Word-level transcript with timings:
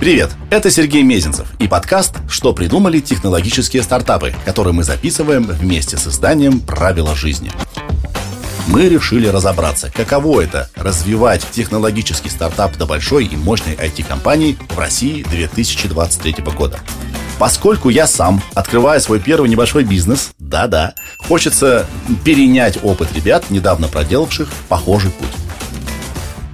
Привет, 0.00 0.30
это 0.48 0.70
Сергей 0.70 1.02
Мезенцев 1.02 1.46
и 1.58 1.68
подкаст 1.68 2.14
«Что 2.26 2.54
придумали 2.54 3.00
технологические 3.00 3.82
стартапы», 3.82 4.34
который 4.46 4.72
мы 4.72 4.82
записываем 4.82 5.42
вместе 5.42 5.98
с 5.98 6.06
изданием 6.06 6.60
«Правила 6.60 7.14
жизни». 7.14 7.52
Мы 8.66 8.88
решили 8.88 9.26
разобраться, 9.26 9.92
каково 9.94 10.40
это– 10.40 10.70
развивать 10.74 11.46
технологический 11.50 12.30
стартап 12.30 12.78
до 12.78 12.86
большой 12.86 13.26
и 13.26 13.36
мощной 13.36 13.74
IT-компании 13.74 14.56
в 14.70 14.78
России 14.78 15.22
2023 15.22 16.44
года. 16.56 16.80
Поскольку 17.38 17.90
я 17.90 18.06
сам 18.06 18.42
открываю 18.54 19.02
свой 19.02 19.20
первый 19.20 19.50
небольшой 19.50 19.84
бизнес, 19.84 20.30
да-да, 20.38 20.94
хочется 21.18 21.84
перенять 22.24 22.78
опыт 22.82 23.12
ребят, 23.14 23.50
недавно 23.50 23.86
проделавших 23.86 24.48
похожий 24.70 25.10
путь. 25.10 25.28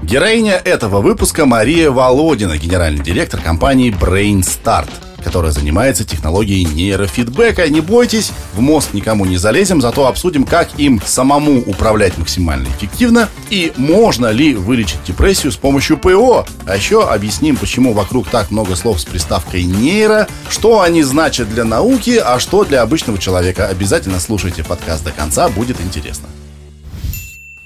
Героиня 0.07 0.52
этого 0.52 1.00
выпуска 1.00 1.46
Мария 1.46 1.91
Володина, 1.91 2.56
генеральный 2.56 3.02
директор 3.02 3.41
компании 3.41 3.91
BrainStart, 3.91 4.88
которая 5.24 5.51
занимается 5.51 6.05
технологией 6.05 6.62
нейрофидбэка. 6.62 7.69
Не 7.69 7.80
бойтесь, 7.80 8.30
в 8.52 8.60
мозг 8.60 8.91
никому 8.92 9.24
не 9.24 9.37
залезем, 9.37 9.80
зато 9.80 10.06
обсудим, 10.06 10.45
как 10.45 10.79
им 10.79 11.02
самому 11.05 11.59
управлять 11.60 12.19
максимально 12.19 12.69
эффективно 12.69 13.29
и 13.51 13.73
можно 13.77 14.30
ли 14.30 14.55
вылечить 14.55 15.02
депрессию 15.05 15.51
с 15.51 15.56
помощью 15.56 15.98
ПО. 15.98 16.46
А 16.66 16.77
еще 16.77 17.02
объясним, 17.02 17.57
почему 17.57 17.93
вокруг 17.93 18.29
так 18.29 18.52
много 18.52 18.77
слов 18.77 19.01
с 19.01 19.04
приставкой 19.04 19.65
нейро, 19.65 20.29
что 20.48 20.82
они 20.82 21.02
значат 21.02 21.51
для 21.52 21.65
науки, 21.65 22.23
а 22.24 22.38
что 22.38 22.62
для 22.65 22.82
обычного 22.82 23.18
человека. 23.18 23.66
Обязательно 23.66 24.20
слушайте 24.20 24.62
подкаст 24.62 25.02
до 25.02 25.10
конца, 25.10 25.48
будет 25.48 25.80
интересно. 25.80 26.29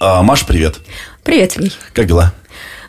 А, 0.03 0.23
Маш, 0.23 0.47
привет. 0.47 0.81
Привет, 1.31 1.53
Сергей. 1.53 1.73
Как 1.93 2.09
дела? 2.09 2.35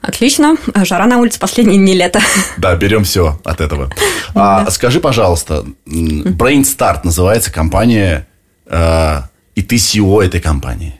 Отлично. 0.01 0.55
Жара 0.83 1.05
на 1.05 1.19
улице 1.19 1.39
последние 1.39 1.77
не 1.77 1.93
лето. 1.93 2.19
Да, 2.57 2.75
берем 2.75 3.03
все 3.03 3.39
от 3.43 3.61
этого. 3.61 3.91
А, 4.33 4.67
скажи, 4.71 4.99
пожалуйста, 4.99 5.63
Brain 5.85 6.63
Start 6.63 7.01
называется 7.03 7.51
компания, 7.51 8.25
э, 8.65 9.21
и 9.53 9.61
ты 9.61 9.75
CEO 9.75 10.23
этой 10.23 10.39
компании. 10.39 10.95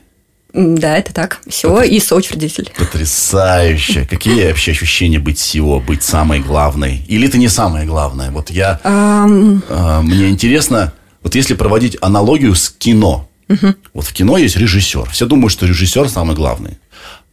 Да, 0.52 0.96
это 0.96 1.12
так. 1.12 1.40
SEO 1.48 1.78
Потр... 1.78 1.86
и 1.86 1.98
соучредитель. 1.98 2.72
Потрясающе. 2.78 4.06
Какие 4.08 4.46
вообще 4.46 4.70
ощущения 4.70 5.18
быть 5.18 5.38
SEO, 5.38 5.84
быть 5.84 6.04
самой 6.04 6.38
главной? 6.38 7.04
Или 7.08 7.26
ты 7.26 7.38
не 7.38 7.48
самая 7.48 7.86
главная? 7.86 8.30
Вот 8.30 8.50
я... 8.50 8.78
Um... 8.84 10.02
Мне 10.02 10.28
интересно, 10.28 10.92
вот 11.24 11.34
если 11.34 11.54
проводить 11.54 11.96
аналогию 12.02 12.54
с 12.54 12.70
кино. 12.70 13.28
Угу. 13.48 13.74
Вот 13.94 14.04
в 14.06 14.12
кино 14.12 14.38
есть 14.38 14.56
режиссер. 14.56 15.10
Все 15.10 15.26
думают, 15.26 15.52
что 15.52 15.66
режиссер 15.66 16.08
самый 16.08 16.36
главный. 16.36 16.78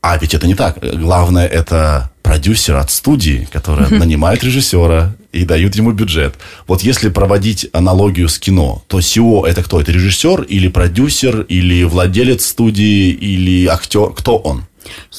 А 0.01 0.17
ведь 0.17 0.33
это 0.33 0.47
не 0.47 0.55
так. 0.55 0.77
Главное, 0.81 1.45
это 1.45 2.09
продюсер 2.23 2.75
от 2.75 2.91
студии, 2.91 3.47
которая 3.51 3.89
нанимает 3.89 4.43
режиссера 4.43 5.15
и 5.31 5.45
дают 5.45 5.75
ему 5.75 5.91
бюджет. 5.91 6.35
Вот 6.67 6.81
если 6.81 7.09
проводить 7.09 7.67
аналогию 7.73 8.29
с 8.29 8.39
кино, 8.39 8.83
то 8.87 8.99
SEO 8.99 9.45
это 9.45 9.63
кто? 9.63 9.81
Это 9.81 9.91
режиссер 9.91 10.43
или 10.43 10.67
продюсер, 10.67 11.41
или 11.41 11.83
владелец 11.83 12.45
студии, 12.45 13.09
или 13.09 13.65
актер? 13.67 14.11
Кто 14.13 14.37
он? 14.37 14.65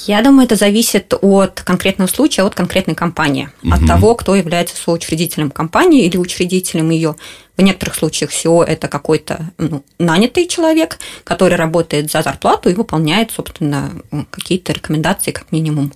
Я 0.06 0.22
думаю, 0.22 0.46
это 0.46 0.56
зависит 0.56 1.14
от 1.20 1.60
конкретного 1.62 2.08
случая, 2.08 2.42
от 2.42 2.54
конкретной 2.54 2.94
компании, 2.94 3.50
угу. 3.62 3.74
от 3.74 3.86
того, 3.86 4.14
кто 4.14 4.34
является 4.34 4.76
соучредителем 4.76 5.50
компании 5.50 6.04
или 6.04 6.16
учредителем 6.16 6.90
ее. 6.90 7.16
В 7.60 7.62
некоторых 7.62 7.94
случаях 7.94 8.30
SEO– 8.30 8.64
это 8.66 8.88
какой-то 8.88 9.50
ну, 9.58 9.84
нанятый 9.98 10.46
человек, 10.46 10.98
который 11.24 11.58
работает 11.58 12.10
за 12.10 12.22
зарплату 12.22 12.70
и 12.70 12.74
выполняет, 12.74 13.32
собственно, 13.32 13.90
какие-то 14.30 14.72
рекомендации, 14.72 15.30
как 15.30 15.52
минимум, 15.52 15.92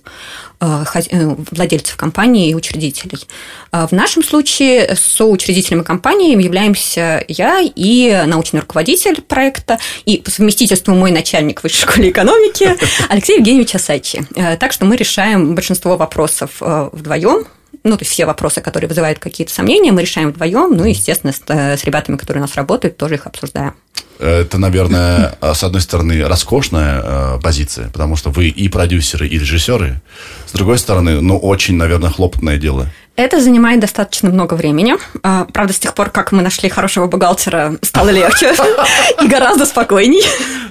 э, 0.61 0.85
э, 1.09 1.35
владельцев 1.49 1.95
компании 1.97 2.51
и 2.51 2.53
учредителей. 2.53 3.27
А 3.71 3.87
в 3.87 3.93
нашем 3.93 4.23
случае 4.23 4.95
соучредителями 4.95 5.81
компании 5.81 6.39
являемся 6.39 7.25
я 7.27 7.61
и 7.63 8.23
научный 8.27 8.59
руководитель 8.59 9.21
проекта, 9.21 9.79
и 10.05 10.17
по 10.17 10.29
совместительству 10.29 10.93
мой 10.93 11.09
начальник 11.09 11.63
высшей 11.63 11.89
школы 11.89 12.11
экономики 12.11 12.77
Алексей 13.09 13.37
Евгеньевич 13.37 13.64
Асачи. 13.73 14.27
Э, 14.35 14.57
так 14.57 14.71
что 14.71 14.85
мы 14.85 14.95
решаем 14.95 15.55
большинство 15.55 15.97
вопросов 15.97 16.57
вдвоем, 16.59 17.45
ну, 17.85 17.97
то 17.97 18.01
есть 18.01 18.11
все 18.11 18.25
вопросы, 18.25 18.61
которые 18.61 18.87
вызывают 18.87 19.19
какие-то 19.19 19.53
сомнения, 19.53 19.91
мы 19.91 20.01
решаем 20.01 20.31
вдвоем, 20.31 20.75
ну, 20.75 20.85
естественно, 20.85 21.31
с, 21.31 21.41
э, 21.47 21.77
с 21.77 21.83
ребятами, 21.83 22.17
которые 22.17 22.41
у 22.41 22.45
нас 22.45 22.55
работают, 22.55 22.97
тоже 22.97 23.15
их 23.15 23.27
обсуждаем. 23.27 23.75
Это, 24.17 24.57
наверное, 24.57 25.37
с 25.41 25.63
одной 25.63 25.81
стороны, 25.81 26.25
роскошная 26.25 27.01
э, 27.03 27.39
позиция, 27.43 27.89
потому 27.89 28.15
что 28.15 28.29
вы 28.29 28.47
и 28.47 28.69
продюсеры, 28.69 29.27
и 29.27 29.37
режиссеры. 29.37 30.01
С 30.45 30.53
другой 30.53 30.77
стороны, 30.77 31.19
ну, 31.19 31.37
очень, 31.37 31.75
наверное, 31.75 32.09
хлопотное 32.09 32.57
дело. 32.57 32.87
Это 33.17 33.39
занимает 33.41 33.79
достаточно 33.79 34.29
много 34.29 34.55
времени. 34.55 34.95
А, 35.23 35.47
правда, 35.53 35.73
с 35.73 35.79
тех 35.79 35.93
пор, 35.93 36.09
как 36.09 36.33
мы 36.33 36.41
нашли 36.41 36.67
хорошего 36.67 37.07
бухгалтера, 37.07 37.77
стало 37.81 38.09
легче 38.09 38.53
и 39.21 39.27
гораздо 39.27 39.65
спокойней. 39.65 40.23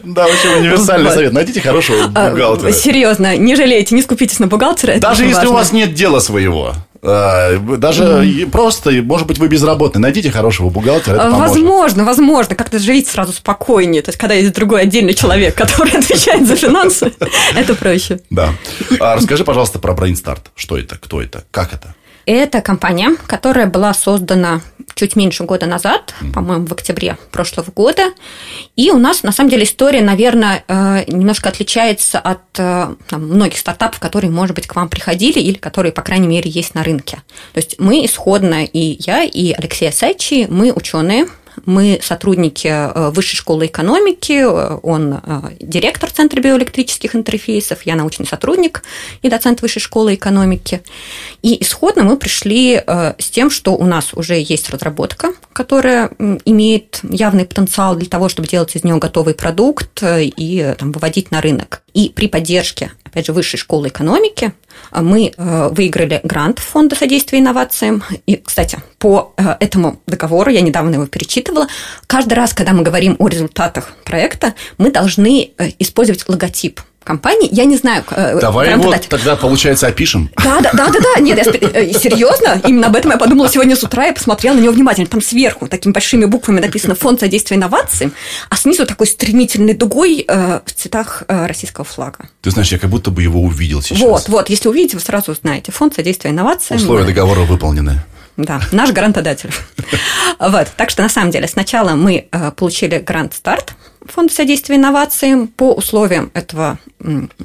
Да, 0.02 0.26
очень 0.26 0.60
универсальный 0.60 1.10
совет. 1.10 1.32
Найдите 1.32 1.62
хорошего 1.62 2.10
а, 2.14 2.30
бухгалтера. 2.30 2.70
Серьезно, 2.72 3.36
не 3.38 3.56
жалейте, 3.56 3.94
не 3.94 4.02
скупитесь 4.02 4.40
на 4.40 4.46
бухгалтера. 4.46 4.98
Даже 4.98 5.24
если 5.24 5.46
у 5.46 5.52
вас 5.52 5.72
нет 5.72 5.94
дела 5.94 6.20
своего. 6.20 6.74
А, 7.06 7.58
даже 7.58 8.04
mm. 8.04 8.50
просто, 8.50 8.90
может 9.02 9.26
быть, 9.26 9.38
вы 9.38 9.48
безработный, 9.48 10.00
найдите 10.00 10.30
хорошего 10.30 10.70
бухгалтера, 10.70 11.16
это 11.16 11.24
поможет. 11.24 11.48
Возможно, 11.48 12.04
возможно, 12.04 12.54
как-то 12.54 12.78
жить 12.78 13.08
сразу 13.08 13.32
спокойнее. 13.32 14.00
То 14.00 14.08
есть, 14.08 14.18
когда 14.18 14.34
есть 14.34 14.52
другой 14.54 14.82
отдельный 14.82 15.12
человек, 15.12 15.54
который 15.54 15.92
отвечает 15.98 16.46
за 16.46 16.56
финансы, 16.56 17.12
это 17.54 17.74
проще. 17.74 18.20
Да. 18.30 18.54
Расскажи, 18.98 19.44
пожалуйста, 19.44 19.78
про 19.78 19.92
BrainStart. 19.92 20.46
Что 20.54 20.78
это, 20.78 20.96
кто 20.96 21.20
это, 21.20 21.44
как 21.50 21.74
это? 21.74 21.94
Это 22.26 22.60
компания, 22.60 23.16
которая 23.26 23.66
была 23.66 23.92
создана 23.94 24.60
чуть 24.94 25.16
меньше 25.16 25.44
года 25.44 25.66
назад, 25.66 26.14
по-моему, 26.32 26.66
в 26.66 26.72
октябре 26.72 27.16
прошлого 27.32 27.70
года. 27.70 28.12
И 28.76 28.90
у 28.90 28.98
нас, 28.98 29.22
на 29.22 29.32
самом 29.32 29.50
деле, 29.50 29.64
история, 29.64 30.02
наверное, 30.02 30.64
э, 30.68 31.04
немножко 31.08 31.48
отличается 31.48 32.18
от 32.18 32.40
э, 32.58 32.94
там, 33.08 33.26
многих 33.26 33.58
стартапов, 33.58 33.98
которые, 33.98 34.30
может 34.30 34.54
быть, 34.54 34.66
к 34.66 34.76
вам 34.76 34.88
приходили 34.88 35.40
или 35.40 35.58
которые, 35.58 35.92
по 35.92 36.02
крайней 36.02 36.28
мере, 36.28 36.48
есть 36.48 36.74
на 36.74 36.82
рынке. 36.82 37.22
То 37.52 37.58
есть 37.58 37.76
мы 37.78 38.04
исходно, 38.04 38.64
и 38.64 38.96
я, 39.00 39.24
и 39.24 39.52
Алексей 39.52 39.88
Асачи, 39.88 40.46
мы 40.48 40.72
ученые, 40.72 41.26
мы 41.64 42.00
сотрудники 42.02 42.68
э, 42.68 43.10
Высшей 43.10 43.36
школы 43.36 43.66
экономики, 43.66 44.42
он 44.42 45.14
э, 45.14 45.40
директор 45.60 46.10
Центра 46.10 46.40
биоэлектрических 46.40 47.14
интерфейсов, 47.14 47.82
я 47.82 47.96
научный 47.96 48.26
сотрудник 48.26 48.82
и 49.22 49.28
доцент 49.28 49.62
Высшей 49.62 49.80
школы 49.80 50.14
экономики. 50.14 50.82
И 51.42 51.62
исходно 51.62 52.02
мы 52.02 52.16
пришли 52.16 52.82
э, 52.84 53.14
с 53.18 53.30
тем, 53.30 53.50
что 53.50 53.74
у 53.74 53.84
нас 53.84 54.14
уже 54.14 54.34
есть 54.34 54.70
разработка, 54.70 55.34
которая 55.52 56.10
имеет 56.44 57.00
явный 57.02 57.44
потенциал 57.44 57.96
для 57.96 58.08
того, 58.08 58.28
чтобы 58.28 58.48
делать 58.48 58.74
из 58.74 58.84
нее 58.84 58.96
готовый 58.96 59.34
продукт 59.34 60.02
и 60.02 60.74
там, 60.78 60.92
выводить 60.92 61.30
на 61.30 61.40
рынок. 61.40 61.83
И 61.94 62.10
при 62.10 62.28
поддержке, 62.28 62.92
опять 63.04 63.26
же, 63.26 63.32
Высшей 63.32 63.58
школы 63.58 63.88
экономики 63.88 64.52
мы 64.92 65.32
выиграли 65.36 66.20
грант 66.24 66.58
Фонда 66.58 66.96
содействия 66.96 67.38
инновациям. 67.38 68.02
И, 68.26 68.36
кстати, 68.36 68.78
по 68.98 69.32
этому 69.60 70.00
договору, 70.06 70.50
я 70.50 70.60
недавно 70.60 70.94
его 70.94 71.06
перечитывала. 71.06 71.68
Каждый 72.06 72.34
раз, 72.34 72.52
когда 72.52 72.72
мы 72.72 72.82
говорим 72.82 73.14
о 73.18 73.28
результатах 73.28 73.92
проекта, 74.04 74.54
мы 74.76 74.90
должны 74.90 75.52
э, 75.56 75.70
использовать 75.78 76.28
логотип 76.28 76.80
компании. 77.04 77.48
Я 77.52 77.64
не 77.64 77.76
знаю. 77.76 78.04
Э, 78.10 78.38
Давай 78.40 78.70
его 78.70 78.90
дать. 78.90 79.08
тогда, 79.08 79.36
получается, 79.36 79.86
опишем. 79.86 80.30
Да, 80.42 80.60
да, 80.60 80.70
да, 80.72 80.88
да, 80.88 80.98
да. 81.00 81.20
Нет, 81.20 81.38
я 81.38 81.52
э, 81.52 81.92
серьезно, 81.92 82.60
именно 82.66 82.88
об 82.88 82.96
этом 82.96 83.12
я 83.12 83.16
подумала 83.16 83.48
сегодня 83.48 83.76
с 83.76 83.82
утра, 83.82 84.06
я 84.06 84.12
посмотрела 84.12 84.54
на 84.54 84.60
него 84.60 84.72
внимательно. 84.72 85.06
Там 85.06 85.22
сверху 85.22 85.68
такими 85.68 85.92
большими 85.92 86.24
буквами 86.24 86.60
написано 86.60 86.94
«Фонд 86.94 87.20
содействия 87.20 87.56
инновациям», 87.56 88.12
а 88.48 88.56
снизу 88.56 88.86
такой 88.86 89.06
стремительной 89.06 89.74
дугой 89.74 90.24
э, 90.26 90.60
в 90.64 90.72
цветах 90.72 91.24
э, 91.28 91.46
российского 91.46 91.84
флага. 91.84 92.28
Ты 92.42 92.50
знаешь, 92.50 92.72
я 92.72 92.78
как 92.78 92.90
будто 92.90 93.10
бы 93.10 93.22
его 93.22 93.40
увидел 93.40 93.82
сейчас. 93.82 94.00
Вот, 94.00 94.28
вот. 94.28 94.50
Если 94.50 94.68
увидите, 94.68 94.96
вы 94.96 95.02
сразу 95.02 95.32
узнаете. 95.32 95.72
Фонд 95.72 95.94
содействия 95.94 96.30
инновациям. 96.30 96.80
Условия 96.80 97.04
договора 97.04 97.40
выполнены 97.40 98.02
да, 98.36 98.60
наш 98.72 98.92
грантодатель. 98.92 99.50
Вот, 100.38 100.68
так 100.76 100.90
что 100.90 101.02
на 101.02 101.08
самом 101.08 101.30
деле 101.30 101.46
сначала 101.46 101.90
мы 101.90 102.28
э, 102.30 102.50
получили 102.52 102.98
грант 102.98 103.34
«Старт» 103.34 103.74
Фонда 104.06 104.34
содействия 104.34 104.76
инновациям 104.76 105.48
по 105.48 105.72
условиям 105.72 106.30
этого, 106.34 106.78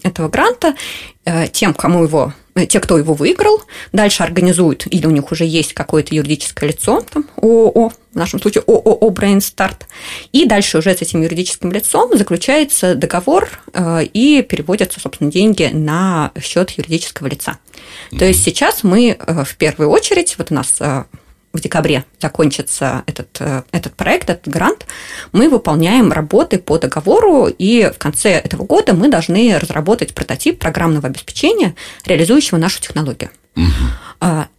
этого 0.03 0.27
гранта 0.27 0.75
э, 1.23 1.47
тем, 1.47 1.73
кому 1.73 2.03
его 2.03 2.33
Э, 2.59 2.65
те, 2.65 2.79
кто 2.79 2.97
его 2.97 3.13
выиграл, 3.13 3.61
дальше 3.93 4.23
организуют, 4.23 4.85
или 4.87 5.05
у 5.05 5.11
них 5.11 5.31
уже 5.31 5.45
есть 5.45 5.73
какое-то 5.73 6.13
юридическое 6.13 6.69
лицо, 6.69 7.03
там, 7.09 7.25
ООО, 7.37 7.89
в 7.89 8.15
нашем 8.15 8.41
случае 8.41 8.63
ООО 8.67 9.11
Brainstart, 9.11 9.83
и 10.31 10.45
дальше 10.45 10.79
уже 10.79 10.95
с 10.95 11.01
этим 11.01 11.21
юридическим 11.21 11.71
лицом 11.71 12.17
заключается 12.17 12.95
договор 12.95 13.49
и 13.75 14.45
переводятся, 14.47 14.99
собственно, 14.99 15.31
деньги 15.31 15.69
на 15.71 16.31
счет 16.41 16.71
юридического 16.71 17.27
лица. 17.27 17.59
То 18.17 18.25
есть 18.25 18.43
сейчас 18.43 18.83
мы 18.83 19.17
э, 19.19 19.43
в 19.43 19.55
первую 19.55 19.89
очередь, 19.89 20.35
вот 20.37 20.51
у 20.51 20.55
нас 20.55 20.77
в 21.53 21.59
декабре 21.61 22.05
закончится 22.19 23.03
этот, 23.05 23.37
э, 23.39 23.63
этот 23.71 23.95
проект, 23.95 24.29
этот 24.29 24.47
грант, 24.47 24.85
мы 25.31 25.49
выполняем 25.49 26.11
работы 26.11 26.59
по 26.59 26.77
договору, 26.77 27.47
и 27.47 27.91
в 27.93 27.97
конце 27.97 28.31
этого 28.31 28.65
года 28.65 28.93
мы 28.93 29.09
должны 29.09 29.57
разработать 29.57 30.13
прототип 30.13 30.59
программного 30.59 31.07
обеспечения, 31.07 31.75
реализующего 32.05 32.57
нашу 32.57 32.81
технологию. 32.81 33.31
Угу. 33.55 33.65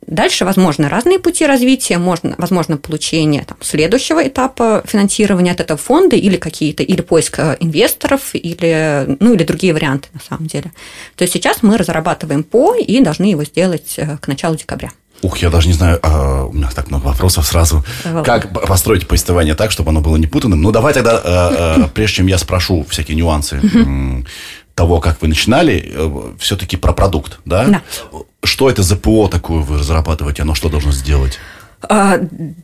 Дальше 0.07 0.45
возможны 0.45 0.89
разные 0.89 1.19
пути 1.19 1.47
развития, 1.47 1.99
можно, 1.99 2.35
возможно 2.39 2.77
получение 2.77 3.45
там, 3.45 3.59
следующего 3.61 4.27
этапа 4.27 4.83
финансирования 4.87 5.53
от 5.53 5.61
этого 5.61 5.79
фонда 5.79 6.17
или 6.17 6.37
какие-то, 6.37 6.83
или 6.83 7.01
поиск 7.01 7.39
э, 7.39 7.57
инвесторов, 7.61 8.31
или, 8.33 9.17
ну, 9.21 9.35
или 9.35 9.45
другие 9.45 9.73
варианты 9.73 10.09
на 10.13 10.21
самом 10.21 10.47
деле. 10.47 10.73
То 11.15 11.23
есть 11.23 11.35
сейчас 11.35 11.63
мы 11.63 11.77
разрабатываем 11.77 12.43
ПО 12.43 12.75
и 12.75 13.01
должны 13.01 13.27
его 13.27 13.45
сделать 13.45 13.95
э, 13.99 14.17
к 14.17 14.27
началу 14.27 14.57
декабря. 14.57 14.91
Ух, 15.23 15.39
я 15.39 15.51
даже 15.51 15.69
не 15.69 15.75
знаю, 15.75 15.99
а, 16.03 16.45
у 16.45 16.53
меня 16.53 16.71
так 16.75 16.91
много 16.91 17.05
вопросов 17.05 17.47
сразу. 17.47 17.85
Волк. 18.05 18.25
Как 18.25 18.53
построить 18.67 19.07
повествование 19.07 19.55
так, 19.55 19.71
чтобы 19.71 19.91
оно 19.91 20.01
было 20.01 20.17
не 20.17 20.27
путанным? 20.27 20.63
Ну, 20.63 20.73
давай 20.73 20.95
тогда, 20.95 21.21
а, 21.23 21.77
а, 21.85 21.89
прежде 21.95 22.17
чем 22.17 22.27
я 22.27 22.39
спрошу 22.39 22.87
всякие 22.89 23.17
нюансы 23.17 23.61
того, 24.75 25.01
как 25.01 25.21
вы 25.21 25.29
начинали, 25.29 25.93
э, 25.95 26.33
все-таки 26.39 26.79
про 26.79 26.95
продукт, 26.95 27.39
да? 27.45 27.67
Да. 27.67 27.83
Что 28.43 28.71
это 28.71 28.83
за 28.83 28.97
ПО 28.97 29.29
такое 29.29 29.59
вы 29.59 29.79
разрабатываете? 29.79 30.41
Оно 30.41 30.55
что 30.55 30.71
должно 30.71 30.91
сделать? 30.91 31.39
А, 31.89 32.21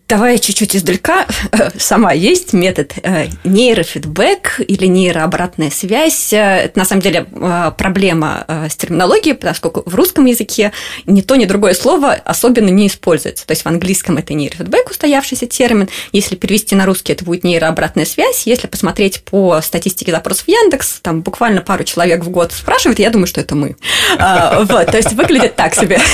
давай 0.08 0.38
чуть-чуть 0.38 0.76
издалека. 0.76 1.26
Сама 1.78 2.12
есть 2.12 2.52
метод 2.52 2.92
э, 3.02 3.28
нейрофидбэк 3.44 4.60
или 4.66 4.86
нейрообратная 4.86 5.70
связь. 5.70 6.32
Это 6.32 6.78
на 6.78 6.84
самом 6.84 7.02
деле 7.02 7.26
э, 7.32 7.72
проблема 7.76 8.44
э, 8.46 8.68
с 8.68 8.76
терминологией, 8.76 9.34
поскольку 9.34 9.82
в 9.86 9.94
русском 9.94 10.26
языке 10.26 10.72
ни 11.06 11.22
то, 11.22 11.36
ни 11.36 11.46
другое 11.46 11.72
слово 11.72 12.12
особенно 12.12 12.68
не 12.68 12.88
используется. 12.88 13.46
То 13.46 13.52
есть 13.52 13.64
в 13.64 13.66
английском 13.66 14.18
это 14.18 14.34
нейрофидбэк, 14.34 14.90
устоявшийся 14.90 15.46
термин. 15.46 15.88
Если 16.12 16.36
перевести 16.36 16.74
на 16.74 16.84
русский, 16.84 17.14
это 17.14 17.24
будет 17.24 17.42
нейрообратная 17.42 18.04
связь. 18.04 18.46
Если 18.46 18.66
посмотреть 18.66 19.22
по 19.22 19.60
статистике 19.62 20.12
запросов 20.12 20.46
Яндекс, 20.46 21.00
там 21.00 21.22
буквально 21.22 21.62
пару 21.62 21.84
человек 21.84 22.22
в 22.22 22.28
год 22.28 22.52
спрашивают, 22.52 22.98
я 22.98 23.08
думаю, 23.08 23.26
что 23.26 23.40
это 23.40 23.54
мы. 23.54 23.76
А, 24.18 24.60
вот, 24.64 24.86
то 24.86 24.96
есть 24.98 25.12
выглядит 25.14 25.56
так 25.56 25.74
себе. 25.74 25.98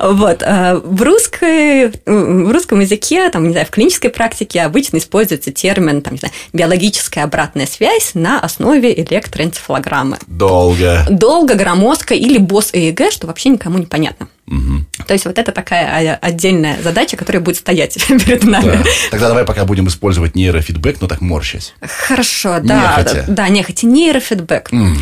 Вот. 0.00 0.42
В 0.42 1.02
русской 1.02 1.89
в 2.06 2.52
русском 2.52 2.80
языке, 2.80 3.28
там, 3.30 3.44
не 3.44 3.52
знаю, 3.52 3.66
в 3.66 3.70
клинической 3.70 4.10
практике 4.10 4.62
обычно 4.62 4.98
используется 4.98 5.52
термин, 5.52 6.02
там, 6.02 6.14
не 6.14 6.18
знаю, 6.18 6.34
биологическая 6.52 7.24
обратная 7.24 7.66
связь 7.66 8.12
на 8.14 8.40
основе 8.40 8.92
электроэнцефалограммы. 9.00 10.18
Долго. 10.26 11.06
Долго, 11.10 11.54
громоздко 11.54 12.14
или 12.14 12.38
босс 12.38 12.70
ЭЭГ, 12.72 13.12
что 13.12 13.26
вообще 13.26 13.50
никому 13.50 13.78
не 13.78 13.86
понятно. 13.86 14.28
Угу. 14.50 15.04
То 15.06 15.12
есть 15.12 15.26
вот 15.26 15.38
это 15.38 15.52
такая 15.52 16.16
отдельная 16.16 16.82
задача, 16.82 17.16
которая 17.16 17.40
будет 17.40 17.56
стоять 17.56 17.96
перед 18.08 18.42
нами. 18.42 18.72
Да. 18.72 18.84
Тогда 19.12 19.28
давай 19.28 19.44
пока 19.44 19.64
будем 19.64 19.86
использовать 19.86 20.34
нейрофидбэк, 20.34 21.00
но 21.00 21.06
так 21.06 21.20
морщась. 21.20 21.72
Хорошо, 21.80 22.58
да. 22.60 22.96
Нехотя. 22.98 23.24
Да, 23.28 23.48
нехотя. 23.48 23.86
Нейрофидбэк. 23.86 24.72
Mm. 24.72 24.96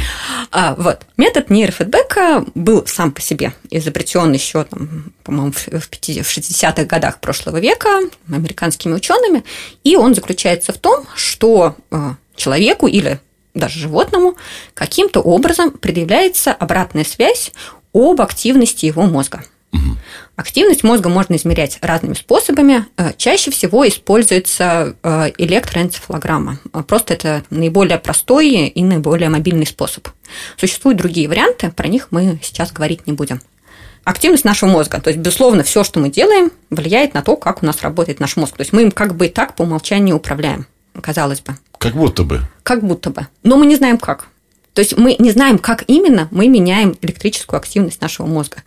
А, 0.52 0.74
вот. 0.74 1.00
Метод 1.16 1.48
нейрофидбэка 1.48 2.44
был 2.54 2.86
сам 2.86 3.10
по 3.10 3.22
себе 3.22 3.54
изобретен 3.70 4.32
еще, 4.32 4.64
там, 4.64 5.12
по-моему, 5.24 5.52
в 5.52 5.64
60-х 5.66 6.84
годах 6.84 7.20
прошлого 7.20 7.58
века 7.58 7.88
американскими 8.30 8.92
учеными, 8.92 9.44
и 9.82 9.96
он 9.96 10.14
заключается 10.14 10.72
в 10.72 10.78
том, 10.78 11.06
что 11.16 11.76
а, 11.90 12.16
человеку 12.36 12.86
или 12.86 13.18
даже 13.54 13.80
животному 13.80 14.36
каким-то 14.74 15.20
образом 15.20 15.70
предъявляется 15.70 16.52
обратная 16.52 17.04
связь 17.04 17.52
об 17.92 18.20
активности 18.20 18.86
его 18.86 19.02
мозга. 19.02 19.44
Угу. 19.72 19.96
Активность 20.36 20.82
мозга 20.82 21.08
можно 21.08 21.34
измерять 21.36 21.78
разными 21.82 22.14
способами. 22.14 22.86
Э, 22.96 23.12
чаще 23.16 23.50
всего 23.50 23.86
используется 23.86 24.96
э, 25.02 25.32
электроэнцефалограмма. 25.36 26.58
Э, 26.72 26.82
просто 26.82 27.14
это 27.14 27.42
наиболее 27.50 27.98
простой 27.98 28.48
и 28.50 28.82
наиболее 28.82 29.28
мобильный 29.28 29.66
способ. 29.66 30.08
Существуют 30.56 30.98
другие 30.98 31.28
варианты, 31.28 31.70
про 31.70 31.88
них 31.88 32.08
мы 32.10 32.38
сейчас 32.42 32.72
говорить 32.72 33.06
не 33.06 33.12
будем. 33.12 33.40
Активность 34.04 34.44
нашего 34.44 34.70
мозга, 34.70 35.02
то 35.02 35.10
есть, 35.10 35.20
безусловно, 35.20 35.62
все, 35.62 35.84
что 35.84 36.00
мы 36.00 36.08
делаем, 36.08 36.50
влияет 36.70 37.12
на 37.12 37.20
то, 37.20 37.36
как 37.36 37.62
у 37.62 37.66
нас 37.66 37.82
работает 37.82 38.20
наш 38.20 38.36
мозг. 38.36 38.56
То 38.56 38.62
есть 38.62 38.72
мы 38.72 38.82
им 38.82 38.90
как 38.90 39.14
бы 39.16 39.26
и 39.26 39.28
так 39.28 39.54
по 39.54 39.62
умолчанию 39.62 40.16
управляем, 40.16 40.66
казалось 40.98 41.40
бы. 41.40 41.56
Как 41.76 41.94
будто 41.94 42.22
бы. 42.22 42.40
Как 42.62 42.82
будто 42.82 43.10
бы. 43.10 43.26
Но 43.42 43.58
мы 43.58 43.66
не 43.66 43.76
знаем 43.76 43.98
как. 43.98 44.28
То 44.78 44.82
есть 44.82 44.96
мы 44.96 45.16
не 45.18 45.32
знаем, 45.32 45.58
как 45.58 45.82
именно 45.88 46.28
мы 46.30 46.46
меняем 46.46 46.96
электрическую 47.02 47.58
активность 47.58 48.00
нашего 48.00 48.26
мозга. 48.26 48.58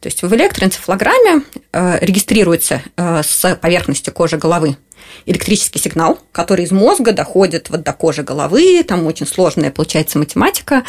То 0.00 0.06
есть 0.06 0.22
в 0.22 0.34
электроэнцефалограмме 0.34 1.42
э, 1.74 1.98
регистрируется 2.00 2.80
э, 2.96 3.22
с 3.22 3.56
поверхности 3.56 4.08
кожи 4.08 4.38
головы 4.38 4.78
электрический 5.26 5.78
сигнал, 5.78 6.18
который 6.32 6.64
из 6.64 6.70
мозга 6.70 7.12
доходит 7.12 7.68
вот 7.68 7.82
до 7.82 7.92
кожи 7.92 8.22
головы, 8.22 8.82
там 8.88 9.04
очень 9.04 9.26
сложная 9.26 9.70
получается 9.70 10.18
математика, 10.18 10.82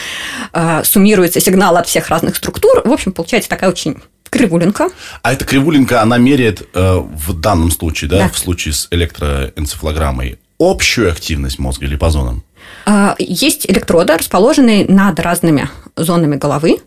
э, 0.53 0.83
суммируется 0.85 1.41
сигнал 1.41 1.75
от 1.75 1.88
всех 1.88 2.07
разных 2.07 2.38
структур, 2.38 2.81
в 2.85 2.94
общем, 2.94 3.12
получается 3.12 3.50
такая 3.50 3.69
очень 3.69 3.97
кривулинка. 4.29 4.88
А 5.21 5.33
эта 5.33 5.44
кривулинка, 5.44 6.01
она 6.01 6.17
меряет 6.17 6.65
в 6.74 7.33
данном 7.38 7.71
случае, 7.71 8.09
да, 8.09 8.19
да, 8.19 8.29
в 8.29 8.38
случае 8.38 8.74
с 8.74 8.88
электроэнцефалограммой, 8.89 10.39
общую 10.59 11.12
активность 11.12 11.59
мозга 11.59 11.88
или 11.88 11.97
по 11.97 12.09
зонам? 12.09 12.45
А, 12.93 13.15
есть 13.19 13.65
электроды, 13.71 14.17
расположенные 14.17 14.85
над 14.85 15.17
разными 15.21 15.69
зонами 15.95 16.35
головы, 16.35 16.79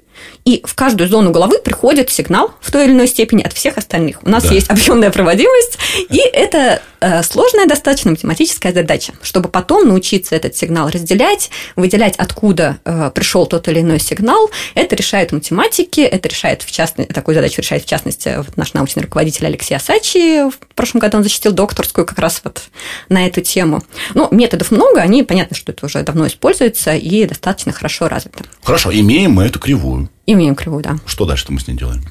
и 0.45 0.63
в 0.65 0.75
каждую 0.75 1.09
зону 1.09 1.31
головы 1.31 1.59
приходит 1.59 2.11
сигнал 2.11 2.53
в 2.61 2.71
той 2.71 2.85
или 2.85 2.93
иной 2.93 3.09
степени 3.09 3.43
от 3.43 3.53
всех 3.53 3.79
остальных. 3.79 4.23
У 4.23 4.29
нас 4.29 4.45
да. 4.45 4.55
есть 4.55 4.71
объемная 4.71 5.11
проводимость, 5.11 5.79
и 6.11 6.19
это 6.19 6.83
э, 7.01 7.23
сложная 7.23 7.67
достаточно 7.67 8.11
математическая 8.11 8.73
задача, 8.73 9.15
чтобы 9.23 9.49
потом 9.49 9.89
научиться 9.89 10.35
этот 10.35 10.57
сигнал 10.57 10.91
разделять, 10.91 11.51
выделять, 11.77 12.17
откуда 12.17 12.79
э, 12.85 13.11
пришел 13.15 13.47
тот 13.47 13.69
или 13.69 13.81
иной 13.81 13.99
сигнал. 14.01 14.51
Это 14.75 14.97
решает 14.97 15.33
математики, 15.33 16.01
это 16.01 16.29
решает 16.29 16.63
в 16.63 16.71
частности, 16.71 17.13
такую 17.13 17.35
задачу 17.35 17.61
решает 17.61 17.85
в 17.85 17.87
частности 17.87 18.35
вот 18.37 18.57
наш 18.57 18.75
научный 18.75 19.03
руководитель 19.03 19.47
Алексей 19.47 19.75
Асачи. 19.75 20.51
В 20.51 20.75
прошлом 20.75 21.01
году 21.01 21.19
он 21.19 21.23
защитил 21.23 21.53
докторскую 21.53 22.05
как 22.07 22.19
раз 22.19 22.41
вот 22.45 22.63
на 23.09 23.27
эту 23.27 23.41
тему. 23.41 23.83
Ну, 24.15 24.29
методов 24.31 24.71
много, 24.71 25.01
они, 25.01 25.23
понятно, 25.23 25.57
что 25.57 25.73
это 25.73 25.87
уже 25.87 26.03
давно 26.03 26.27
используется 26.27 26.95
и 26.95 27.25
достаточно 27.25 27.73
хорошо 27.73 28.09
развито. 28.09 28.45
Хорошо, 28.63 28.93
имеем 28.93 29.33
мы 29.33 29.45
эту 29.45 29.59
кривую. 29.59 30.11
Имеем 30.27 30.55
кривую, 30.55 30.83
да. 30.83 30.97
Что 31.07 31.27
дальше 31.27 31.47
мы 31.51 31.61
с 31.61 31.69
ней 31.69 31.77
делаем? 31.77 32.03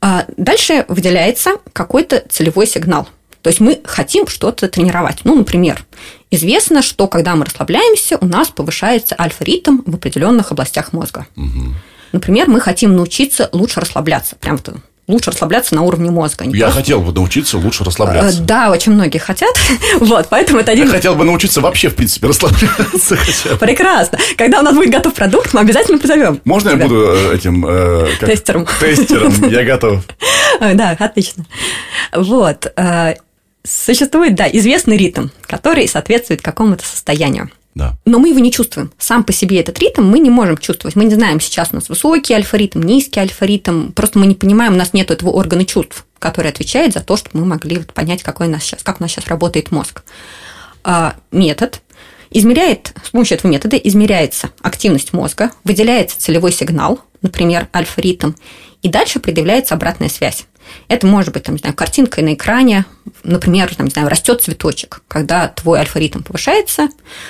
А, 0.00 0.26
дальше 0.36 0.84
выделяется 0.88 1.58
какой-то 1.72 2.22
целевой 2.28 2.66
сигнал. 2.66 3.08
То 3.42 3.48
есть 3.48 3.60
мы 3.60 3.80
хотим 3.84 4.26
что-то 4.26 4.68
тренировать. 4.68 5.18
Ну, 5.24 5.34
например, 5.34 5.84
известно, 6.30 6.80
что 6.80 7.08
когда 7.08 7.36
мы 7.36 7.44
расслабляемся, 7.44 8.16
у 8.18 8.24
нас 8.24 8.48
повышается 8.48 9.14
альфа-ритм 9.18 9.80
в 9.84 9.94
определенных 9.96 10.50
областях 10.50 10.94
мозга. 10.94 11.26
Угу. 11.36 11.74
Например, 12.12 12.48
мы 12.48 12.60
хотим 12.60 12.96
научиться 12.96 13.50
лучше 13.52 13.80
расслабляться. 13.80 14.36
Прям 14.36 14.58
лучше 15.06 15.30
расслабляться 15.30 15.74
на 15.74 15.82
уровне 15.82 16.10
мозга. 16.10 16.44
Я 16.44 16.66
просто... 16.66 16.80
хотел 16.80 17.00
бы 17.00 17.12
научиться 17.12 17.58
лучше 17.58 17.84
расслабляться. 17.84 18.40
Э, 18.40 18.44
да, 18.44 18.70
очень 18.70 18.92
многие 18.92 19.18
хотят. 19.18 19.54
вот, 20.00 20.28
поэтому 20.28 20.60
это 20.60 20.72
один... 20.72 20.86
Я 20.86 20.92
хотел 20.92 21.14
бы 21.14 21.24
научиться 21.24 21.60
вообще, 21.60 21.88
в 21.88 21.94
принципе, 21.94 22.26
расслабляться. 22.26 23.16
Прекрасно. 23.60 24.18
Когда 24.36 24.60
у 24.60 24.62
нас 24.62 24.74
будет 24.74 24.90
готов 24.90 25.14
продукт, 25.14 25.52
мы 25.52 25.60
обязательно 25.60 25.98
позовем. 25.98 26.40
Можно 26.44 26.70
я 26.70 26.76
буду 26.76 27.04
э, 27.06 27.34
этим... 27.36 27.64
Э, 27.66 28.08
тестером. 28.20 28.66
Тестером, 28.80 29.48
я 29.48 29.64
готов. 29.64 30.02
да, 30.60 30.96
отлично. 30.98 31.44
Вот. 32.12 32.72
Существует, 33.66 34.34
да, 34.34 34.46
известный 34.46 34.98
ритм, 34.98 35.28
который 35.42 35.88
соответствует 35.88 36.42
какому-то 36.42 36.84
состоянию. 36.84 37.50
Да. 37.74 37.96
Но 38.04 38.18
мы 38.18 38.28
его 38.28 38.38
не 38.38 38.52
чувствуем. 38.52 38.92
Сам 38.98 39.24
по 39.24 39.32
себе 39.32 39.60
этот 39.60 39.78
ритм 39.80 40.04
мы 40.04 40.20
не 40.20 40.30
можем 40.30 40.56
чувствовать. 40.58 40.94
Мы 40.94 41.04
не 41.04 41.14
знаем, 41.14 41.40
сейчас 41.40 41.70
у 41.72 41.74
нас 41.74 41.88
высокий 41.88 42.32
альфа-ритм, 42.32 42.80
низкий 42.80 43.18
альфа-ритм. 43.18 43.90
Просто 43.92 44.18
мы 44.18 44.26
не 44.26 44.34
понимаем, 44.34 44.74
у 44.74 44.76
нас 44.76 44.92
нет 44.92 45.10
этого 45.10 45.30
органа 45.30 45.64
чувств, 45.64 46.06
который 46.20 46.50
отвечает 46.50 46.92
за 46.92 47.00
то, 47.00 47.16
чтобы 47.16 47.40
мы 47.40 47.46
могли 47.46 47.78
понять, 47.78 48.22
какой 48.22 48.46
у 48.46 48.50
нас 48.50 48.62
сейчас, 48.62 48.82
как 48.82 49.00
у 49.00 49.02
нас 49.02 49.10
сейчас 49.10 49.26
работает 49.26 49.72
мозг. 49.72 50.04
А, 50.84 51.16
метод 51.32 51.80
измеряет, 52.30 52.92
с 53.02 53.10
помощью 53.10 53.38
этого 53.38 53.50
метода 53.50 53.76
измеряется 53.76 54.50
активность 54.60 55.12
мозга, 55.12 55.50
выделяется 55.64 56.18
целевой 56.20 56.52
сигнал, 56.52 57.00
например, 57.22 57.68
альфа-ритм, 57.74 58.32
и 58.82 58.88
дальше 58.88 59.18
предъявляется 59.18 59.74
обратная 59.74 60.08
связь. 60.08 60.46
Это 60.88 61.06
может 61.06 61.32
быть, 61.32 61.42
там, 61.42 61.54
не 61.54 61.58
знаю, 61.58 61.74
картинкой 61.74 62.24
на 62.24 62.34
экране, 62.34 62.84
например, 63.22 63.74
там, 63.74 63.86
не 63.86 63.90
знаю, 63.90 64.08
растет 64.08 64.42
цветочек. 64.42 65.02
Когда 65.08 65.48
твой 65.48 65.78
альфа-ритм 65.80 66.22
повышается, 66.22 66.88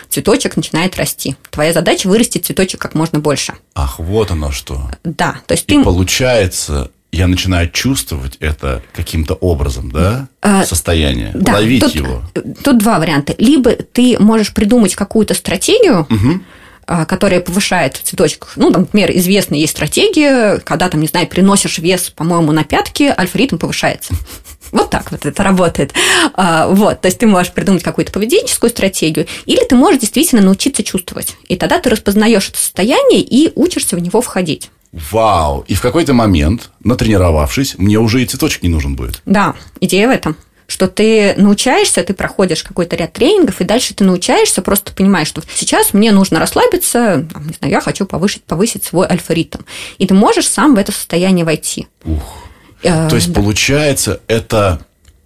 цветочек 0.08 0.56
начинает 0.56 0.96
расти. 0.96 1.36
Твоя 1.50 1.72
задача 1.72 2.08
вырастить 2.08 2.46
цветочек 2.46 2.80
как 2.80 2.94
можно 2.94 3.18
больше. 3.18 3.54
Ах, 3.74 3.98
вот 3.98 4.30
оно 4.30 4.50
что. 4.50 4.90
Да, 5.04 5.36
то 5.46 5.52
есть 5.52 5.64
И 5.70 5.76
ты... 5.76 5.84
получается, 5.84 6.90
я 7.12 7.26
начинаю 7.28 7.70
чувствовать 7.70 8.36
это 8.40 8.82
каким-то 8.92 9.34
образом, 9.34 9.90
да? 9.90 10.28
А, 10.42 10.64
Состояние. 10.64 11.30
Да, 11.34 11.54
Ловить 11.54 11.82
тут, 11.82 11.94
его. 11.94 12.22
Тут 12.64 12.78
два 12.78 12.98
варианта. 12.98 13.34
Либо 13.38 13.72
ты 13.72 14.18
можешь 14.18 14.52
придумать 14.52 14.94
какую-то 14.94 15.34
стратегию, 15.34 16.06
угу 16.10 16.40
которая 16.86 17.40
повышает 17.40 18.00
цветочек. 18.02 18.52
Ну, 18.56 18.70
там, 18.70 18.82
например, 18.82 19.10
известная 19.16 19.58
есть 19.58 19.72
стратегия, 19.72 20.58
когда, 20.58 20.88
там, 20.88 21.00
не 21.00 21.06
знаю, 21.06 21.26
переносишь 21.26 21.78
вес, 21.78 22.10
по-моему, 22.10 22.52
на 22.52 22.64
пятки, 22.64 23.14
альфа-ритм 23.16 23.58
повышается. 23.58 24.14
Вот 24.72 24.90
так 24.90 25.12
вот 25.12 25.24
это 25.24 25.42
работает. 25.44 25.92
А, 26.32 26.66
вот, 26.66 27.00
то 27.00 27.06
есть 27.06 27.18
ты 27.18 27.28
можешь 27.28 27.52
придумать 27.52 27.84
какую-то 27.84 28.10
поведенческую 28.10 28.70
стратегию, 28.70 29.28
или 29.46 29.62
ты 29.64 29.76
можешь 29.76 30.00
действительно 30.00 30.42
научиться 30.42 30.82
чувствовать. 30.82 31.36
И 31.46 31.54
тогда 31.54 31.78
ты 31.78 31.90
распознаешь 31.90 32.48
это 32.48 32.58
состояние 32.58 33.20
и 33.20 33.52
учишься 33.54 33.94
в 33.94 34.00
него 34.00 34.20
входить. 34.20 34.70
Вау! 35.12 35.64
И 35.68 35.74
в 35.74 35.80
какой-то 35.80 36.12
момент, 36.12 36.70
натренировавшись, 36.82 37.78
мне 37.78 37.98
уже 37.98 38.22
и 38.22 38.26
цветочек 38.26 38.64
не 38.64 38.68
нужен 38.68 38.96
будет. 38.96 39.22
Да, 39.26 39.54
идея 39.80 40.08
в 40.08 40.10
этом 40.10 40.36
что 40.66 40.88
ты 40.88 41.35
научаешься, 41.37 42.02
ты 42.02 42.14
проходишь 42.14 42.62
какой-то 42.62 42.97
ряд 42.97 43.12
тренингов, 43.12 43.61
и 43.61 43.64
дальше 43.64 43.94
ты 43.94 44.04
научаешься, 44.04 44.62
просто 44.62 44.92
понимаешь, 44.92 45.28
что 45.28 45.42
сейчас 45.54 45.92
мне 45.92 46.12
нужно 46.12 46.38
расслабиться, 46.38 47.26
не 47.44 47.54
знаю, 47.54 47.73
я 47.73 47.80
хочу 47.80 48.06
повысить, 48.06 48.44
повысить 48.44 48.85
свой 48.85 49.06
альфа-ритм. 49.06 49.61
И 49.99 50.06
ты 50.06 50.14
можешь 50.14 50.49
сам 50.49 50.75
в 50.75 50.78
это 50.78 50.92
состояние 50.92 51.44
войти. 51.44 51.88
Ух. 52.04 52.44
Э, 52.83 53.09
То 53.09 53.16
есть, 53.16 53.33
да. 53.33 53.40
получается, 53.40 54.21
это, 54.26 54.80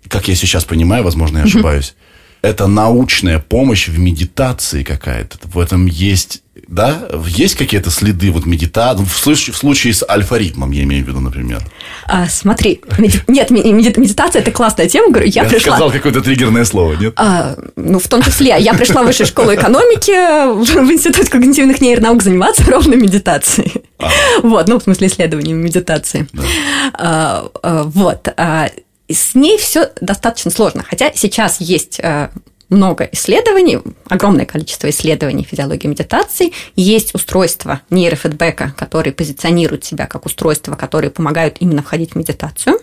как 0.08 0.28
я 0.28 0.34
сейчас 0.34 0.64
понимаю, 0.64 1.04
возможно, 1.04 1.38
я 1.38 1.44
ошибаюсь, 1.44 1.94
это 2.42 2.66
научная 2.66 3.38
помощь 3.40 3.88
в 3.88 3.98
медитации 3.98 4.82
какая-то. 4.82 5.38
В 5.44 5.58
этом 5.58 5.86
есть 5.86 6.42
да? 6.68 7.08
Есть 7.26 7.56
какие-то 7.56 7.90
следы 7.90 8.30
вот 8.30 8.46
медитации? 8.46 9.04
В 9.04 9.16
случае, 9.16 9.54
в 9.54 9.56
случае 9.56 9.94
с 9.94 10.04
альфа-ритмом, 10.08 10.70
я 10.70 10.82
имею 10.84 11.04
в 11.04 11.08
виду, 11.08 11.20
например. 11.20 11.62
А, 12.06 12.26
смотри, 12.28 12.82
меди... 12.98 13.22
нет, 13.26 13.50
медитация– 13.50 14.42
это 14.42 14.50
классная 14.50 14.86
тема. 14.86 15.10
Говорю, 15.10 15.26
я, 15.28 15.42
я 15.42 15.48
пришла... 15.48 15.72
сказал 15.72 15.90
какое-то 15.90 16.20
триггерное 16.20 16.64
слово, 16.64 16.94
нет? 16.94 17.14
А, 17.16 17.56
ну, 17.76 17.98
в 17.98 18.06
том 18.06 18.22
числе. 18.22 18.54
Я 18.60 18.74
пришла 18.74 19.02
в 19.02 19.06
высшую 19.06 19.26
школу 19.26 19.54
экономики 19.54 20.12
в 20.12 20.92
Институт 20.92 21.30
когнитивных 21.30 21.80
нейронаук 21.80 22.22
заниматься 22.22 22.64
ровно 22.70 22.94
медитацией. 22.94 23.72
Ага. 23.98 24.12
Вот, 24.42 24.68
ну, 24.68 24.78
в 24.78 24.82
смысле 24.82 25.08
исследованием 25.08 25.56
медитации. 25.56 26.28
Да. 26.32 26.42
А, 26.92 27.48
а, 27.62 27.82
вот. 27.84 28.28
А, 28.36 28.68
с 29.10 29.34
ней 29.34 29.56
все 29.56 29.90
достаточно 30.02 30.50
сложно. 30.50 30.84
Хотя 30.86 31.12
сейчас 31.14 31.62
есть 31.62 31.98
а, 32.02 32.30
много 32.68 33.08
исследований, 33.12 33.78
огромное 34.08 34.46
количество 34.46 34.90
исследований 34.90 35.44
физиологии 35.44 35.86
медитации. 35.86 36.52
Есть 36.76 37.14
устройства 37.14 37.80
нейрофидбэка, 37.90 38.74
которые 38.76 39.12
позиционируют 39.12 39.84
себя 39.84 40.06
как 40.06 40.26
устройства, 40.26 40.74
которые 40.74 41.10
помогают 41.10 41.56
именно 41.60 41.82
входить 41.82 42.12
в 42.12 42.16
медитацию. 42.16 42.78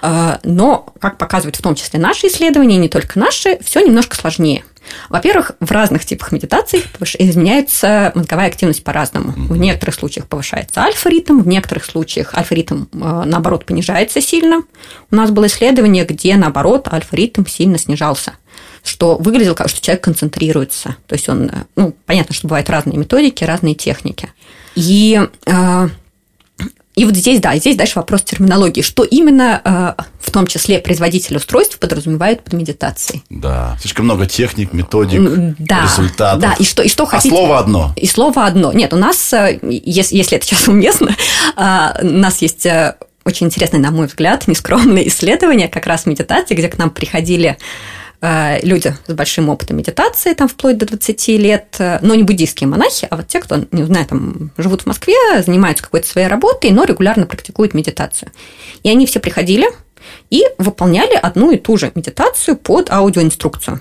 А, 0.00 0.38
но, 0.44 0.92
как 1.00 1.18
показывают 1.18 1.56
в 1.56 1.62
том 1.62 1.74
числе 1.74 1.98
наши 1.98 2.28
исследования, 2.28 2.76
не 2.76 2.88
только 2.88 3.18
наши, 3.18 3.58
все 3.62 3.80
немножко 3.80 4.16
сложнее. 4.16 4.64
Во-первых, 5.08 5.52
в 5.60 5.70
разных 5.70 6.04
типах 6.04 6.32
медитаций 6.32 6.82
изменяется 7.18 8.12
мозговая 8.14 8.48
активность 8.48 8.84
по-разному. 8.84 9.32
В 9.36 9.56
некоторых 9.56 9.94
случаях 9.94 10.26
повышается 10.26 10.80
альфа-ритм, 10.80 11.40
в 11.40 11.46
некоторых 11.46 11.84
случаях 11.84 12.34
альфа-ритм, 12.34 12.84
э, 12.92 13.22
наоборот, 13.26 13.66
понижается 13.66 14.20
сильно. 14.20 14.62
У 15.10 15.16
нас 15.16 15.30
было 15.30 15.46
исследование, 15.46 16.04
где, 16.04 16.36
наоборот, 16.36 16.88
альфа-ритм 16.90 17.44
сильно 17.46 17.78
снижался 17.78 18.32
что 18.82 19.16
выглядело 19.16 19.54
как, 19.54 19.68
что 19.68 19.80
человек 19.80 20.04
концентрируется. 20.04 20.96
То 21.06 21.14
есть 21.14 21.28
он, 21.28 21.46
э, 21.46 21.64
ну, 21.76 21.94
понятно, 22.06 22.34
что 22.34 22.48
бывают 22.48 22.70
разные 22.70 22.96
методики, 22.98 23.44
разные 23.44 23.74
техники. 23.74 24.32
И 24.74 25.20
э, 25.46 25.88
и 26.94 27.04
вот 27.04 27.14
здесь, 27.14 27.38
да, 27.40 27.54
здесь 27.56 27.76
дальше 27.76 27.92
вопрос 27.96 28.22
терминологии. 28.22 28.82
Что 28.82 29.04
именно, 29.04 29.60
э, 29.64 30.02
в 30.20 30.32
том 30.32 30.48
числе 30.48 30.80
производитель 30.80 31.36
устройств, 31.36 31.78
подразумевает 31.78 32.42
под 32.42 32.54
медитацией? 32.54 33.22
Да, 33.30 33.76
слишком 33.80 34.06
много 34.06 34.26
техник, 34.26 34.72
методик, 34.72 35.20
да, 35.60 35.84
результатов. 35.84 36.40
Да, 36.40 36.54
и 36.58 36.64
что, 36.64 36.82
и 36.82 36.88
что 36.88 37.08
а 37.08 37.20
слово 37.20 37.60
одно? 37.60 37.92
И 37.94 38.08
слово 38.08 38.46
одно. 38.46 38.72
Нет, 38.72 38.92
у 38.92 38.96
нас, 38.96 39.32
если, 39.62 40.16
если 40.16 40.38
это 40.38 40.46
сейчас 40.46 40.66
уместно, 40.66 41.14
у 41.56 42.04
нас 42.04 42.42
есть 42.42 42.66
очень 43.28 43.46
интересное, 43.46 43.78
на 43.78 43.92
мой 43.92 44.08
взгляд, 44.08 44.48
нескромное 44.48 45.02
исследование 45.06 45.68
как 45.68 45.86
раз 45.86 46.06
медитации, 46.06 46.54
где 46.54 46.68
к 46.68 46.78
нам 46.78 46.90
приходили 46.90 47.58
люди 48.20 48.94
с 49.06 49.12
большим 49.12 49.48
опытом 49.48 49.76
медитации, 49.76 50.34
там 50.34 50.48
вплоть 50.48 50.76
до 50.76 50.86
20 50.86 51.28
лет, 51.38 51.76
э, 51.78 51.98
но 52.02 52.14
не 52.16 52.24
буддийские 52.24 52.66
монахи, 52.66 53.06
а 53.08 53.16
вот 53.16 53.28
те, 53.28 53.38
кто, 53.40 53.64
не 53.70 53.84
знаю, 53.84 54.06
там 54.06 54.50
живут 54.56 54.82
в 54.82 54.86
Москве, 54.86 55.14
занимаются 55.44 55.84
какой-то 55.84 56.08
своей 56.08 56.26
работой, 56.26 56.72
но 56.72 56.84
регулярно 56.84 57.26
практикуют 57.26 57.74
медитацию. 57.74 58.32
И 58.82 58.90
они 58.90 59.06
все 59.06 59.20
приходили 59.20 59.66
и 60.30 60.44
выполняли 60.58 61.14
одну 61.14 61.52
и 61.52 61.58
ту 61.58 61.76
же 61.76 61.92
медитацию 61.94 62.56
под 62.56 62.90
аудиоинструкцию 62.90 63.80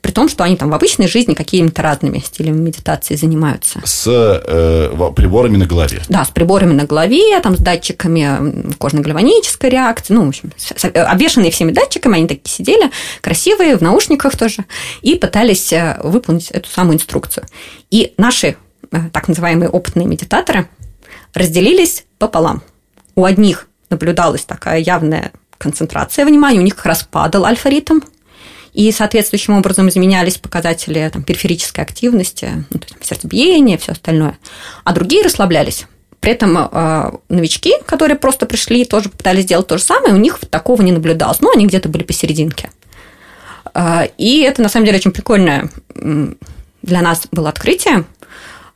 при 0.00 0.12
том, 0.12 0.28
что 0.28 0.44
они 0.44 0.56
там 0.56 0.70
в 0.70 0.74
обычной 0.74 1.08
жизни 1.08 1.34
какими-то 1.34 1.82
разными 1.82 2.18
стилями 2.18 2.58
медитации 2.58 3.14
занимаются. 3.14 3.80
С 3.84 4.06
э, 4.08 5.10
приборами 5.14 5.56
на 5.56 5.66
голове. 5.66 6.02
Да, 6.08 6.24
с 6.24 6.30
приборами 6.30 6.72
на 6.72 6.84
голове, 6.84 7.38
там, 7.40 7.56
с 7.56 7.60
датчиками 7.60 8.72
кожно-гальванической 8.78 9.70
реакции, 9.70 10.14
ну, 10.14 10.24
в 10.24 10.28
общем, 10.28 10.52
э, 10.82 10.88
обвешанные 11.00 11.50
всеми 11.50 11.72
датчиками, 11.72 12.16
они 12.16 12.28
такие 12.28 12.54
сидели, 12.54 12.90
красивые, 13.20 13.76
в 13.76 13.82
наушниках 13.82 14.36
тоже, 14.36 14.64
и 15.02 15.14
пытались 15.14 15.72
э, 15.72 15.98
выполнить 16.02 16.50
эту 16.50 16.68
самую 16.68 16.96
инструкцию. 16.96 17.46
И 17.90 18.14
наши 18.16 18.56
э, 18.90 18.98
так 19.12 19.28
называемые 19.28 19.68
опытные 19.68 20.06
медитаторы 20.06 20.68
разделились 21.34 22.04
пополам. 22.18 22.62
У 23.14 23.24
одних 23.24 23.68
наблюдалась 23.90 24.44
такая 24.44 24.78
явная 24.80 25.32
концентрация 25.56 26.24
внимания, 26.24 26.60
у 26.60 26.62
них 26.62 26.76
как 26.76 26.86
раз 26.86 27.02
падал 27.02 27.44
альфа-ритм, 27.44 28.00
и 28.72 28.90
соответствующим 28.92 29.56
образом 29.56 29.88
изменялись 29.88 30.38
показатели 30.38 31.08
там, 31.12 31.22
периферической 31.22 31.84
активности, 31.84 32.64
ну, 32.70 32.78
то 32.78 32.86
есть, 32.86 33.04
сердцебиение, 33.04 33.78
все 33.78 33.92
остальное. 33.92 34.38
А 34.84 34.92
другие 34.92 35.22
расслаблялись. 35.22 35.86
При 36.20 36.32
этом 36.32 36.58
э, 36.58 37.10
новички, 37.28 37.74
которые 37.86 38.16
просто 38.16 38.46
пришли, 38.46 38.84
тоже 38.84 39.08
пытались 39.08 39.44
сделать 39.44 39.66
то 39.68 39.78
же 39.78 39.84
самое, 39.84 40.14
у 40.14 40.18
них 40.18 40.38
такого 40.50 40.82
не 40.82 40.92
наблюдалось. 40.92 41.40
Ну, 41.40 41.52
они 41.52 41.66
где-то 41.66 41.88
были 41.88 42.02
посерединке. 42.02 42.70
Э, 43.74 44.08
и 44.18 44.42
это, 44.42 44.62
на 44.62 44.68
самом 44.68 44.86
деле, 44.86 44.98
очень 44.98 45.12
прикольное 45.12 45.70
для 45.94 47.02
нас 47.02 47.28
было 47.30 47.50
открытие. 47.50 48.04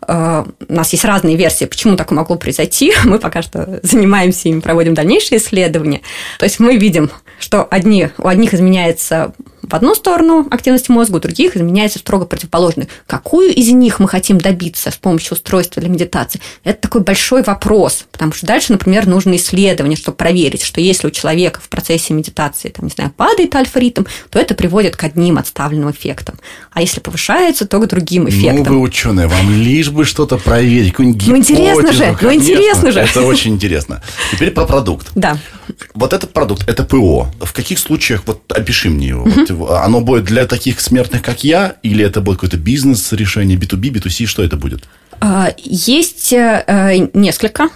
Э, 0.07 0.45
у 0.69 0.73
нас 0.73 0.93
есть 0.93 1.05
разные 1.05 1.37
версии, 1.37 1.65
почему 1.65 1.97
так 1.97 2.11
могло 2.13 2.37
произойти. 2.37 2.93
Мы 3.05 3.19
пока 3.19 3.43
что 3.43 3.81
занимаемся 3.83 4.49
ими, 4.49 4.61
проводим 4.61 4.95
дальнейшие 4.95 5.39
исследования. 5.39 6.03
То 6.39 6.45
есть 6.45 6.61
мы 6.61 6.77
видим, 6.77 7.11
что 7.39 7.65
одни, 7.65 8.09
у 8.19 8.29
одних 8.29 8.55
изменяется 8.55 9.33
в 9.63 9.75
одну 9.75 9.95
сторону 9.95 10.47
активность 10.51 10.89
мозга, 10.89 11.17
у 11.17 11.21
других 11.21 11.57
изменяется 11.57 11.99
строго 11.99 12.27
противоположную. 12.27 12.89
Какую 13.07 13.55
из 13.55 13.69
них 13.69 14.01
мы 14.01 14.09
хотим 14.09 14.39
добиться 14.39 14.91
с 14.91 14.97
помощью 14.97 15.35
устройства 15.35 15.81
для 15.81 15.91
медитации? 15.91 16.41
Это 16.65 16.81
такой 16.81 17.03
большой 17.03 17.43
вопрос, 17.43 18.07
потому 18.11 18.33
что 18.33 18.47
дальше, 18.47 18.73
например, 18.73 19.07
нужно 19.07 19.37
исследование, 19.37 19.97
чтобы 19.97 20.17
проверить, 20.17 20.63
что 20.63 20.81
если 20.81 21.07
у 21.07 21.11
человека 21.11 21.61
в 21.61 21.69
процессе 21.69 22.13
медитации, 22.13 22.71
там, 22.71 22.87
не 22.87 22.91
знаю, 22.91 23.13
падает 23.17 23.55
альфа-ритм, 23.55 24.05
то 24.31 24.39
это 24.39 24.55
приводит 24.55 24.97
к 24.97 25.05
одним 25.05 25.39
отставленным 25.39 25.91
эффектам. 25.91 26.39
А 26.73 26.81
если 26.81 27.01
повышается, 27.01 27.67
то 27.67 27.79
к 27.79 27.87
другим 27.87 28.29
эффектам. 28.29 28.65
Ну, 28.65 28.81
вы 28.81 28.81
ученые, 28.81 29.29
вам 29.29 29.51
лишь 29.51 29.91
бы 29.91 30.05
что-то 30.05 30.39
проверить, 30.39 30.91
какую-нибудь 30.91 31.27
Ну, 31.27 31.37
интересно 31.37 31.93
же, 31.93 32.17
ну, 32.21 32.33
интересно 32.33 32.91
же. 32.91 33.01
Это 33.01 33.23
очень 33.23 33.55
интересно. 33.55 34.03
Теперь 34.33 34.51
про 34.51 34.65
продукт. 34.65 35.09
Да. 35.15 35.39
Вот 35.95 36.13
этот 36.13 36.33
продукт, 36.33 36.69
это 36.69 36.83
ПО. 36.83 37.29
В 37.41 37.53
каких 37.53 37.79
случаях, 37.79 38.23
вот 38.27 38.51
опиши 38.53 38.91
мне 38.91 39.09
его, 39.09 39.25
вот 39.25 39.52
оно 39.53 40.01
будет 40.01 40.25
для 40.25 40.47
таких 40.47 40.81
смертных, 40.81 41.23
как 41.23 41.45
я, 41.45 41.77
или 41.83 42.05
это 42.05 42.21
будет 42.21 42.37
какой-то 42.37 42.57
бизнес-решение, 42.57 43.59
B2B, 43.59 43.93
B2C, 43.93 44.27
что 44.27 44.43
это 44.43 44.57
будет? 44.57 44.85
А, 45.21 45.55
есть 45.59 46.33
э, 46.33 47.09
несколько 47.15 47.69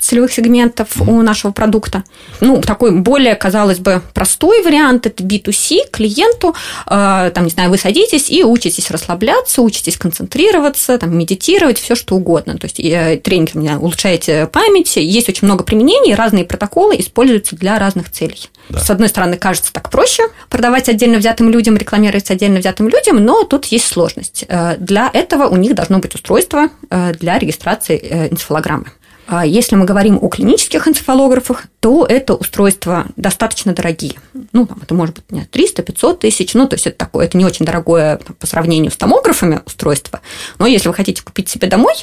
целевых 0.00 0.32
сегментов 0.32 0.96
mm-hmm. 0.96 1.10
у 1.10 1.22
нашего 1.22 1.52
продукта. 1.52 2.04
Ну, 2.40 2.60
такой 2.60 2.92
более, 2.92 3.34
казалось 3.34 3.78
бы, 3.78 4.02
простой 4.14 4.62
вариант– 4.62 5.06
это 5.06 5.22
B2C 5.22 5.90
клиенту. 5.90 6.54
Э, 6.86 7.30
там, 7.34 7.44
не 7.44 7.50
знаю, 7.50 7.70
вы 7.70 7.78
садитесь 7.78 8.30
и 8.30 8.42
учитесь 8.44 8.90
расслабляться, 8.90 9.62
учитесь 9.62 9.96
концентрироваться, 9.96 10.98
там, 10.98 11.16
медитировать, 11.16 11.78
все 11.78 11.94
что 11.94 12.16
угодно. 12.16 12.58
То 12.58 12.64
есть 12.64 12.80
э, 12.80 13.20
тренинг 13.22 13.50
у 13.54 13.58
меня 13.58 13.78
улучшаете 13.78 14.46
память, 14.46 14.96
есть 14.96 15.28
очень 15.28 15.46
много 15.46 15.64
применений, 15.64 16.14
разные 16.14 16.44
протоколы 16.44 16.96
используются 16.98 17.56
для 17.56 17.78
разных 17.78 18.10
целей. 18.10 18.48
Да. 18.68 18.80
С 18.80 18.90
одной 18.90 19.08
стороны, 19.08 19.36
кажется 19.36 19.72
так 19.72 19.90
проще 19.90 20.22
продавать 20.48 20.88
отдельно 20.88 21.18
взятым 21.18 21.50
людям, 21.50 21.76
рекламировать 21.76 22.30
отдельно 22.30 22.60
взятым 22.60 22.88
людям, 22.88 23.24
но 23.24 23.44
тут 23.44 23.66
есть 23.66 23.86
сложность. 23.86 24.44
Э, 24.48 24.76
для 24.78 25.10
этого 25.12 25.48
у 25.48 25.56
них 25.56 25.74
должно 25.74 25.98
быть 25.98 26.14
устройство 26.14 26.68
для 26.90 27.38
регистрации 27.38 28.28
энцефалограммы. 28.30 28.86
А 29.30 29.46
если 29.46 29.76
мы 29.76 29.84
говорим 29.84 30.18
о 30.20 30.28
клинических 30.28 30.88
энцефалографах, 30.88 31.66
то 31.78 32.04
это 32.04 32.34
устройства 32.34 33.06
достаточно 33.14 33.72
дорогие. 33.72 34.14
Ну, 34.52 34.66
там, 34.66 34.80
это 34.82 34.92
может 34.92 35.14
быть 35.14 35.48
300-500 35.52 36.18
тысяч, 36.18 36.54
ну, 36.54 36.66
то 36.66 36.74
есть 36.74 36.88
это 36.88 36.98
такое, 36.98 37.26
это 37.26 37.38
не 37.38 37.44
очень 37.44 37.64
дорогое 37.64 38.16
по 38.16 38.46
сравнению 38.48 38.90
с 38.90 38.96
томографами 38.96 39.60
устройство. 39.64 40.20
Но 40.58 40.66
если 40.66 40.88
вы 40.88 40.94
хотите 40.94 41.22
купить 41.22 41.48
себе 41.48 41.68
домой, 41.68 41.94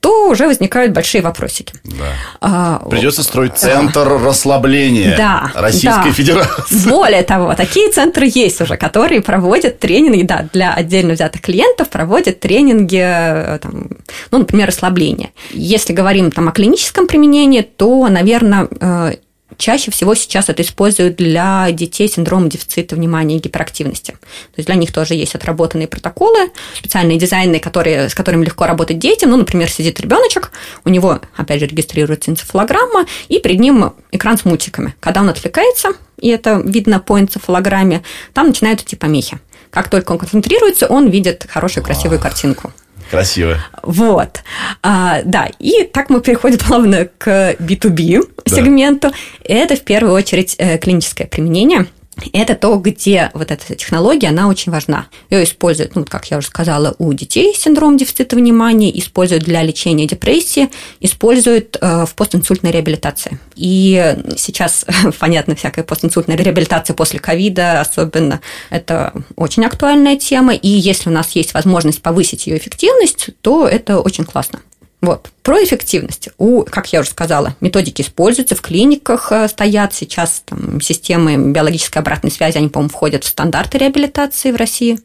то 0.00 0.30
уже 0.30 0.46
возникают 0.46 0.92
большие 0.92 1.20
вопросики. 1.20 1.74
Да. 1.84 2.04
А, 2.40 2.88
Придется 2.88 3.22
строить 3.22 3.58
центр 3.58 4.08
а, 4.08 4.18
расслабления 4.18 5.16
да, 5.16 5.52
Российской 5.54 6.06
да. 6.06 6.12
Федерации. 6.12 6.88
Более 6.88 7.22
того, 7.22 7.54
такие 7.54 7.90
центры 7.90 8.26
есть 8.26 8.60
уже, 8.62 8.76
которые 8.76 9.20
проводят 9.20 9.78
тренинги, 9.78 10.22
да, 10.22 10.48
для 10.52 10.72
отдельно 10.72 11.12
взятых 11.12 11.42
клиентов 11.42 11.90
проводят 11.90 12.40
тренинги, 12.40 13.00
э, 13.00 13.58
там, 13.60 13.88
ну, 14.30 14.38
например, 14.38 14.68
расслабления. 14.68 15.30
Если 15.50 15.92
говорим 15.92 16.30
там 16.30 16.48
о 16.48 16.52
клиническом 16.52 17.06
применении, 17.06 17.60
то, 17.60 18.08
наверное, 18.08 18.68
э, 18.80 19.14
чаще 19.60 19.90
всего 19.90 20.14
сейчас 20.14 20.48
это 20.48 20.62
используют 20.62 21.16
для 21.16 21.70
детей 21.70 22.08
с 22.08 22.14
синдромом 22.14 22.48
дефицита 22.48 22.96
внимания 22.96 23.36
и 23.36 23.40
гиперактивности. 23.40 24.12
То 24.12 24.56
есть 24.56 24.66
для 24.66 24.74
них 24.74 24.90
тоже 24.92 25.14
есть 25.14 25.34
отработанные 25.34 25.86
протоколы, 25.86 26.50
специальные 26.76 27.18
дизайны, 27.18 27.60
которые, 27.60 28.08
с 28.08 28.14
которыми 28.14 28.44
легко 28.44 28.66
работать 28.66 28.98
детям. 28.98 29.30
Ну, 29.30 29.36
например, 29.36 29.70
сидит 29.70 30.00
ребеночек, 30.00 30.50
у 30.84 30.88
него, 30.88 31.20
опять 31.36 31.60
же, 31.60 31.66
регистрируется 31.66 32.30
энцефалограмма, 32.30 33.06
и 33.28 33.38
перед 33.38 33.60
ним 33.60 33.92
экран 34.10 34.38
с 34.38 34.44
мультиками. 34.44 34.94
Когда 34.98 35.20
он 35.20 35.28
отвлекается, 35.28 35.90
и 36.18 36.28
это 36.28 36.62
видно 36.64 36.98
по 36.98 37.20
энцефалограмме, 37.20 38.02
там 38.32 38.48
начинают 38.48 38.80
идти 38.80 38.96
помехи. 38.96 39.38
Как 39.70 39.88
только 39.88 40.12
он 40.12 40.18
концентрируется, 40.18 40.86
он 40.86 41.08
видит 41.10 41.46
хорошую, 41.48 41.84
красивую 41.84 42.18
картинку. 42.18 42.72
Красиво. 43.10 43.58
Вот. 43.82 44.40
А, 44.82 45.22
да, 45.24 45.48
и 45.58 45.84
так 45.84 46.10
мы 46.10 46.20
переходим 46.20 46.58
плавно 46.66 47.08
к 47.18 47.56
B2B 47.58 48.22
сегменту. 48.46 49.08
Да. 49.10 49.14
Это 49.44 49.76
в 49.76 49.82
первую 49.82 50.14
очередь 50.14 50.54
э, 50.58 50.78
клиническое 50.78 51.26
применение– 51.26 51.86
это 52.28 52.54
то, 52.54 52.76
где 52.76 53.30
вот 53.34 53.50
эта 53.50 53.74
технология, 53.74 54.28
она 54.28 54.48
очень 54.48 54.72
важна. 54.72 55.06
Ее 55.30 55.44
используют, 55.44 55.94
ну, 55.96 56.04
как 56.04 56.30
я 56.30 56.38
уже 56.38 56.48
сказала, 56.48 56.94
у 56.98 57.12
детей 57.12 57.54
с 57.54 57.62
синдромом 57.62 57.96
дефицита 57.96 58.36
внимания, 58.36 58.96
используют 58.98 59.44
для 59.44 59.62
лечения 59.62 60.06
депрессии, 60.06 60.70
используют 61.00 61.76
э, 61.80 62.04
в 62.06 62.14
постинсультной 62.14 62.70
реабилитации. 62.70 63.38
И 63.56 64.16
сейчас, 64.36 64.86
понятно, 65.18 65.54
всякая 65.54 65.84
постинсультная 65.84 66.36
реабилитация 66.36 66.94
после 66.94 67.18
ковида 67.18 67.80
особенно, 67.80 68.40
это 68.70 69.12
очень 69.36 69.64
актуальная 69.64 70.16
тема, 70.16 70.54
и 70.54 70.68
если 70.68 71.10
у 71.10 71.12
нас 71.12 71.32
есть 71.32 71.54
возможность 71.54 72.02
повысить 72.02 72.46
ее 72.46 72.58
эффективность, 72.58 73.30
то 73.40 73.66
это 73.66 74.00
очень 74.00 74.24
классно. 74.24 74.60
Вот. 75.00 75.30
Про 75.42 75.64
эффективность. 75.64 76.28
У, 76.36 76.62
как 76.62 76.92
я 76.92 77.00
уже 77.00 77.10
сказала, 77.10 77.56
методики 77.60 78.02
используются, 78.02 78.54
в 78.54 78.60
клиниках 78.60 79.32
э, 79.32 79.48
стоят 79.48 79.94
сейчас 79.94 80.42
там, 80.44 80.80
системы 80.80 81.52
биологической 81.52 81.98
обратной 81.98 82.30
связи, 82.30 82.58
они, 82.58 82.68
по-моему, 82.68 82.90
входят 82.90 83.24
в 83.24 83.28
стандарты 83.28 83.78
реабилитации 83.78 84.52
в 84.52 84.56
России. 84.56 85.00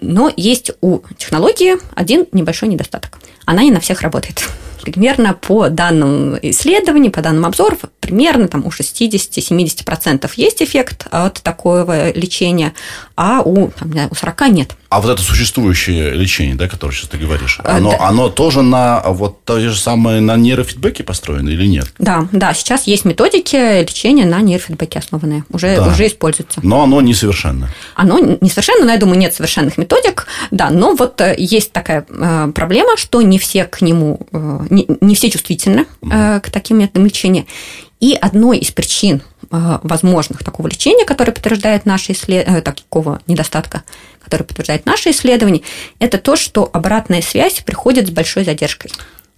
Но 0.00 0.32
есть 0.36 0.72
у 0.80 1.00
технологии 1.16 1.76
один 1.94 2.26
небольшой 2.32 2.68
недостаток. 2.68 3.18
Она 3.44 3.62
не 3.62 3.70
на 3.70 3.80
всех 3.80 4.02
работает 4.02 4.42
примерно 4.92 5.34
по 5.34 5.68
данным 5.68 6.38
исследований, 6.42 7.10
по 7.10 7.20
данным 7.20 7.44
обзоров, 7.44 7.80
примерно 8.00 8.46
там 8.48 8.64
у 8.64 8.68
60-70% 8.68 10.30
есть 10.36 10.62
эффект 10.62 11.06
от 11.10 11.42
такого 11.42 12.12
лечения, 12.12 12.72
а 13.16 13.42
у, 13.42 13.68
там, 13.70 13.92
у 14.10 14.14
40 14.14 14.48
нет. 14.50 14.76
А 14.88 15.00
вот 15.00 15.10
это 15.10 15.22
существующее 15.22 16.12
лечение, 16.12 16.54
да, 16.54 16.68
которое 16.68 16.94
сейчас 16.94 17.08
ты 17.08 17.18
говоришь, 17.18 17.58
а, 17.64 17.76
оно, 17.76 17.90
да. 17.90 18.06
оно 18.06 18.28
тоже 18.28 18.62
на 18.62 19.02
вот 19.04 19.44
то 19.44 19.58
же 19.58 19.76
самое 19.76 20.20
на 20.20 20.36
нейрофидбэке 20.36 21.02
построено 21.02 21.48
или 21.48 21.66
нет? 21.66 21.92
Да, 21.98 22.28
да, 22.32 22.54
сейчас 22.54 22.86
есть 22.86 23.04
методики 23.04 23.82
лечения 23.82 24.24
на 24.26 24.40
нейрофидбэке 24.40 25.00
основанные, 25.00 25.44
уже, 25.50 25.76
да. 25.76 25.88
уже 25.88 26.06
используются. 26.06 26.60
Но 26.62 26.82
оно 26.82 27.00
несовершенно. 27.00 27.68
Оно 27.94 28.18
несовершенно, 28.18 28.84
но 28.84 28.92
я 28.92 28.98
думаю, 28.98 29.18
нет 29.18 29.34
совершенных 29.34 29.76
методик, 29.76 30.26
да, 30.50 30.70
но 30.70 30.94
вот 30.94 31.20
э, 31.20 31.34
есть 31.36 31.72
такая 31.72 32.06
э, 32.08 32.52
проблема, 32.54 32.96
что 32.96 33.22
не 33.22 33.38
все 33.38 33.64
к 33.64 33.82
нему, 33.82 34.20
э, 34.32 34.66
не, 34.70 34.86
не 35.00 35.14
все 35.14 35.30
чувствительны 35.30 35.86
угу. 36.00 36.10
к 36.10 36.50
таким 36.52 36.78
методам 36.78 37.06
лечения. 37.06 37.46
И 37.98 38.14
одной 38.14 38.58
из 38.58 38.70
причин 38.70 39.22
возможных 39.50 40.44
такого 40.44 40.66
лечения, 40.66 41.04
которое 41.04 41.32
подтверждает 41.32 41.86
наши 41.86 42.12
исследования, 42.12 42.60
такого 42.60 43.20
недостатка, 43.26 43.84
который 44.26 44.42
подтверждает 44.42 44.84
наши 44.84 45.10
исследования, 45.10 45.62
это 46.00 46.18
то, 46.18 46.36
что 46.36 46.68
обратная 46.72 47.22
связь 47.22 47.62
приходит 47.64 48.08
с 48.08 48.10
большой 48.10 48.44
задержкой. 48.44 48.92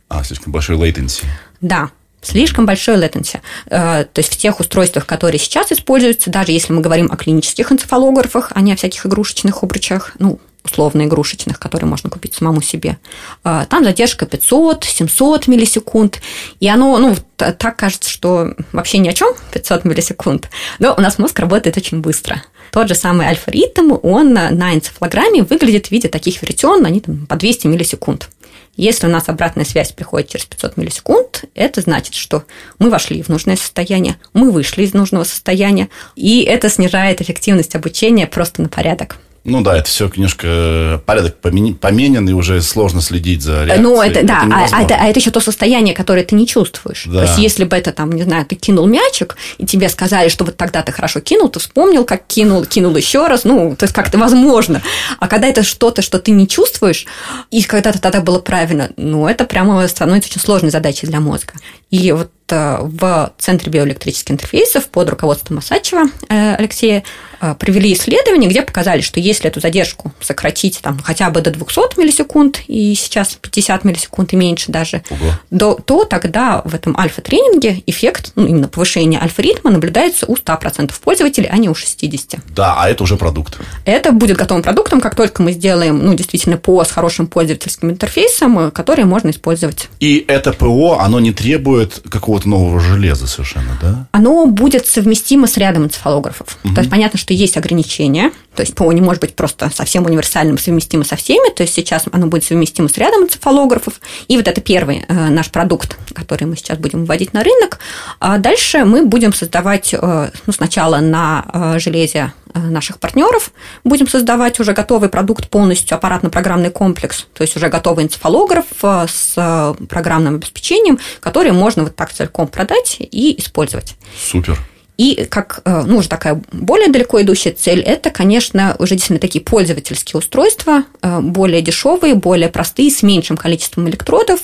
А, 0.08 0.24
слишком 0.24 0.52
большой 0.52 0.76
latency. 0.76 1.24
Да, 1.60 1.90
слишком 2.22 2.64
большой 2.66 2.96
latency. 2.96 3.40
То 3.68 4.08
есть 4.16 4.32
в 4.32 4.36
тех 4.38 4.58
устройствах, 4.58 5.06
которые 5.06 5.38
сейчас 5.38 5.70
используются, 5.70 6.30
даже 6.30 6.52
если 6.52 6.72
мы 6.72 6.80
говорим 6.80 7.10
о 7.12 7.16
клинических 7.16 7.70
энцефалографах, 7.70 8.50
а 8.54 8.62
не 8.62 8.72
о 8.72 8.76
всяких 8.76 9.04
игрушечных 9.04 9.62
обручах, 9.62 10.14
ну, 10.18 10.40
условно 10.64 11.02
игрушечных, 11.04 11.58
которые 11.58 11.88
можно 11.88 12.10
купить 12.10 12.34
самому 12.34 12.60
себе. 12.62 12.98
А, 13.44 13.64
там 13.66 13.84
задержка 13.84 14.24
500-700 14.24 15.44
миллисекунд, 15.48 16.20
и 16.60 16.68
оно, 16.68 16.98
ну, 16.98 17.16
так 17.36 17.76
кажется, 17.76 18.10
что 18.10 18.54
вообще 18.72 18.98
ни 18.98 19.08
о 19.08 19.12
чем 19.12 19.34
500 19.52 19.84
миллисекунд, 19.84 20.50
но 20.78 20.94
у 20.96 21.00
нас 21.00 21.18
мозг 21.18 21.38
работает 21.38 21.76
очень 21.76 22.00
быстро. 22.00 22.42
Тот 22.72 22.88
же 22.88 22.94
самый 22.94 23.26
альфа-ритм, 23.26 23.96
он 24.02 24.32
на 24.32 24.74
энцефалограмме 24.74 25.42
выглядит 25.42 25.88
в 25.88 25.90
виде 25.90 26.08
таких 26.08 26.42
веретен, 26.42 26.84
они 26.84 27.00
там 27.00 27.26
по 27.26 27.36
200 27.36 27.66
миллисекунд. 27.66 28.28
Если 28.76 29.08
у 29.08 29.10
нас 29.10 29.28
обратная 29.28 29.64
связь 29.64 29.90
приходит 29.90 30.28
через 30.28 30.46
500 30.46 30.76
миллисекунд, 30.76 31.44
это 31.56 31.80
значит, 31.80 32.14
что 32.14 32.44
мы 32.78 32.90
вошли 32.90 33.20
в 33.22 33.28
нужное 33.28 33.56
состояние, 33.56 34.18
мы 34.34 34.52
вышли 34.52 34.84
из 34.84 34.94
нужного 34.94 35.24
состояния, 35.24 35.88
и 36.14 36.42
это 36.42 36.68
снижает 36.68 37.20
эффективность 37.20 37.74
обучения 37.74 38.28
просто 38.28 38.62
на 38.62 38.68
порядок. 38.68 39.16
Ну 39.48 39.62
да, 39.62 39.76
это 39.76 39.88
все 39.88 40.10
немножко 40.14 40.46
э, 40.46 40.98
порядок 41.04 41.36
поменен, 41.38 42.28
и 42.28 42.32
уже 42.32 42.60
сложно 42.62 43.00
следить 43.00 43.42
за 43.42 43.64
реакцией. 43.64 43.82
Ну, 43.82 44.02
это, 44.02 44.22
да, 44.24 44.44
это 44.44 44.54
а, 44.54 44.68
а, 44.72 44.82
это, 44.82 44.94
а 44.94 45.06
это 45.06 45.18
еще 45.18 45.30
то 45.30 45.40
состояние, 45.40 45.94
которое 45.94 46.24
ты 46.24 46.34
не 46.34 46.46
чувствуешь. 46.46 47.04
Да. 47.06 47.20
То 47.20 47.22
есть, 47.22 47.38
если 47.38 47.64
бы 47.64 47.76
это 47.76 47.92
там, 47.92 48.12
не 48.12 48.22
знаю, 48.22 48.44
ты 48.46 48.54
кинул 48.56 48.86
мячик, 48.86 49.36
и 49.58 49.66
тебе 49.66 49.88
сказали, 49.88 50.28
что 50.28 50.44
вот 50.44 50.56
тогда 50.56 50.82
ты 50.82 50.92
хорошо 50.92 51.20
кинул, 51.20 51.48
ты 51.48 51.60
вспомнил, 51.60 52.04
как 52.04 52.26
кинул, 52.26 52.64
кинул 52.64 52.94
еще 52.96 53.26
раз, 53.26 53.44
ну, 53.44 53.74
то 53.76 53.84
есть 53.84 53.94
как-то 53.94 54.18
возможно. 54.18 54.82
А 55.18 55.28
когда 55.28 55.48
это 55.48 55.62
что-то, 55.62 56.02
что 56.02 56.18
ты 56.18 56.30
не 56.30 56.46
чувствуешь, 56.46 57.06
и 57.50 57.62
когда-то 57.62 58.00
тогда 58.00 58.20
было 58.20 58.38
правильно, 58.38 58.90
ну, 58.96 59.26
это 59.26 59.44
прямо 59.44 59.86
становится 59.88 60.30
очень 60.30 60.40
сложной 60.40 60.70
задачей 60.70 61.06
для 61.06 61.20
мозга. 61.20 61.54
И 61.90 62.12
вот 62.12 62.26
э, 62.26 62.37
в 62.56 63.32
Центре 63.38 63.70
биоэлектрических 63.70 64.32
интерфейсов 64.32 64.88
под 64.88 65.10
руководством 65.10 65.56
Масачева 65.56 66.06
э, 66.28 66.54
Алексея 66.54 67.04
э, 67.40 67.54
провели 67.54 67.92
исследование, 67.92 68.48
где 68.48 68.62
показали, 68.62 69.00
что 69.00 69.20
если 69.20 69.48
эту 69.48 69.60
задержку 69.60 70.12
сократить 70.20 70.80
там, 70.82 70.98
хотя 71.02 71.30
бы 71.30 71.40
до 71.40 71.50
200 71.50 71.98
миллисекунд, 71.98 72.60
и 72.66 72.94
сейчас 72.94 73.36
50 73.40 73.84
миллисекунд 73.84 74.32
и 74.32 74.36
меньше 74.36 74.70
даже, 74.72 75.02
до, 75.50 75.74
то 75.74 76.04
тогда 76.04 76.62
в 76.64 76.74
этом 76.74 76.96
альфа-тренинге 76.98 77.82
эффект, 77.86 78.32
ну, 78.34 78.46
именно 78.46 78.68
повышение 78.68 79.20
альфа-ритма 79.20 79.70
наблюдается 79.70 80.26
у 80.26 80.34
100% 80.34 80.92
пользователей, 81.02 81.48
а 81.50 81.56
не 81.58 81.68
у 81.68 81.72
60%. 81.72 82.40
Да, 82.54 82.74
а 82.78 82.88
это 82.88 83.02
уже 83.02 83.16
продукт. 83.16 83.58
Это 83.84 84.12
будет 84.12 84.36
готовым 84.36 84.62
продуктом, 84.62 85.00
как 85.00 85.14
только 85.14 85.42
мы 85.42 85.52
сделаем, 85.52 86.04
ну, 86.04 86.14
действительно, 86.14 86.56
ПО 86.56 86.84
с 86.84 86.90
хорошим 86.90 87.26
пользовательским 87.26 87.90
интерфейсом, 87.90 88.70
который 88.70 89.04
можно 89.04 89.30
использовать. 89.30 89.88
И 90.00 90.24
это 90.28 90.52
ПО, 90.52 90.98
оно 91.00 91.20
не 91.20 91.32
требует 91.32 91.58
требует 91.58 92.02
какого-то 92.38 92.48
нового 92.48 92.80
железа 92.80 93.26
совершенно, 93.26 93.76
да? 93.80 94.06
Оно 94.12 94.46
будет 94.46 94.86
совместимо 94.86 95.46
с 95.46 95.56
рядом 95.56 95.84
энцефалографов. 95.84 96.58
Угу. 96.64 96.74
То 96.74 96.80
есть 96.80 96.90
понятно, 96.90 97.18
что 97.18 97.34
есть 97.34 97.56
ограничения. 97.56 98.30
То 98.54 98.62
есть 98.62 98.74
ПО 98.74 98.92
не 98.92 99.00
может 99.00 99.20
быть 99.20 99.34
просто 99.34 99.70
совсем 99.74 100.06
универсальным, 100.06 100.58
совместимо 100.58 101.04
со 101.04 101.16
всеми. 101.16 101.52
То 101.54 101.62
есть 101.62 101.74
сейчас 101.74 102.04
оно 102.10 102.26
будет 102.26 102.44
совместимо 102.44 102.88
с 102.88 102.96
рядом 102.98 103.24
энцефалографов. 103.24 104.00
И 104.28 104.36
вот 104.36 104.48
это 104.48 104.60
первый 104.60 105.04
э, 105.06 105.28
наш 105.30 105.50
продукт, 105.50 105.96
который 106.12 106.44
мы 106.44 106.56
сейчас 106.56 106.78
будем 106.78 107.04
вводить 107.04 107.32
на 107.32 107.42
рынок. 107.42 107.78
А 108.20 108.38
дальше 108.38 108.84
мы 108.84 109.04
будем 109.04 109.32
создавать 109.32 109.94
э, 109.94 110.30
ну, 110.46 110.52
сначала 110.52 110.98
на 110.98 111.44
э, 111.52 111.78
железе 111.78 112.32
наших 112.58 112.98
партнеров. 112.98 113.50
Будем 113.84 114.08
создавать 114.08 114.60
уже 114.60 114.72
готовый 114.72 115.08
продукт 115.08 115.48
полностью, 115.48 115.96
аппаратно-программный 115.96 116.70
комплекс, 116.70 117.26
то 117.32 117.42
есть 117.42 117.56
уже 117.56 117.68
готовый 117.68 118.04
энцефалограф 118.04 118.66
с 118.82 119.76
программным 119.88 120.36
обеспечением, 120.36 120.98
который 121.20 121.52
можно 121.52 121.84
вот 121.84 121.96
так 121.96 122.12
целиком 122.12 122.46
продать 122.46 122.96
и 123.00 123.38
использовать. 123.38 123.96
Супер. 124.16 124.58
И 124.98 125.26
как, 125.30 125.60
э, 125.64 125.84
ну, 125.86 125.98
уже 125.98 126.08
такая 126.08 126.42
более 126.50 126.88
далеко 126.88 127.22
идущая 127.22 127.52
цель, 127.52 127.80
это, 127.80 128.10
конечно, 128.10 128.74
уже 128.80 128.96
действительно 128.96 129.20
такие 129.20 129.42
пользовательские 129.44 130.18
устройства, 130.18 130.82
э, 131.02 131.20
более 131.20 131.62
дешевые, 131.62 132.16
более 132.16 132.48
простые, 132.48 132.90
с 132.90 133.04
меньшим 133.04 133.36
количеством 133.36 133.88
электродов. 133.88 134.40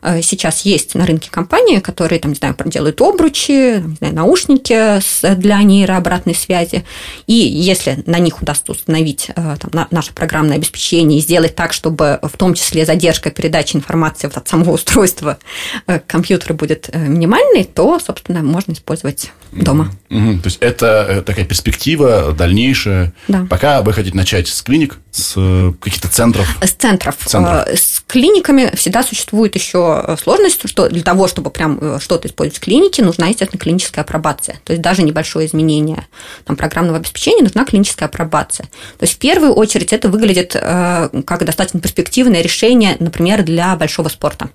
Э, 0.00 0.22
сейчас 0.22 0.62
есть 0.62 0.94
на 0.94 1.04
рынке 1.04 1.30
компании, 1.30 1.80
которые, 1.80 2.20
там, 2.20 2.30
не 2.30 2.36
знаю, 2.36 2.56
делают 2.64 3.02
обручи, 3.02 3.82
не 3.82 3.96
знаю, 3.96 4.14
наушники 4.14 4.98
для 5.36 5.62
нейрообратной 5.62 6.34
связи. 6.34 6.86
И 7.26 7.34
если 7.34 8.02
на 8.06 8.18
них 8.18 8.40
удастся 8.40 8.72
установить 8.72 9.30
там, 9.34 9.86
наше 9.90 10.14
программное 10.14 10.56
обеспечение 10.56 11.18
и 11.18 11.22
сделать 11.22 11.54
так, 11.54 11.74
чтобы 11.74 12.18
в 12.22 12.34
том 12.38 12.54
числе 12.54 12.86
задержка 12.86 13.30
передачи 13.30 13.76
информации 13.76 14.30
от 14.32 14.48
самого 14.48 14.72
устройства 14.72 15.38
к 15.86 16.02
компьютеру 16.06 16.54
будет 16.54 16.88
минимальной, 16.94 17.64
то, 17.64 17.98
собственно, 17.98 18.42
можно 18.42 18.72
использовать 18.72 19.32
дома. 19.52 19.92
Угу. 20.10 20.38
То 20.40 20.46
есть 20.46 20.58
это 20.60 21.06
э, 21.08 21.22
такая 21.22 21.44
перспектива 21.44 22.32
дальнейшая. 22.32 23.12
Да. 23.28 23.46
Пока 23.48 23.82
вы 23.82 23.92
хотите 23.92 24.16
начать 24.16 24.48
с 24.48 24.62
клиник, 24.62 24.98
с 25.10 25.34
э, 25.36 25.72
каких-то 25.80 26.08
центров. 26.08 26.48
С 26.62 26.70
центров. 26.70 27.16
центров. 27.24 27.66
Э, 27.66 27.76
с 27.76 28.02
клиниками 28.06 28.74
всегда 28.74 29.02
существует 29.02 29.54
еще 29.54 30.16
сложность, 30.22 30.66
что 30.68 30.88
для 30.88 31.02
того, 31.02 31.28
чтобы 31.28 31.50
прям 31.50 32.00
что-то 32.00 32.28
использовать 32.28 32.58
в 32.58 32.64
клинике, 32.64 33.02
нужна, 33.02 33.26
естественно, 33.26 33.60
клиническая 33.60 34.04
апробация. 34.04 34.58
То 34.64 34.72
есть 34.72 34.82
даже 34.82 35.02
небольшое 35.02 35.46
изменение 35.46 36.06
там, 36.44 36.56
программного 36.56 36.98
обеспечения 36.98 37.42
нужна 37.42 37.64
клиническая 37.64 38.08
апробация. 38.08 38.66
То 38.98 39.04
есть 39.04 39.14
в 39.14 39.18
первую 39.18 39.52
очередь 39.52 39.92
это 39.92 40.08
выглядит 40.08 40.52
как 40.52 41.44
достаточно 41.44 41.80
перспективное 41.80 42.42
решение, 42.42 42.96
например, 42.98 43.42
для 43.42 43.76
большого 43.76 44.08
спорта. 44.08 44.50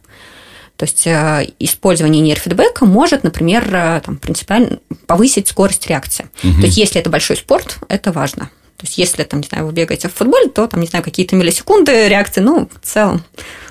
То 0.84 1.12
есть 1.12 1.56
использование 1.60 2.22
нейрофидбэка 2.22 2.86
может, 2.86 3.24
например, 3.24 4.02
там, 4.04 4.18
принципиально 4.18 4.80
повысить 5.08 5.48
скорость 5.48 5.88
реакции. 5.88 6.26
Угу. 6.44 6.56
То 6.56 6.66
есть 6.66 6.78
если 6.78 7.00
это 7.00 7.10
большой 7.10 7.38
спорт, 7.38 7.78
это 7.88 8.12
важно. 8.12 8.50
То 8.76 8.88
есть, 8.88 8.98
если, 8.98 9.24
там, 9.24 9.40
не 9.40 9.48
знаю, 9.48 9.66
вы 9.66 9.72
бегаете 9.72 10.10
в 10.10 10.14
футболе, 10.14 10.50
то, 10.50 10.68
там, 10.68 10.82
не 10.82 10.88
знаю, 10.88 11.06
какие-то 11.06 11.38
миллисекунды 11.38 12.10
реакции, 12.10 12.42
ну, 12.42 12.68
в 12.82 12.86
целом, 12.86 13.24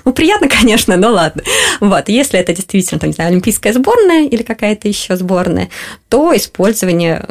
ну, 0.05 0.13
приятно, 0.13 0.47
конечно, 0.61 0.97
но 0.97 1.11
ладно. 1.11 1.43
Вот, 1.79 2.09
если 2.09 2.39
это 2.39 2.53
действительно, 2.53 2.99
там, 2.99 3.09
не 3.09 3.13
знаю, 3.13 3.29
олимпийская 3.31 3.73
сборная 3.73 4.25
или 4.25 4.43
какая-то 4.43 4.87
еще 4.87 5.15
сборная, 5.15 5.69
то 6.09 6.35
использование 6.35 7.27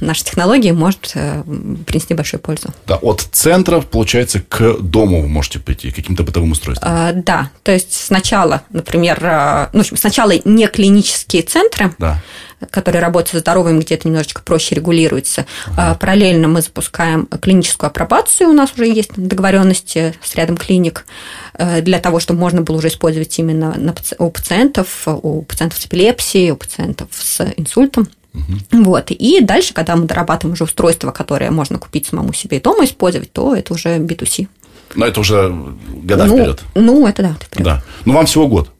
нашей 0.00 0.24
технологии 0.24 0.70
может 0.70 1.12
э, 1.14 1.42
принести 1.86 2.14
большую 2.14 2.40
пользу. 2.40 2.68
Да, 2.86 2.96
от 2.96 3.20
центра, 3.32 3.80
получается, 3.80 4.40
к 4.40 4.78
дому 4.80 5.22
вы 5.22 5.28
можете 5.28 5.58
прийти, 5.58 5.90
каким-то 5.90 6.22
бытовым 6.22 6.52
устройством. 6.52 6.88
А, 6.90 7.12
да, 7.12 7.50
то 7.62 7.72
есть 7.72 7.92
сначала, 7.92 8.62
например, 8.70 9.18
э, 9.22 9.68
ну, 9.72 9.82
сначала 9.84 10.32
не 10.44 10.66
клинические 10.68 11.42
центры, 11.42 11.92
да 11.98 12.22
которые 12.70 13.02
работают 13.02 13.32
со 13.32 13.38
здоровыми, 13.40 13.80
где 13.80 13.96
это 13.96 14.08
немножечко 14.08 14.42
проще 14.42 14.74
регулируется. 14.74 15.46
Ага. 15.76 15.94
Параллельно 15.94 16.48
мы 16.48 16.62
запускаем 16.62 17.26
клиническую 17.26 17.88
апробацию, 17.88 18.48
у 18.48 18.52
нас 18.52 18.72
уже 18.72 18.86
есть 18.86 19.10
договоренности 19.14 20.14
с 20.22 20.34
рядом 20.34 20.56
клиник, 20.56 21.04
для 21.82 21.98
того, 22.00 22.20
чтобы 22.20 22.40
можно 22.40 22.62
было 22.62 22.76
уже 22.76 22.88
использовать 22.88 23.38
именно 23.38 23.94
у 24.18 24.30
пациентов, 24.30 25.06
у 25.06 25.42
пациентов 25.42 25.80
с 25.80 25.86
эпилепсией, 25.86 26.50
у 26.50 26.56
пациентов 26.56 27.08
с 27.12 27.40
инсультом. 27.56 28.08
Угу. 28.34 28.84
Вот. 28.84 29.10
И 29.10 29.40
дальше, 29.40 29.72
когда 29.72 29.96
мы 29.96 30.06
дорабатываем 30.06 30.54
уже 30.54 30.64
устройство, 30.64 31.10
которое 31.10 31.50
можно 31.50 31.78
купить 31.78 32.06
самому 32.06 32.32
себе 32.32 32.58
и 32.58 32.60
дома 32.60 32.84
использовать, 32.84 33.32
то 33.32 33.54
это 33.54 33.72
уже 33.72 33.96
B2C. 33.96 34.48
Но 34.94 35.06
это 35.06 35.20
уже 35.20 35.48
года 35.48 36.26
ну, 36.26 36.36
вперед. 36.36 36.62
Ну, 36.74 37.06
это 37.06 37.22
да, 37.22 37.36
вперед. 37.40 37.64
Да. 37.64 37.82
Ну, 38.04 38.12
вам 38.12 38.26
всего 38.26 38.46
год. 38.46 38.70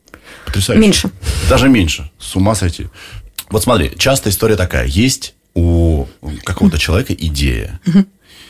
Потрясающе. 0.44 0.80
Меньше. 0.80 1.10
Даже 1.48 1.68
меньше. 1.68 2.10
С 2.18 2.36
ума 2.36 2.54
сойти. 2.54 2.86
Вот 3.50 3.62
смотри, 3.62 3.92
часто 3.96 4.30
история 4.30 4.56
такая. 4.56 4.86
Есть 4.86 5.34
у 5.54 6.06
какого-то 6.44 6.78
человека 6.78 7.14
идея. 7.14 7.80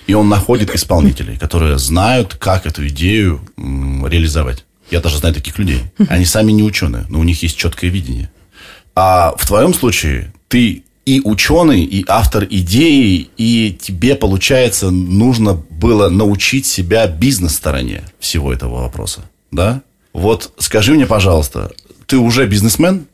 И 0.06 0.14
он 0.14 0.28
находит 0.28 0.74
исполнителей, 0.74 1.36
которые 1.36 1.78
знают, 1.78 2.34
как 2.34 2.66
эту 2.66 2.86
идею 2.88 3.40
реализовать. 3.56 4.64
Я 4.90 5.00
даже 5.00 5.18
знаю 5.18 5.34
таких 5.34 5.58
людей. 5.58 5.82
Они 6.08 6.24
сами 6.24 6.52
не 6.52 6.62
ученые, 6.62 7.06
но 7.08 7.18
у 7.18 7.24
них 7.24 7.42
есть 7.42 7.56
четкое 7.56 7.90
видение. 7.90 8.30
А 8.94 9.34
в 9.36 9.46
твоем 9.46 9.74
случае 9.74 10.32
ты 10.48 10.84
и 11.04 11.20
ученый, 11.24 11.84
и 11.84 12.04
автор 12.08 12.46
идеи, 12.48 13.30
и 13.36 13.76
тебе, 13.80 14.16
получается, 14.16 14.90
нужно 14.90 15.54
было 15.54 16.08
научить 16.08 16.66
себя 16.66 17.06
бизнес-стороне 17.06 18.04
всего 18.18 18.52
этого 18.52 18.82
вопроса. 18.82 19.22
Да? 19.52 19.82
Вот 20.12 20.52
скажи 20.58 20.94
мне, 20.94 21.06
пожалуйста, 21.06 21.70
ты 22.06 22.16
уже 22.16 22.46
бизнесмен? 22.46 23.06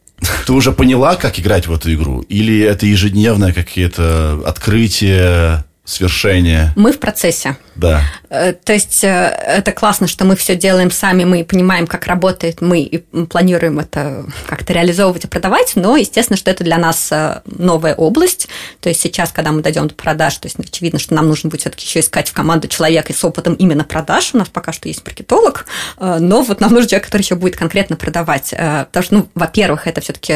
Ты 0.46 0.52
уже 0.52 0.72
поняла, 0.72 1.16
как 1.16 1.38
играть 1.38 1.66
в 1.66 1.72
эту 1.72 1.92
игру? 1.92 2.20
Или 2.28 2.60
это 2.60 2.86
ежедневное 2.86 3.52
какие-то 3.52 4.40
открытия, 4.46 5.64
свершения? 5.84 6.72
Мы 6.76 6.92
в 6.92 7.00
процессе. 7.00 7.56
Да. 7.74 8.02
Э, 8.30 8.52
то 8.52 8.72
есть 8.72 9.02
э, 9.02 9.08
это 9.08 9.72
классно, 9.72 10.06
что 10.06 10.24
мы 10.24 10.36
все 10.36 10.54
делаем 10.54 10.90
сами, 10.90 11.24
мы 11.24 11.44
понимаем, 11.44 11.86
как 11.86 12.06
работает, 12.06 12.60
мы 12.60 13.02
планируем 13.28 13.80
это 13.80 14.24
как-то 14.46 14.72
реализовывать 14.72 15.24
и 15.24 15.28
продавать, 15.28 15.72
но 15.74 15.96
естественно, 15.96 16.36
что 16.36 16.50
это 16.50 16.62
для 16.62 16.78
нас 16.78 17.10
э, 17.10 17.40
новая 17.46 17.94
область. 17.94 18.48
То 18.80 18.88
есть 18.88 19.00
сейчас, 19.00 19.32
когда 19.32 19.50
мы 19.50 19.62
дойдем 19.62 19.88
до 19.88 19.94
продаж, 19.94 20.36
то 20.36 20.46
есть 20.46 20.58
очевидно, 20.58 21.00
что 21.00 21.14
нам 21.14 21.26
нужно 21.26 21.50
будет 21.50 21.62
все-таки 21.62 21.84
еще 21.84 22.00
искать 22.00 22.28
в 22.28 22.32
команду 22.32 22.68
человека 22.68 23.12
с 23.12 23.24
опытом 23.24 23.54
именно 23.54 23.84
продаж. 23.84 24.30
У 24.34 24.38
нас 24.38 24.48
пока 24.48 24.72
что 24.72 24.88
есть 24.88 25.04
маркетолог, 25.04 25.66
но 25.98 26.42
вот 26.42 26.60
нам 26.60 26.72
нужен 26.72 26.88
человек, 26.88 27.06
который 27.06 27.22
еще 27.22 27.34
будет 27.34 27.56
конкретно 27.56 27.96
продавать. 27.96 28.50
Потому 28.50 29.04
что, 29.04 29.14
ну, 29.14 29.28
во-первых, 29.34 29.86
это 29.86 30.00
все-таки 30.00 30.32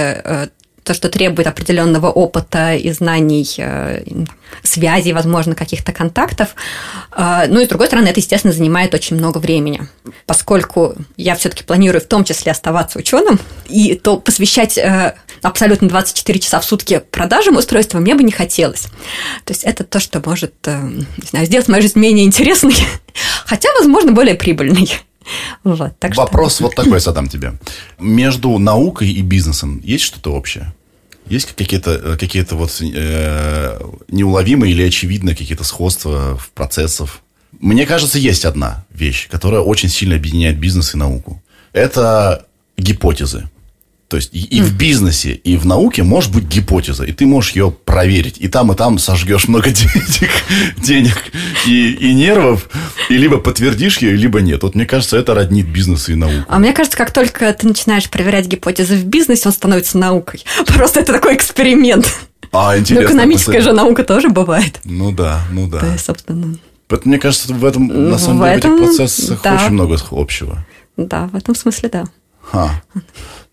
то, 0.87 0.95
что 0.95 1.09
требует 1.09 1.49
определенного 1.49 2.11
опыта 2.11 2.75
и 2.77 2.93
знаний, 2.93 3.45
э, 3.59 4.05
связей, 4.63 5.13
возможно, 5.13 5.57
каких-то 5.57 5.91
контактов. 5.91 6.55
Э, 7.11 7.47
ну 7.49 7.61
и, 7.61 7.65
с 7.65 7.69
другой 7.69 7.89
стороны, 7.89 8.07
это, 8.07 8.21
естественно, 8.21 8.55
занимает 8.55 8.95
очень 8.95 9.17
много 9.17 9.39
времени. 9.39 9.89
Поскольку 10.27 10.95
я 11.17 11.35
все-таки 11.35 11.65
планирую 11.65 12.01
в 12.01 12.07
том 12.07 12.23
числе 12.23 12.53
оставаться 12.53 13.01
ученым, 13.01 13.41
и 13.67 13.97
то 13.97 14.17
посвящать 14.17 14.79
э, 14.79 15.17
абсолютно 15.43 15.89
24 15.89 16.39
часа 16.39 16.61
в 16.61 16.65
сутки 16.65 17.03
продажам 17.11 17.57
устройства 17.57 17.99
мне 17.99 18.15
бы 18.15 18.23
не 18.23 18.33
хотелось. 18.33 18.87
То 19.45 19.53
есть 19.53 19.65
это 19.65 19.83
то, 19.83 19.99
что 19.99 20.23
может 20.25 20.55
не 20.67 21.29
знаю, 21.29 21.47
сделать 21.47 21.67
мою 21.67 21.83
жизнь 21.83 21.99
менее 21.99 22.25
интересной, 22.25 22.77
хотя, 23.45 23.71
возможно, 23.81 24.13
более 24.13 24.37
прибыльной. 24.37 24.89
Вот, 25.65 25.99
так 25.99 26.17
Вопрос 26.17 26.55
что... 26.55 26.65
вот 26.65 26.75
такой 26.75 27.01
задам 27.01 27.29
тебе. 27.29 27.55
Между 27.99 28.57
наукой 28.59 29.11
и 29.11 29.23
бизнесом 29.23 29.81
есть 29.83 30.05
что-то 30.05 30.33
общее? 30.33 30.73
Есть 31.27 31.53
какие-то 31.53 32.17
какие 32.19 32.47
вот 32.51 32.81
э, 32.81 33.81
неуловимые 34.09 34.73
или 34.73 34.83
очевидные 34.83 35.35
какие-то 35.35 35.65
сходства 35.65 36.37
в 36.37 36.51
процессах? 36.51 37.21
Мне 37.59 37.87
кажется, 37.87 38.19
есть 38.19 38.45
одна 38.45 38.85
вещь, 38.91 39.29
которая 39.29 39.61
очень 39.61 39.89
сильно 39.89 40.17
объединяет 40.17 40.59
бизнес 40.59 40.95
и 40.95 40.99
науку. 40.99 41.43
Это 41.73 42.47
гипотезы. 42.77 43.49
То 44.09 44.17
есть 44.17 44.31
и, 44.33 44.61
в 44.61 44.77
бизнесе, 44.77 45.33
и 45.33 45.57
в 45.57 45.67
науке 45.67 46.05
может 46.05 46.33
быть 46.33 46.45
гипотеза, 46.45 47.03
и 47.03 47.11
ты 47.11 47.27
можешь 47.27 47.53
ее 47.53 47.73
проверить. 47.73 48.37
И 48.39 48.47
там, 48.47 48.71
и 48.71 48.77
там 48.77 49.01
сожгешь 49.01 49.49
много 49.49 49.71
денег, 49.73 50.31
денег 50.77 51.25
и, 51.67 51.93
и 51.93 52.15
нервов, 52.15 52.69
и 53.09 53.17
либо 53.17 53.39
подтвердишь 53.39 53.99
ее, 53.99 54.15
либо 54.15 54.41
нет. 54.41 54.63
Вот 54.63 54.77
мне 54.77 54.87
кажется, 54.87 55.17
это 55.17 55.35
роднит 55.35 55.67
бизнес 55.67 56.09
и 56.09 56.15
науку. 56.15 56.47
А 56.49 56.59
мне 56.61 56.73
кажется, 56.73 56.97
как 56.97 57.11
только 57.11 57.53
ты 57.53 57.67
начинаешь 57.67 58.09
проверять 58.09 58.47
гипотезы 58.47 58.95
в 58.97 59.05
бизнесе, 59.07 59.49
он 59.49 59.53
становится 59.53 59.99
наукой. 59.99 60.45
Просто 60.67 61.01
это 61.01 61.13
такой 61.13 61.35
эксперимент. 61.35 62.07
А, 62.53 62.79
интересно. 62.79 63.03
Но 63.03 63.11
экономическая 63.11 63.61
же 63.61 63.73
наука 63.73 64.05
тоже 64.05 64.29
бывает. 64.29 64.79
Ну 64.85 65.11
да, 65.11 65.41
ну 65.51 65.69
да. 65.69 65.81
Да, 65.81 65.99
собственно. 65.99 66.57
Поэтому, 66.87 67.11
мне 67.11 67.19
кажется, 67.19 67.53
в 67.53 67.65
этом, 67.65 67.89
на 67.89 68.19
самом 68.19 68.39
в 68.39 68.45
деле, 68.45 68.57
этом, 68.57 68.71
в 68.71 68.83
этих 68.83 68.97
процессах 68.97 69.43
да. 69.43 69.57
очень 69.57 69.73
много 69.73 69.99
общего. 70.13 70.65
Да, 70.97 71.27
в 71.27 71.35
этом 71.35 71.57
смысле, 71.57 71.89
да. 71.89 72.05
Ха. 72.41 72.83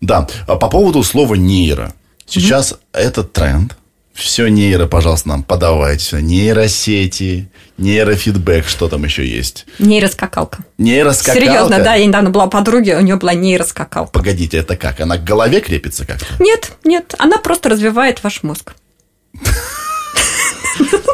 Да, 0.04 0.26
а 0.46 0.56
по 0.56 0.68
поводу 0.68 1.02
слова 1.02 1.34
нейро. 1.34 1.94
Сейчас 2.26 2.72
угу. 2.72 2.80
этот 2.92 3.32
тренд. 3.32 3.74
Все 4.12 4.46
нейро, 4.46 4.86
пожалуйста, 4.86 5.30
нам 5.30 5.42
подавайте. 5.42 6.22
Нейросети, 6.22 7.48
нейрофидбэк, 7.78 8.68
что 8.68 8.88
там 8.88 9.04
еще 9.04 9.26
есть? 9.26 9.66
Нейроскакалка. 9.80 10.58
Нейроскакалка? 10.78 11.40
Серьезно, 11.40 11.78
да, 11.80 11.94
я 11.94 12.06
недавно 12.06 12.30
была 12.30 12.46
подруге, 12.46 12.96
у 12.96 13.00
нее 13.00 13.16
была 13.16 13.34
нейроскакалка. 13.34 14.12
Погодите, 14.12 14.58
это 14.58 14.76
как? 14.76 15.00
Она 15.00 15.16
к 15.16 15.24
голове 15.24 15.60
крепится 15.60 16.06
как-то? 16.06 16.26
Нет, 16.38 16.72
нет, 16.84 17.14
она 17.18 17.38
просто 17.38 17.70
развивает 17.70 18.22
ваш 18.22 18.42
мозг. 18.44 18.74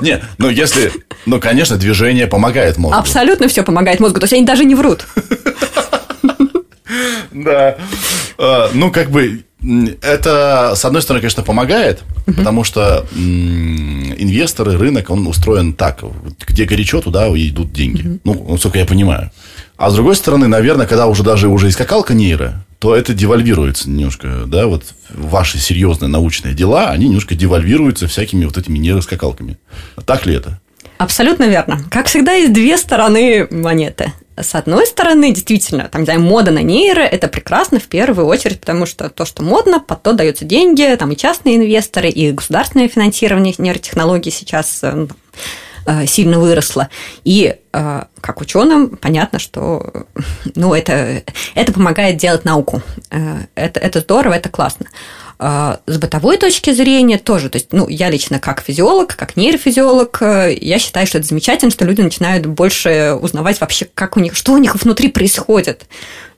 Нет, 0.02 0.22
ну 0.38 0.48
если, 0.48 0.92
ну 1.26 1.40
конечно, 1.40 1.76
движение 1.76 2.26
помогает 2.26 2.76
мозгу. 2.76 2.98
Абсолютно 2.98 3.48
все 3.48 3.62
помогает 3.62 4.00
мозгу, 4.00 4.18
то 4.18 4.24
есть 4.24 4.32
они 4.32 4.44
даже 4.44 4.64
не 4.64 4.74
врут. 4.74 5.06
Да. 7.32 7.76
А, 8.42 8.70
ну, 8.72 8.90
как 8.90 9.10
бы, 9.10 9.44
это, 10.00 10.72
с 10.74 10.84
одной 10.86 11.02
стороны, 11.02 11.20
конечно, 11.20 11.42
помогает, 11.42 12.02
потому 12.24 12.64
что 12.64 13.06
инвесторы, 13.14 14.78
рынок, 14.78 15.10
он 15.10 15.26
устроен 15.26 15.74
так. 15.74 16.02
Где 16.48 16.64
горячо, 16.64 17.02
туда 17.02 17.28
идут 17.28 17.72
деньги. 17.72 18.18
Ну, 18.24 18.46
насколько 18.48 18.78
я 18.78 18.86
понимаю. 18.86 19.30
А 19.76 19.90
с 19.90 19.94
другой 19.94 20.16
стороны, 20.16 20.46
наверное, 20.46 20.86
когда 20.86 21.06
уже 21.06 21.22
даже 21.22 21.48
уже 21.48 21.68
и 21.68 21.70
скакалка 21.70 22.14
нейро, 22.14 22.64
то 22.78 22.96
это 22.96 23.12
девальвируется 23.12 23.90
немножко, 23.90 24.44
да, 24.46 24.66
вот 24.66 24.84
ваши 25.10 25.58
серьезные 25.58 26.08
научные 26.08 26.54
дела, 26.54 26.88
они 26.88 27.08
немножко 27.08 27.34
девальвируются 27.34 28.06
всякими 28.06 28.46
вот 28.46 28.56
этими 28.56 28.78
нейроскакалками. 28.78 29.58
Так 30.06 30.24
ли 30.24 30.34
это? 30.34 30.60
Абсолютно 31.00 31.44
верно. 31.44 31.80
Как 31.90 32.08
всегда, 32.08 32.32
есть 32.32 32.52
две 32.52 32.76
стороны 32.76 33.48
монеты. 33.50 34.12
С 34.36 34.54
одной 34.54 34.86
стороны, 34.86 35.32
действительно, 35.32 35.88
там, 35.88 36.02
не 36.02 36.04
знаю, 36.04 36.20
мода 36.20 36.50
на 36.50 36.58
нейро– 36.58 37.00
это 37.00 37.26
прекрасно 37.26 37.80
в 37.80 37.84
первую 37.84 38.26
очередь, 38.26 38.60
потому 38.60 38.84
что 38.84 39.08
то, 39.08 39.24
что 39.24 39.42
модно, 39.42 39.80
под 39.80 40.02
то 40.02 40.12
даются 40.12 40.44
деньги, 40.44 40.94
там 40.98 41.10
и 41.10 41.16
частные 41.16 41.56
инвесторы, 41.56 42.10
и 42.10 42.32
государственное 42.32 42.86
финансирование 42.88 43.54
нейротехнологий 43.56 44.30
сейчас 44.30 44.80
э, 44.82 45.06
э, 45.86 46.04
сильно 46.04 46.38
выросло. 46.38 46.90
И 47.24 47.56
э, 47.72 48.02
как 48.20 48.40
ученым 48.42 48.98
понятно, 48.98 49.38
что 49.38 50.04
ну, 50.54 50.74
это, 50.74 51.22
это 51.54 51.72
помогает 51.72 52.18
делать 52.18 52.44
науку. 52.44 52.82
Это, 53.54 53.80
это 53.80 54.00
здорово, 54.00 54.34
это 54.34 54.50
классно. 54.50 54.84
А, 55.42 55.80
с 55.86 55.96
бытовой 55.96 56.36
точки 56.36 56.70
зрения 56.70 57.16
тоже, 57.16 57.48
то 57.48 57.56
есть, 57.56 57.72
ну, 57.72 57.88
я 57.88 58.10
лично 58.10 58.38
как 58.38 58.60
физиолог, 58.60 59.16
как 59.16 59.36
нейрофизиолог, 59.36 60.20
э, 60.20 60.54
я 60.60 60.78
считаю, 60.78 61.06
что 61.06 61.16
это 61.16 61.26
замечательно, 61.26 61.70
что 61.70 61.86
люди 61.86 62.02
начинают 62.02 62.44
больше 62.44 63.16
узнавать 63.18 63.58
вообще, 63.58 63.88
как 63.94 64.18
у 64.18 64.20
них, 64.20 64.36
что 64.36 64.52
у 64.52 64.58
них 64.58 64.74
внутри 64.76 65.08
происходит. 65.08 65.86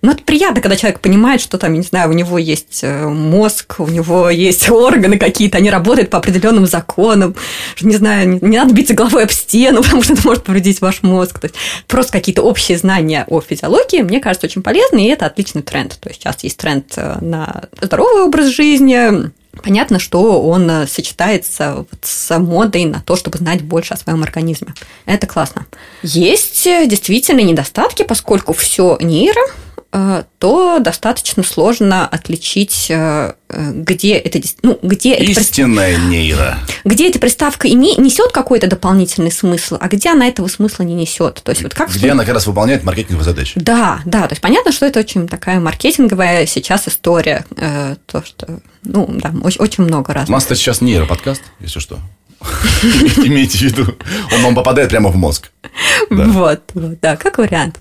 Ну, 0.03 0.11
это 0.11 0.25
приятно, 0.25 0.61
когда 0.61 0.75
человек 0.75 0.99
понимает, 0.99 1.41
что 1.41 1.59
там, 1.59 1.75
не 1.75 1.83
знаю, 1.83 2.11
у 2.11 2.13
него 2.13 2.37
есть 2.37 2.81
э, 2.83 3.07
мозг, 3.07 3.77
у 3.79 3.87
него 3.87 4.31
есть 4.31 4.69
органы 4.71 5.17
какие-то, 5.17 5.59
они 5.59 5.71
работают 5.71 6.11
по 6.11 6.19
определенным 6.19 6.67
законам. 6.67 7.37
Не 7.81 7.95
знаю, 7.95 8.41
не, 8.43 8.59
надо 8.59 8.75
биться 8.75 8.95
головой 8.95 9.23
об 9.23 9.31
стену, 9.31 9.81
потому 9.83 10.03
что 10.03 10.15
это 10.15 10.27
может 10.27 10.43
повредить 10.43 10.81
ваш 10.81 11.05
мозг. 11.05 11.39
То 11.39 11.47
есть 11.47 11.55
просто 11.87 12.13
какие-то 12.13 12.43
общие 12.43 12.77
знания 12.77 13.25
о 13.29 13.41
физиологии, 13.41 14.03
мне 14.03 14.19
кажется, 14.19 14.49
очень 14.49 14.63
полезны, 14.63 15.07
и 15.07 15.09
это 15.09 15.27
отличный 15.27 15.63
тренд. 15.63 15.97
То 16.01 16.09
есть 16.09 16.21
сейчас 16.21 16.43
есть 16.43 16.59
тренд 16.59 16.93
э, 16.97 17.19
на 17.21 17.63
здоровый 17.81 18.25
образ 18.25 18.49
жизни, 18.49 19.31
Понятно, 19.63 19.99
что 19.99 20.43
он 20.43 20.69
э, 20.71 20.87
сочетается 20.87 21.75
вот 21.77 21.99
с 22.01 22.39
модой 22.39 22.87
на 22.87 23.03
то, 23.03 23.17
чтобы 23.17 23.37
знать 23.37 23.61
больше 23.61 23.93
о 23.93 23.99
своем 23.99 24.23
организме. 24.23 24.73
Это 25.05 25.27
классно. 25.27 25.67
Есть 26.03 26.65
действительно 26.65 27.41
недостатки, 27.41 28.03
поскольку 28.03 28.55
все 28.55 28.97
нейро 29.03 29.43
то 29.93 30.79
достаточно 30.81 31.43
сложно 31.43 32.07
отличить, 32.09 32.87
э, 32.89 33.35
где 33.49 34.15
это, 34.15 34.41
ну, 34.63 34.79
где 34.83 35.15
истинная 35.17 35.93
это, 35.93 36.01
нейро, 36.01 36.59
где 36.85 37.11
эта 37.11 37.19
приставка 37.19 37.69
несет 37.69 38.33
какой-то 38.33 38.69
дополнительный 38.69 39.31
смысл, 39.31 39.77
а 39.79 39.89
где 39.89 40.11
она 40.11 40.29
этого 40.29 40.49
смысла 40.49 40.85
не 40.85 40.95
несет. 40.95 41.43
То 41.45 41.51
есть 41.51 41.63
вот 41.63 41.75
как 41.75 41.91
где 41.91 42.11
она 42.11 42.25
как 42.25 42.33
раз 42.33 42.47
выполняет 42.47 42.85
маркетинговые 42.85 43.25
задачи. 43.25 43.61
Да, 43.61 44.01
да, 44.07 44.23
то 44.23 44.33
есть 44.33 44.41
понятно, 44.41 44.73
что 44.73 44.87
это 44.87 44.99
очень 44.99 45.29
такая 45.29 45.61
маркетинговая 45.61 46.47
сейчас 46.47 46.89
история, 46.89 47.45
э, 47.57 47.97
то 48.07 48.25
что, 48.25 48.61
ну, 48.85 49.07
да, 49.11 49.31
очень, 49.43 49.61
очень 49.61 49.85
много 49.85 50.15
раз. 50.15 50.27
У 50.31 50.33
нас 50.33 50.47
сейчас 50.47 50.81
нейроподкаст, 50.81 51.43
если 51.61 51.81
что. 51.81 51.99
Имейте 53.25 53.59
в 53.59 53.63
виду, 53.63 53.95
он 54.33 54.43
вам 54.43 54.55
попадает 54.55 54.89
прямо 54.89 55.11
в 55.11 55.17
мозг. 55.17 55.51
Вот, 56.11 56.63
вот, 56.75 57.01
да, 57.01 57.17
как 57.17 57.39
вариант. 57.39 57.79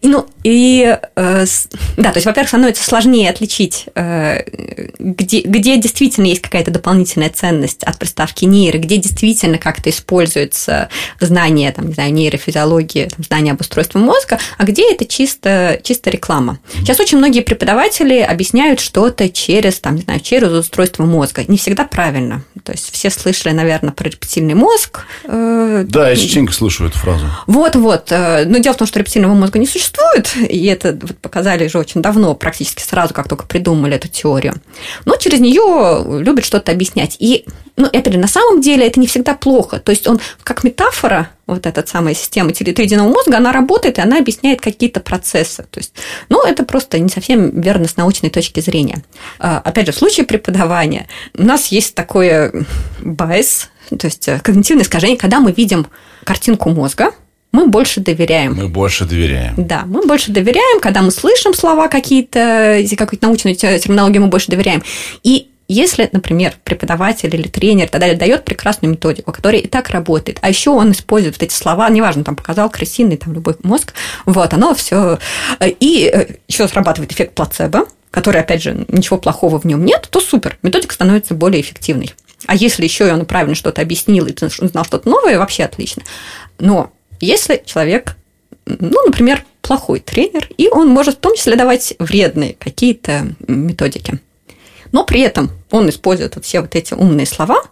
И, 0.00 0.08
ну, 0.08 0.26
и, 0.42 0.98
э, 1.16 1.44
да, 1.96 2.10
то 2.10 2.16
есть, 2.16 2.26
во-первых, 2.26 2.48
становится 2.48 2.84
сложнее 2.84 3.30
отличить, 3.30 3.86
э, 3.94 4.42
где, 4.98 5.40
где 5.40 5.76
действительно 5.76 6.26
есть 6.26 6.42
какая-то 6.42 6.70
дополнительная 6.70 7.30
ценность 7.30 7.82
от 7.84 7.98
приставки 7.98 8.44
нейро, 8.44 8.78
где 8.78 8.96
действительно 8.96 9.58
как-то 9.58 9.90
используется 9.90 10.88
знание, 11.20 11.72
там, 11.72 11.88
не 11.88 11.94
знаю, 11.94 12.12
нейрофизиологии, 12.12 13.08
там, 13.08 13.24
знание 13.24 13.52
об 13.52 13.60
устройстве 13.60 14.00
мозга, 14.00 14.38
а 14.58 14.64
где 14.64 14.92
это 14.92 15.06
чисто, 15.06 15.80
чисто 15.82 16.10
реклама. 16.10 16.58
Сейчас 16.74 17.00
очень 17.00 17.18
многие 17.18 17.40
преподаватели 17.40 18.18
объясняют 18.18 18.80
что-то 18.80 19.28
через, 19.28 19.80
там, 19.80 19.96
не 19.96 20.02
знаю, 20.02 20.20
через 20.20 20.50
устройство 20.50 21.04
мозга. 21.04 21.44
Не 21.48 21.56
всегда 21.56 21.84
правильно. 21.84 22.44
То 22.64 22.72
есть, 22.72 22.92
все 22.92 23.10
слышали, 23.10 23.52
наверное, 23.52 23.92
про 23.92 24.08
рептильный 24.08 24.54
мозг. 24.54 25.06
Э, 25.24 25.84
да, 25.88 26.10
я 26.10 26.16
частенько 26.16 26.52
слышу 26.52 26.84
эту 26.86 26.98
фразу. 26.98 27.26
Вот-вот. 27.46 28.10
Но 28.10 28.58
дело 28.58 28.74
в 28.74 28.78
том, 28.78 28.86
что 28.86 28.98
рептильного 28.98 29.34
мозга 29.34 29.58
не 29.62 29.66
существует, 29.66 30.34
и 30.36 30.66
это 30.66 30.98
вот 31.00 31.18
показали 31.18 31.66
же 31.68 31.78
очень 31.78 32.02
давно, 32.02 32.34
практически 32.34 32.82
сразу, 32.82 33.14
как 33.14 33.28
только 33.28 33.46
придумали 33.46 33.96
эту 33.96 34.08
теорию. 34.08 34.54
Но 35.04 35.16
через 35.16 35.40
нее 35.40 36.04
любят 36.20 36.44
что-то 36.44 36.72
объяснять. 36.72 37.16
И, 37.18 37.46
ну, 37.76 37.86
опять 37.86 38.12
же, 38.12 38.18
на 38.18 38.26
самом 38.26 38.60
деле 38.60 38.86
это 38.86 39.00
не 39.00 39.06
всегда 39.06 39.34
плохо. 39.34 39.78
То 39.78 39.90
есть 39.90 40.06
он 40.06 40.20
как 40.42 40.64
метафора, 40.64 41.30
вот 41.46 41.66
эта 41.66 41.86
самая 41.86 42.14
система 42.14 42.52
триединого 42.52 43.08
мозга, 43.08 43.38
она 43.38 43.52
работает, 43.52 43.98
и 43.98 44.02
она 44.02 44.18
объясняет 44.18 44.60
какие-то 44.60 45.00
процессы. 45.00 45.64
То 45.70 45.78
есть, 45.78 45.94
ну, 46.28 46.44
это 46.44 46.64
просто 46.64 46.98
не 46.98 47.08
совсем 47.08 47.60
верно 47.60 47.88
с 47.88 47.96
научной 47.96 48.30
точки 48.30 48.60
зрения. 48.60 49.02
А, 49.38 49.58
опять 49.58 49.86
же, 49.86 49.92
в 49.92 49.96
случае 49.96 50.26
преподавания 50.26 51.06
у 51.38 51.44
нас 51.44 51.68
есть 51.68 51.94
такое 51.94 52.52
байс, 53.00 53.68
то 53.88 54.06
есть 54.06 54.26
э, 54.28 54.40
когнитивное 54.40 54.84
искажение, 54.84 55.16
когда 55.16 55.40
мы 55.40 55.52
видим 55.52 55.86
картинку 56.24 56.70
мозга, 56.70 57.12
мы 57.52 57.66
больше 57.66 58.00
доверяем. 58.00 58.54
Мы 58.54 58.68
больше 58.68 59.04
доверяем. 59.04 59.54
Да, 59.56 59.84
мы 59.86 60.06
больше 60.06 60.32
доверяем, 60.32 60.80
когда 60.80 61.02
мы 61.02 61.10
слышим 61.10 61.54
слова 61.54 61.88
какие-то, 61.88 62.82
какую-то 62.96 63.26
научную 63.26 63.54
терминологию, 63.54 64.22
мы 64.22 64.28
больше 64.28 64.50
доверяем. 64.50 64.82
И 65.22 65.48
если, 65.68 66.08
например, 66.12 66.54
преподаватель 66.64 67.34
или 67.34 67.48
тренер 67.48 67.86
и 67.86 67.88
так 67.88 68.00
далее 68.00 68.16
дает 68.16 68.44
прекрасную 68.44 68.92
методику, 68.92 69.32
которая 69.32 69.60
и 69.60 69.66
так 69.66 69.90
работает, 69.90 70.38
а 70.42 70.48
еще 70.48 70.70
он 70.70 70.92
использует 70.92 71.36
вот 71.36 71.42
эти 71.42 71.54
слова, 71.54 71.88
неважно, 71.88 72.24
там 72.24 72.36
показал 72.36 72.68
крысиный, 72.68 73.16
там 73.16 73.32
любой 73.32 73.56
мозг, 73.62 73.94
вот, 74.26 74.52
оно 74.52 74.74
все. 74.74 75.18
И 75.60 76.10
э, 76.12 76.36
еще 76.48 76.68
срабатывает 76.68 77.12
эффект 77.12 77.34
плацебо, 77.34 77.86
который, 78.10 78.40
опять 78.40 78.62
же, 78.62 78.84
ничего 78.88 79.18
плохого 79.18 79.58
в 79.58 79.64
нем 79.64 79.84
нет, 79.84 80.08
то 80.10 80.20
супер, 80.20 80.58
методика 80.62 80.94
становится 80.94 81.34
более 81.34 81.60
эффективной. 81.60 82.12
А 82.46 82.54
если 82.54 82.84
еще 82.84 83.08
и 83.08 83.10
он 83.10 83.24
правильно 83.24 83.54
что-то 83.54 83.80
объяснил, 83.82 84.26
и 84.26 84.32
ты 84.32 84.46
узнал 84.46 84.84
что-то 84.84 85.08
новое, 85.08 85.38
вообще 85.38 85.64
отлично. 85.64 86.02
Но 86.58 86.92
если 87.26 87.62
человек, 87.64 88.16
ну, 88.66 89.06
например, 89.06 89.44
плохой 89.62 90.00
тренер, 90.00 90.48
и 90.56 90.68
он 90.68 90.88
может 90.88 91.16
в 91.16 91.20
том 91.20 91.36
числе 91.36 91.56
давать 91.56 91.94
вредные 91.98 92.54
какие-то 92.58 93.28
методики, 93.46 94.18
но 94.90 95.04
при 95.04 95.20
этом 95.20 95.50
он 95.70 95.88
использует 95.88 96.34
вот 96.34 96.44
все 96.44 96.60
вот 96.60 96.74
эти 96.74 96.94
умные 96.94 97.26
слова, 97.26 97.62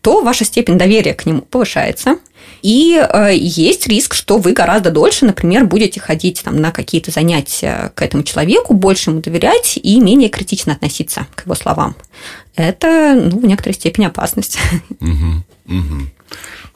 то 0.00 0.22
ваша 0.22 0.44
степень 0.44 0.78
доверия 0.78 1.14
к 1.14 1.26
нему 1.26 1.42
повышается, 1.42 2.16
и 2.62 2.96
э, 2.96 3.30
есть 3.34 3.86
риск, 3.86 4.14
что 4.14 4.38
вы 4.38 4.52
гораздо 4.52 4.90
дольше, 4.90 5.24
например, 5.24 5.64
будете 5.64 6.00
ходить 6.00 6.42
там, 6.42 6.56
на 6.56 6.72
какие-то 6.72 7.10
занятия 7.10 7.92
к 7.94 8.02
этому 8.02 8.22
человеку, 8.22 8.74
больше 8.74 9.10
ему 9.10 9.20
доверять 9.20 9.78
и 9.82 10.00
менее 10.00 10.28
критично 10.28 10.74
относиться 10.74 11.26
к 11.34 11.44
его 11.44 11.54
словам. 11.54 11.96
Это 12.56 13.14
ну, 13.14 13.40
в 13.40 13.44
некоторой 13.44 13.74
степени 13.74 14.06
опасность. 14.06 14.58
Угу, 15.00 15.44
угу. 15.66 16.08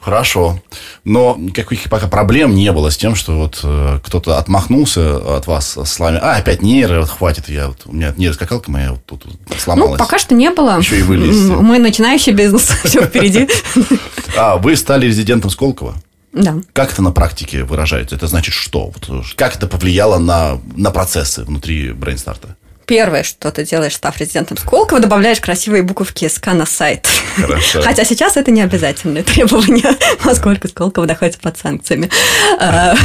Хорошо. 0.05 0.61
Но 1.03 1.35
никаких 1.35 1.89
пока 1.89 2.07
проблем 2.07 2.53
не 2.53 2.71
было 2.71 2.91
с 2.91 2.97
тем, 2.97 3.15
что 3.15 3.35
вот 3.39 3.61
э, 3.63 3.99
кто-то 4.03 4.37
отмахнулся 4.37 5.17
от 5.35 5.47
вас 5.47 5.75
с 5.75 5.85
словами, 5.85 6.19
а, 6.21 6.35
опять 6.35 6.61
нейро, 6.61 6.99
вот 6.99 7.09
хватит, 7.09 7.49
я, 7.49 7.69
вот, 7.69 7.81
у 7.85 7.91
меня 7.91 8.13
нейроскакалка 8.15 8.69
моя 8.69 8.91
вот 8.91 9.03
тут 9.03 9.25
сломалась. 9.57 9.93
Ну, 9.93 9.97
пока 9.97 10.19
что 10.19 10.35
не 10.35 10.51
было. 10.51 10.77
Еще 10.77 10.99
и 10.99 11.01
вылезти. 11.01 11.49
Мы 11.49 11.79
начинающий 11.79 12.33
бизнес, 12.33 12.69
все 12.83 13.01
впереди. 13.01 13.49
А, 14.37 14.57
вы 14.57 14.75
стали 14.75 15.07
резидентом 15.07 15.49
Сколково? 15.49 15.95
Да. 16.33 16.57
Как 16.73 16.91
это 16.91 17.01
на 17.01 17.11
практике 17.11 17.63
выражается? 17.63 18.15
Это 18.15 18.27
значит 18.27 18.53
что? 18.53 18.87
Вот, 18.87 19.25
как 19.37 19.55
это 19.55 19.65
повлияло 19.65 20.19
на, 20.19 20.59
на 20.75 20.91
процессы 20.91 21.43
внутри 21.45 21.93
брейнстарта? 21.93 22.57
Первое, 22.85 23.23
что 23.23 23.51
ты 23.51 23.65
делаешь, 23.65 23.95
став 23.95 24.17
резидентом 24.19 24.57
Сколково, 24.57 24.99
добавляешь 24.99 25.39
красивые 25.39 25.83
буковки 25.83 26.27
СК 26.27 26.47
на 26.47 26.65
сайт. 26.65 27.07
Хорошо. 27.35 27.81
Хотя 27.81 28.05
сейчас 28.05 28.37
это 28.37 28.51
не 28.51 28.61
обязательное 28.61 29.23
требование, 29.23 29.95
поскольку 30.23 30.67
Сколково 30.67 31.05
находится 31.05 31.39
под 31.39 31.57
санкциями. 31.57 32.09
А, 32.59 32.95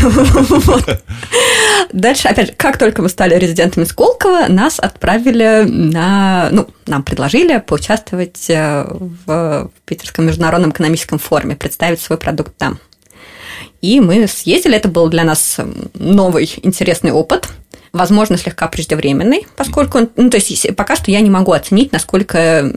Дальше, 1.92 2.28
опять 2.28 2.48
же, 2.48 2.54
как 2.56 2.78
только 2.78 3.02
мы 3.02 3.08
стали 3.08 3.34
резидентами 3.34 3.84
Сколково, 3.84 4.46
нас 4.48 4.78
отправили 4.78 5.64
на... 5.66 6.48
Ну, 6.52 6.68
нам 6.86 7.02
предложили 7.02 7.58
поучаствовать 7.58 8.48
э, 8.48 8.84
в 9.26 9.70
Питерском 9.86 10.26
международном 10.26 10.70
экономическом 10.70 11.18
форуме, 11.18 11.56
представить 11.56 12.00
свой 12.00 12.18
продукт 12.18 12.56
там. 12.56 12.78
И 13.80 14.00
мы 14.00 14.26
съездили, 14.26 14.76
это 14.76 14.88
был 14.88 15.08
для 15.08 15.24
нас 15.24 15.58
новый 15.94 16.50
интересный 16.62 17.12
опыт– 17.12 17.48
возможно, 17.92 18.36
слегка 18.36 18.68
преждевременный, 18.68 19.46
поскольку, 19.56 20.08
ну, 20.16 20.30
то 20.30 20.36
есть 20.36 20.74
пока 20.76 20.96
что 20.96 21.10
я 21.10 21.20
не 21.20 21.30
могу 21.30 21.52
оценить, 21.52 21.92
насколько, 21.92 22.72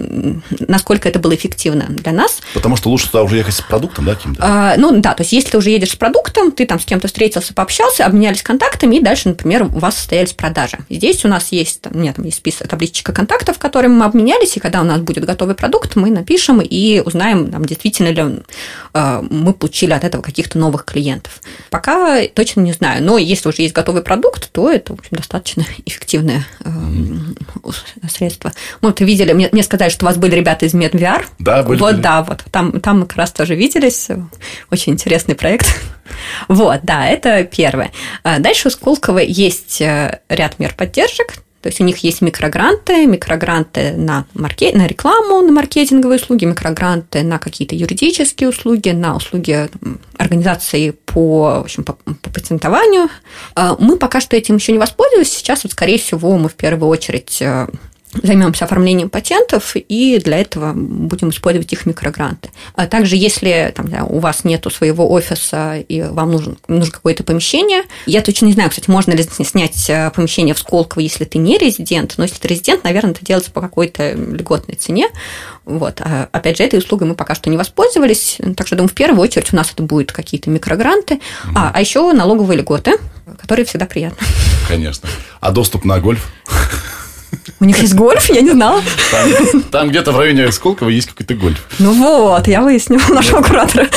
насколько 0.68 1.08
это 1.08 1.20
было 1.20 1.36
эффективно 1.36 1.86
для 1.90 2.12
нас. 2.12 2.42
Потому 2.54 2.76
что 2.76 2.90
лучше 2.90 3.08
туда 3.08 3.24
уже 3.24 3.38
ехать 3.38 3.54
с 3.54 3.62
продуктом, 3.62 4.06
да, 4.06 4.16
каким-то? 4.16 4.44
А, 4.44 4.76
ну, 4.78 5.00
да, 5.00 5.14
то 5.14 5.22
есть 5.22 5.34
если 5.34 5.52
ты 5.52 5.58
уже 5.58 5.70
едешь 5.70 5.92
с 5.92 5.96
продуктом, 5.96 6.52
ты 6.52 6.66
там 6.66 6.80
с 6.80 6.86
кем-то 6.86 7.08
встретился, 7.08 7.54
пообщался, 7.54 8.06
обменялись 8.06 8.42
контактами, 8.42 8.96
и 8.96 9.02
дальше, 9.02 9.30
например, 9.30 9.64
у 9.64 9.80
вас 9.80 9.98
состоялись 9.98 10.34
продажи. 10.34 10.80
Здесь 10.90 11.24
у 11.26 11.28
нас 11.28 11.52
есть, 11.52 11.82
там, 11.82 11.94
у 11.96 12.00
меня 12.00 12.14
там 12.14 12.26
есть 12.26 12.38
список, 12.38 12.68
табличка 12.68 13.14
контактов, 13.14 13.60
которыми 13.60 13.94
мы 13.94 14.06
обменялись, 14.06 14.58
и 14.58 14.60
когда 14.60 14.82
у 14.82 14.86
нас 14.86 15.00
будет 15.02 15.26
готовый 15.26 15.56
продукт, 15.56 15.96
мы 15.96 16.10
напишем 16.10 16.60
и 16.62 17.02
узнаем, 17.06 17.52
там, 17.52 17.66
действительно 17.66 18.10
ли 18.10 18.44
э, 18.94 19.24
мы 19.30 19.54
получили 19.54 19.94
от 19.94 20.04
этого 20.04 20.22
каких-то 20.22 20.58
новых 20.58 20.86
клиентов. 20.86 21.42
Пока 21.70 22.28
точно 22.28 22.62
не 22.62 22.74
знаю, 22.74 23.04
но 23.04 23.18
если 23.18 23.50
уже 23.50 23.62
есть 23.62 23.76
готовый 23.76 24.02
продукт, 24.02 24.52
то 24.52 24.70
это 24.70 24.96
общем, 25.04 25.18
достаточно 25.18 25.66
эффективное 25.86 26.46
э, 26.64 26.70
средство. 28.10 28.52
Мы 28.82 28.90
вот 28.90 29.02
видели, 29.02 29.34
мне, 29.34 29.50
мне 29.52 29.64
сказали, 29.64 29.90
что 29.90 30.06
у 30.06 30.08
вас 30.08 30.18
были 30.18 30.36
ребята 30.36 30.66
из 30.66 30.74
MedVR. 30.74 31.26
Да, 31.40 31.64
были. 31.64 31.80
Вот, 31.80 31.94
были. 31.94 32.02
да, 32.02 32.24
вот 32.24 32.44
там, 32.52 32.80
там 32.80 33.02
мы 33.02 33.06
как 33.06 33.18
раз 33.18 33.32
тоже 33.32 33.56
виделись. 33.56 34.08
Очень 34.72 34.94
интересный 34.94 35.36
проект. 35.36 35.68
Вот, 36.48 36.82
да, 36.84 37.08
это 37.08 37.44
первое. 37.46 37.92
А 38.24 38.40
дальше 38.40 38.68
у 38.68 38.72
Сколково 38.72 39.20
есть 39.20 39.82
э, 39.82 40.20
ряд 40.28 40.60
мер 40.60 40.74
поддержек, 40.76 41.34
то 41.64 41.70
есть 41.70 41.80
у 41.80 41.86
них 41.86 42.00
есть 42.00 42.22
микрогранты, 42.22 43.06
микрогранты 43.06 43.94
на, 43.94 44.26
маркет, 44.34 44.76
на 44.76 44.86
рекламу, 44.86 45.42
на 45.42 45.54
маркетинговые 45.54 46.20
услуги, 46.20 46.44
микрогранты 46.44 47.24
на 47.24 47.40
какие-то 47.40 47.74
юридические 47.74 48.50
услуги, 48.50 48.90
на 48.90 49.16
услуги 49.16 49.70
организации 50.18 50.90
по, 50.90 51.60
в 51.62 51.64
общем, 51.64 51.86
по, 51.86 51.94
по 51.94 52.30
патентованию. 52.30 53.08
А, 53.56 53.78
мы 53.80 53.96
пока 53.96 54.20
что 54.20 54.36
этим 54.36 54.56
еще 54.58 54.74
не 54.74 54.78
воспользовались. 54.78 55.32
Сейчас, 55.32 55.64
вот, 55.64 55.72
скорее 55.72 55.98
всего, 55.98 56.38
мы 56.38 56.50
в 56.50 56.56
первую 56.56 56.90
очередь 56.90 57.42
э, 57.42 57.68
займемся 58.22 58.66
оформлением 58.66 59.10
патентов, 59.10 59.76
и 59.76 60.20
для 60.24 60.38
этого 60.38 60.74
будем 60.74 61.30
использовать 61.30 61.72
их 61.74 61.86
микрогранты. 61.86 62.52
А 62.76 62.88
также, 62.88 63.16
если 63.16 63.74
там, 63.76 63.88
да, 63.88 64.04
у 64.04 64.20
вас 64.20 64.44
нет 64.44 64.66
своего 64.72 65.12
офиса 65.12 65.78
и 65.78 66.02
вам 66.02 66.32
нужен, 66.32 66.58
нужно 66.68 66.94
какое-то 66.94 67.24
помещение, 67.24 67.84
я 68.06 68.22
точно 68.22 68.46
не 68.46 68.54
знаю, 68.54 68.70
кстати, 68.70 68.90
можно 68.90 69.12
ли 69.12 69.24
снять 69.24 69.90
э, 69.90 70.12
помещение 70.12 70.56
в 70.56 70.60
Сколково, 70.60 71.02
если 71.02 71.26
ты 71.26 71.38
не 71.38 71.58
резидент, 71.58 72.14
но 72.18 72.24
если 72.24 72.38
ты 72.38 72.48
резидент, 72.48 72.84
наверное, 72.84 73.12
это 73.12 73.26
делается 73.26 73.52
по 73.52 73.62
какой-то 73.62 74.14
льготной 74.14 74.76
цене. 74.76 75.10
Вот. 75.66 76.02
А, 76.02 76.30
опять 76.32 76.58
же, 76.58 76.64
этой 76.64 76.80
услугой 76.80 77.08
мы 77.08 77.16
пока 77.16 77.36
что 77.36 77.50
не 77.50 77.58
воспользовались, 77.58 78.38
так 78.56 78.68
что, 78.68 78.76
думаю, 78.76 78.90
в 78.90 78.94
первую 78.94 79.22
очередь 79.22 79.54
у 79.54 79.56
нас 79.56 79.72
это 79.72 79.84
будут 79.84 80.12
какие-то 80.12 80.50
микрогранты, 80.50 81.16
mm-hmm. 81.16 81.52
а, 81.56 81.72
а 81.74 81.82
еще 81.82 82.12
налоговые 82.14 82.60
льготы, 82.60 82.98
которые 83.40 83.66
всегда 83.66 83.86
приятны. 83.86 84.26
Конечно. 84.68 85.10
А 85.40 85.52
доступ 85.52 85.86
на 85.86 86.00
гольф? 86.00 86.32
У 87.60 87.66
них 87.66 87.78
есть 87.80 87.94
гольф? 87.94 88.30
Я 88.30 88.42
не 88.42 88.52
знала. 88.52 88.82
Там, 89.12 89.62
там 89.64 89.90
где-то 89.90 90.12
в 90.12 90.20
районе 90.20 90.52
Сколково 90.52 90.90
есть 90.90 91.08
какой-то 91.10 91.36
гольф. 91.36 91.66
Ну 91.80 91.94
вот, 91.94 92.48
я 92.48 92.62
выяснила 92.62 93.14
нашего 93.14 93.42
куратора. 93.42 93.88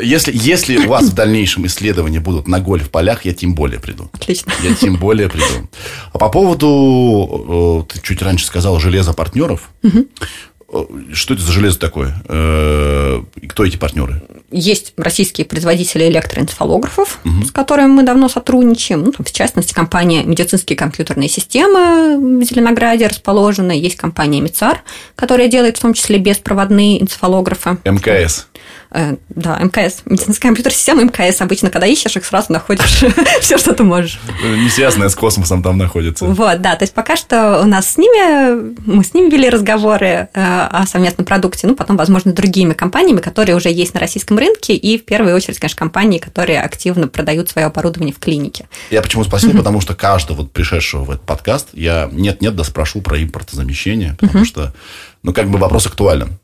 Если, 0.00 0.32
если 0.34 0.76
у 0.78 0.88
вас 0.88 1.04
в 1.04 1.14
дальнейшем 1.14 1.66
исследования 1.66 2.20
будут 2.20 2.46
на 2.46 2.60
гольф-полях, 2.60 3.24
я 3.24 3.34
тем 3.34 3.54
более 3.54 3.80
приду. 3.80 4.08
Отлично. 4.12 4.52
Я 4.62 4.74
тем 4.74 4.96
более 4.96 5.28
приду. 5.28 5.68
А 6.12 6.18
по 6.18 6.28
поводу, 6.28 7.84
э, 7.88 7.92
ты 7.92 8.00
чуть 8.00 8.22
раньше 8.22 8.46
сказал, 8.46 8.78
железа 8.78 9.12
партнеров. 9.12 9.70
Угу. 9.82 10.06
Что 11.14 11.32
это 11.32 11.42
за 11.42 11.52
железо 11.52 11.78
такое? 11.78 12.14
Э, 12.28 13.22
кто 13.48 13.64
эти 13.64 13.76
партнеры? 13.76 14.22
Есть 14.50 14.92
российские 14.98 15.46
производители 15.46 16.06
электроэнцефалографов, 16.08 17.20
угу. 17.24 17.44
с 17.44 17.50
которыми 17.50 17.86
мы 17.88 18.02
давно 18.02 18.28
сотрудничаем. 18.28 19.04
Ну, 19.04 19.12
в 19.18 19.32
частности, 19.32 19.72
компания 19.72 20.24
«Медицинские 20.24 20.76
компьютерные 20.76 21.30
системы» 21.30 22.18
в 22.18 22.44
Зеленограде 22.44 23.06
расположена. 23.06 23.72
Есть 23.72 23.96
компания 23.96 24.42
«Мицар», 24.42 24.82
которая 25.16 25.48
делает 25.48 25.78
в 25.78 25.80
том 25.80 25.94
числе 25.94 26.18
беспроводные 26.18 27.00
энцефалографы. 27.00 27.78
МКС. 27.84 28.46
Э, 28.90 29.16
да, 29.28 29.58
МКС, 29.58 30.02
медицинская 30.06 30.48
компьютерная 30.48 30.76
система 30.76 31.02
МКС. 31.04 31.40
Обычно, 31.40 31.70
когда 31.70 31.86
ищешь 31.86 32.16
их, 32.16 32.24
сразу 32.24 32.52
находишь 32.52 33.04
все, 33.40 33.58
что 33.58 33.74
ты 33.74 33.84
можешь. 33.84 34.18
Не 34.42 34.68
связанное 34.70 35.10
с 35.10 35.14
космосом 35.14 35.62
там 35.62 35.76
находится. 35.76 36.24
Вот, 36.24 36.62
да. 36.62 36.74
То 36.76 36.84
есть 36.84 36.94
пока 36.94 37.16
что 37.16 37.60
у 37.60 37.66
нас 37.66 37.92
с 37.92 37.98
ними, 37.98 38.74
мы 38.86 39.04
с 39.04 39.12
ними 39.12 39.30
вели 39.30 39.50
разговоры 39.50 40.28
э, 40.32 40.68
о 40.70 40.86
совместном 40.86 41.26
продукте, 41.26 41.66
ну, 41.66 41.74
потом, 41.74 41.96
возможно, 41.96 42.32
другими 42.32 42.72
компаниями, 42.72 43.20
которые 43.20 43.56
уже 43.56 43.68
есть 43.68 43.92
на 43.92 44.00
российском 44.00 44.38
рынке, 44.38 44.74
и 44.74 44.96
в 44.98 45.04
первую 45.04 45.36
очередь, 45.36 45.58
конечно, 45.58 45.78
компании, 45.78 46.18
которые 46.18 46.60
активно 46.60 47.08
продают 47.08 47.50
свое 47.50 47.66
оборудование 47.66 48.14
в 48.14 48.18
клинике. 48.18 48.68
Я 48.90 49.02
почему 49.02 49.24
спросил, 49.24 49.52
потому 49.52 49.80
что 49.80 49.94
каждого 49.94 50.38
вот 50.38 50.52
пришедшего 50.52 51.04
в 51.04 51.10
этот 51.10 51.24
подкаст 51.24 51.68
я 51.72 52.08
нет-нет 52.10 52.56
да 52.56 52.64
спрошу 52.64 53.02
про 53.02 53.22
импортозамещение, 53.22 54.16
потому 54.18 54.44
что, 54.44 54.72
ну, 55.22 55.34
как 55.34 55.50
бы 55.50 55.58
вопрос 55.58 55.86
актуален. 55.86 56.38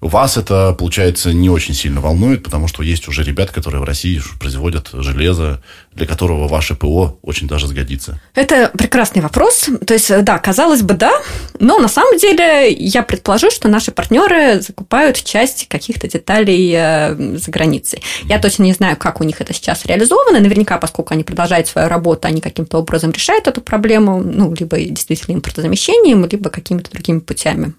Вас 0.00 0.36
это, 0.36 0.74
получается, 0.78 1.32
не 1.32 1.50
очень 1.50 1.74
сильно 1.74 2.00
волнует, 2.00 2.42
потому 2.42 2.68
что 2.68 2.82
есть 2.82 3.08
уже 3.08 3.22
ребят, 3.22 3.50
которые 3.50 3.80
в 3.80 3.84
России 3.84 4.20
производят 4.38 4.90
железо, 4.92 5.62
для 5.96 6.06
которого 6.06 6.46
ваше 6.46 6.74
ПО 6.74 7.18
очень 7.22 7.48
даже 7.48 7.66
сгодится. 7.66 8.20
Это 8.34 8.70
прекрасный 8.76 9.22
вопрос. 9.22 9.68
То 9.86 9.94
есть, 9.94 10.12
да, 10.22 10.38
казалось 10.38 10.82
бы, 10.82 10.94
да, 10.94 11.12
но 11.58 11.78
на 11.78 11.88
самом 11.88 12.18
деле 12.18 12.70
я 12.70 13.02
предположу, 13.02 13.50
что 13.50 13.68
наши 13.68 13.90
партнеры 13.90 14.60
закупают 14.60 15.22
часть 15.24 15.68
каких-то 15.68 16.06
деталей 16.06 16.72
э, 16.76 17.36
за 17.38 17.50
границей. 17.50 18.02
Я 18.24 18.38
точно 18.38 18.64
не 18.64 18.74
знаю, 18.74 18.96
как 18.96 19.20
у 19.20 19.24
них 19.24 19.40
это 19.40 19.54
сейчас 19.54 19.86
реализовано. 19.86 20.38
Наверняка, 20.40 20.76
поскольку 20.78 21.14
они 21.14 21.24
продолжают 21.24 21.66
свою 21.66 21.88
работу, 21.88 22.28
они 22.28 22.40
каким-то 22.40 22.78
образом 22.78 23.10
решают 23.10 23.46
эту 23.48 23.62
проблему, 23.62 24.22
ну, 24.22 24.54
либо 24.54 24.78
действительно 24.78 25.34
импортозамещением, 25.34 26.26
либо 26.26 26.50
какими-то 26.50 26.90
другими 26.90 27.20
путями. 27.20 27.72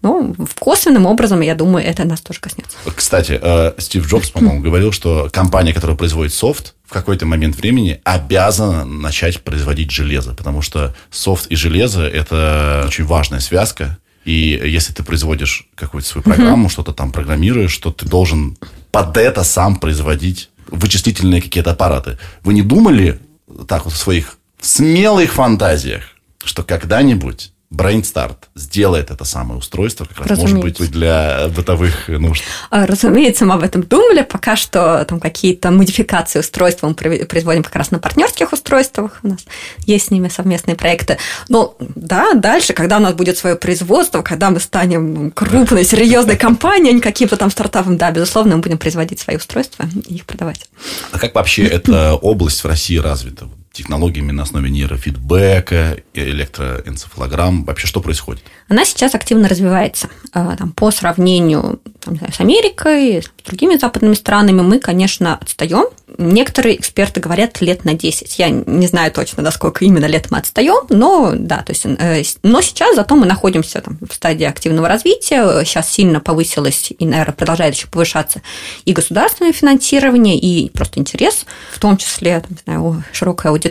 Ну, 0.00 0.34
косвенным 0.58 1.04
образом, 1.04 1.42
я 1.42 1.54
думаю, 1.54 1.84
это 1.84 2.04
нас 2.04 2.20
тоже 2.20 2.40
коснется. 2.40 2.78
Кстати, 2.96 3.38
э, 3.40 3.72
Стив 3.78 4.08
Джобс, 4.08 4.30
по-моему, 4.30 4.62
говорил, 4.62 4.92
что 4.92 5.28
компания, 5.30 5.74
которая 5.74 5.96
производит 5.96 6.32
софт, 6.32 6.74
в 6.88 6.92
какой-то 6.92 7.26
момент 7.26 7.54
времени 7.54 8.00
обязана 8.02 8.86
начать 8.86 9.42
производить 9.42 9.90
железо, 9.90 10.32
потому 10.32 10.62
что 10.62 10.94
софт 11.10 11.46
и 11.48 11.54
железо– 11.54 12.02
это 12.08 12.84
очень 12.86 13.04
важная 13.04 13.40
связка. 13.40 13.98
И 14.24 14.58
если 14.64 14.94
ты 14.94 15.02
производишь 15.02 15.66
какую-то 15.74 16.08
свою 16.08 16.22
программу, 16.22 16.66
uh-huh. 16.66 16.72
что-то 16.72 16.94
там 16.94 17.12
программируешь, 17.12 17.72
что 17.72 17.92
ты 17.92 18.06
должен 18.06 18.56
под 18.90 19.18
это 19.18 19.44
сам 19.44 19.76
производить 19.76 20.48
вычислительные 20.68 21.42
какие-то 21.42 21.72
аппараты. 21.72 22.18
Вы 22.42 22.54
не 22.54 22.62
думали 22.62 23.20
так 23.66 23.84
вот 23.84 23.92
в 23.92 23.98
своих 23.98 24.38
смелых 24.58 25.34
фантазиях, 25.34 26.04
что 26.42 26.62
когда-нибудь 26.62 27.52
BrainStart 27.74 28.36
сделает 28.54 29.10
это 29.10 29.24
самое 29.24 29.58
устройство, 29.58 30.06
как 30.06 30.18
раз 30.18 30.30
Разумеется. 30.30 30.56
может 30.56 30.80
быть 30.80 30.90
для 30.90 31.48
бытовых 31.54 32.08
нужд. 32.08 32.42
А, 32.70 32.86
разумеется, 32.86 33.44
мы 33.44 33.54
об 33.54 33.62
этом 33.62 33.82
думали. 33.82 34.22
Пока 34.22 34.56
что 34.56 35.04
там 35.06 35.20
какие-то 35.20 35.70
модификации 35.70 36.38
устройства 36.38 36.88
мы 36.88 36.94
производим 36.94 37.62
как 37.62 37.76
раз 37.76 37.90
на 37.90 37.98
партнерских 37.98 38.52
устройствах. 38.54 39.20
У 39.22 39.28
нас 39.28 39.40
есть 39.80 40.06
с 40.06 40.10
ними 40.10 40.28
совместные 40.28 40.76
проекты. 40.76 41.18
Но 41.48 41.76
да, 41.78 42.32
дальше, 42.32 42.72
когда 42.72 42.96
у 42.96 43.00
нас 43.00 43.12
будет 43.12 43.36
свое 43.36 43.54
производство, 43.54 44.22
когда 44.22 44.48
мы 44.48 44.60
станем 44.60 45.30
крупной, 45.30 45.84
серьезной 45.84 46.36
компанией, 46.38 46.92
а 46.92 46.94
не 46.94 47.00
каким-то 47.00 47.36
там 47.36 47.50
стартапом, 47.50 47.98
да, 47.98 48.10
безусловно, 48.10 48.56
мы 48.56 48.62
будем 48.62 48.78
производить 48.78 49.20
свои 49.20 49.36
устройства 49.36 49.84
и 50.06 50.14
их 50.14 50.24
продавать. 50.24 50.68
А 51.12 51.18
как 51.18 51.34
вообще 51.34 51.64
эта 51.66 52.14
область 52.14 52.64
в 52.64 52.66
России 52.66 52.96
развита? 52.96 53.46
Технологиями 53.78 54.32
на 54.32 54.42
основе 54.42 54.70
нейрофидбэка, 54.70 55.98
электроэнцефалограмм. 56.12 57.64
Вообще 57.64 57.86
что 57.86 58.00
происходит? 58.00 58.42
Она 58.68 58.84
сейчас 58.84 59.14
активно 59.14 59.48
развивается. 59.48 60.08
А, 60.32 60.56
там, 60.56 60.72
по 60.72 60.90
сравнению 60.90 61.80
там, 62.00 62.16
знаю, 62.16 62.32
с 62.32 62.40
Америкой, 62.40 63.22
с 63.22 63.30
другими 63.46 63.76
западными 63.76 64.14
странами, 64.14 64.60
мы, 64.60 64.80
конечно, 64.80 65.36
отстаем. 65.36 65.86
Некоторые 66.18 66.76
эксперты 66.76 67.20
говорят 67.20 67.60
лет 67.60 67.84
на 67.84 67.94
10. 67.94 68.38
Я 68.38 68.48
не 68.50 68.86
знаю 68.88 69.12
точно, 69.12 69.42
насколько 69.42 69.84
именно 69.84 70.06
лет 70.06 70.30
мы 70.30 70.38
отстаем, 70.38 70.86
но 70.90 71.32
да, 71.34 71.58
то 71.58 71.70
есть, 71.70 71.86
э, 71.86 72.22
но 72.42 72.60
сейчас 72.60 72.96
зато 72.96 73.14
мы 73.14 73.26
находимся 73.26 73.80
там, 73.80 73.98
в 74.00 74.12
стадии 74.12 74.44
активного 74.44 74.88
развития. 74.88 75.64
Сейчас 75.64 75.90
сильно 75.90 76.20
повысилось 76.20 76.92
и, 76.98 77.06
наверное, 77.06 77.34
продолжает 77.34 77.74
еще 77.74 77.86
повышаться 77.86 78.42
и 78.84 78.92
государственное 78.92 79.52
финансирование, 79.52 80.36
и 80.36 80.70
просто 80.70 80.98
интерес, 80.98 81.46
в 81.72 81.78
том 81.78 81.96
числе 81.96 82.40
там, 82.40 82.58
знаю, 82.64 83.04
широкая 83.12 83.52
аудитория 83.52 83.67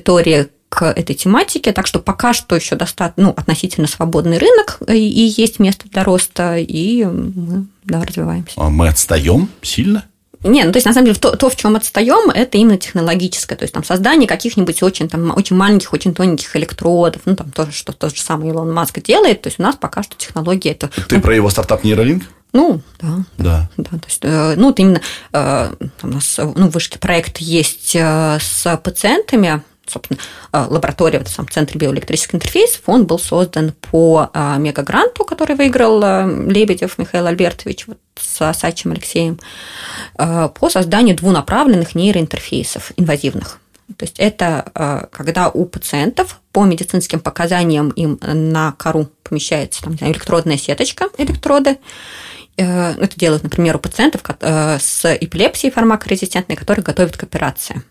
к 0.70 0.86
этой 0.86 1.16
тематике, 1.16 1.72
так 1.72 1.88
что 1.88 2.00
пока 2.00 2.34
что 2.34 2.56
еще 2.56 2.76
достаточно, 2.76 3.24
ну, 3.24 3.30
относительно 3.30 3.88
свободный 3.88 4.38
рынок, 4.38 4.80
и 4.88 4.98
есть 4.98 5.60
место 5.60 5.88
для 5.90 6.04
роста, 6.04 6.58
и 6.58 7.06
мы 7.06 7.68
да, 7.86 8.04
развиваемся. 8.04 8.54
А 8.58 8.70
мы 8.70 8.90
отстаем 8.90 9.50
сильно? 9.62 10.06
Не, 10.44 10.66
ну 10.66 10.72
то 10.72 10.78
есть 10.78 10.86
на 10.86 10.94
самом 10.94 11.08
деле 11.08 11.18
то, 11.18 11.36
то 11.36 11.50
в 11.50 11.56
чем 11.56 11.76
отстаем, 11.76 12.30
это 12.30 12.58
именно 12.58 12.78
технологическое, 12.78 13.58
то 13.58 13.64
есть 13.64 13.74
там 13.74 13.84
создание 13.84 14.28
каких-нибудь 14.28 14.84
очень 14.84 15.10
там 15.10 15.36
очень 15.36 15.56
маленьких, 15.56 15.94
очень 15.94 16.14
тоненьких 16.14 16.56
электродов, 16.56 17.24
ну 17.26 17.36
там 17.36 17.52
тоже 17.52 17.72
что 17.72 17.92
тот 17.92 18.16
же 18.16 18.22
самый 18.22 18.50
Илон 18.50 18.72
Маск 18.72 19.02
делает, 19.02 19.42
то 19.42 19.48
есть 19.48 19.60
у 19.60 19.64
нас 19.64 19.76
пока 19.76 20.04
что 20.04 20.16
технология 20.16 20.72
это. 20.72 20.90
Ты 21.08 21.16
ну, 21.16 21.22
про 21.22 21.36
его 21.36 21.50
стартап 21.50 21.84
Нейролинк? 21.84 22.24
Ну, 22.54 22.82
да. 23.02 23.26
Да. 23.38 23.70
Да, 23.78 23.90
то 23.90 24.08
есть, 24.08 24.20
э, 24.24 24.54
ну, 24.56 24.68
вот 24.68 24.80
именно 24.80 25.02
э, 25.34 25.74
у 26.04 26.08
нас 26.08 26.38
ну, 26.38 26.70
в 26.70 26.72
вышке 26.72 26.98
проект 26.98 27.40
есть 27.40 27.96
э, 27.96 28.38
с 28.40 28.78
пациентами, 28.78 29.62
собственно, 29.88 30.20
лаборатория 30.52 31.24
в 31.24 31.28
сам 31.28 31.48
центре 31.50 31.80
биоэлектрических 31.80 32.36
интерфейсов, 32.36 32.82
он 32.86 33.06
был 33.06 33.20
создан 33.20 33.74
по 33.92 34.30
мегагранту, 34.58 35.24
который 35.24 35.56
выиграл 35.56 36.00
Лебедев 36.48 36.98
Михаил 36.98 37.28
Альбертович 37.28 37.88
вот, 37.88 37.98
с 38.16 38.54
Сачем 38.54 38.92
Алексеем, 38.92 39.40
по 40.16 40.70
созданию 40.70 41.16
двунаправленных 41.16 41.96
нейроинтерфейсов 41.96 42.92
инвазивных. 42.98 43.60
То 43.96 44.04
есть 44.04 44.20
это 44.20 45.08
когда 45.12 45.50
у 45.50 45.66
пациентов 45.66 46.40
по 46.52 46.66
медицинским 46.66 47.20
показаниям 47.20 47.90
им 47.92 48.20
на 48.22 48.74
кору 48.74 49.10
помещается 49.24 49.84
там, 49.84 49.96
электродная 50.02 50.58
сеточка, 50.58 51.08
электроды, 51.18 51.78
Э, 52.58 52.94
это 52.94 53.18
делают, 53.18 53.44
например, 53.44 53.76
у 53.76 53.80
пациентов 53.80 54.22
э, 54.40 54.78
с 54.80 55.06
эпилепсией 55.16 55.72
фармакорезистентной, 55.72 56.56
которые 56.56 56.84
готовят 56.84 57.16
к 57.16 57.24
операции 57.24 57.84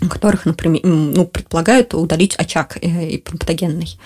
у 0.00 0.08
которых, 0.08 0.46
например, 0.46 0.80
ну, 0.84 1.26
предполагают 1.26 1.94
удалить 1.94 2.36
очаг 2.36 2.78
э, 2.80 3.18
патогенный. 3.18 3.98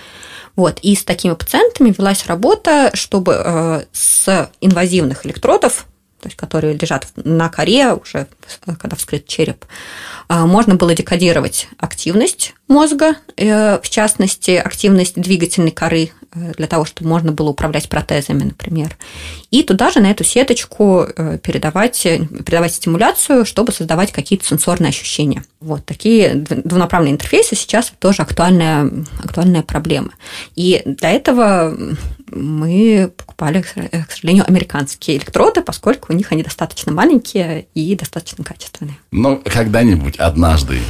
Вот. 0.57 0.78
И 0.81 0.94
с 0.94 1.05
такими 1.05 1.35
пациентами 1.35 1.94
велась 1.96 2.26
работа, 2.26 2.90
чтобы 2.94 3.87
с 3.92 4.50
инвазивных 4.61 5.24
электродов, 5.24 5.87
то 6.20 6.28
есть 6.28 6.37
которые 6.37 6.74
лежат 6.74 7.09
на 7.16 7.48
коре, 7.48 7.94
уже 7.94 8.26
когда 8.78 8.96
вскрыт 8.96 9.26
череп, 9.26 9.64
можно 10.28 10.74
было 10.74 10.94
декодировать 10.94 11.68
активность 11.78 12.55
мозга, 12.68 13.16
в 13.37 13.83
частности, 13.85 14.52
активность 14.52 15.14
двигательной 15.20 15.72
коры 15.72 16.11
э, 16.11 16.21
для 16.35 16.66
того, 16.66 16.85
чтобы 16.85 17.11
можно 17.11 17.33
было 17.33 17.51
управлять 17.51 17.88
протезами, 17.88 18.45
например. 18.45 18.97
И 19.51 19.62
туда 19.62 19.90
же 19.90 20.01
на 20.01 20.11
эту 20.11 20.25
сеточку 20.25 21.05
э, 21.05 21.38
передавать, 21.42 22.03
передавать 22.03 22.75
стимуляцию, 22.75 23.45
чтобы 23.45 23.73
создавать 23.73 24.12
какие-то 24.12 24.47
сенсорные 24.47 24.88
ощущения. 24.88 25.45
Вот 25.61 25.85
такие 25.85 26.35
двунаправленные 26.35 27.14
интерфейсы 27.14 27.55
сейчас 27.55 27.92
тоже 27.98 28.23
актуальная, 28.23 28.90
актуальная 29.23 29.63
проблема. 29.63 30.13
И 30.56 30.83
для 30.87 31.11
этого 31.11 31.77
мы 32.29 33.13
покупали, 33.17 33.63
к 33.63 34.11
сожалению, 34.11 34.44
американские 34.48 35.19
электроды, 35.19 35.61
поскольку 35.61 36.13
у 36.13 36.17
них 36.17 36.33
они 36.33 36.42
достаточно 36.42 36.92
маленькие 36.92 37.67
и 37.75 37.94
достаточно 37.94 38.42
качественные. 38.42 38.96
Ну, 39.11 39.42
когда-нибудь, 39.44 40.17
однажды, 40.17 40.81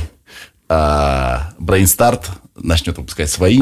Брейнстарт 0.68 2.30
начнет 2.54 2.96
выпускать 2.96 3.30
свои. 3.30 3.58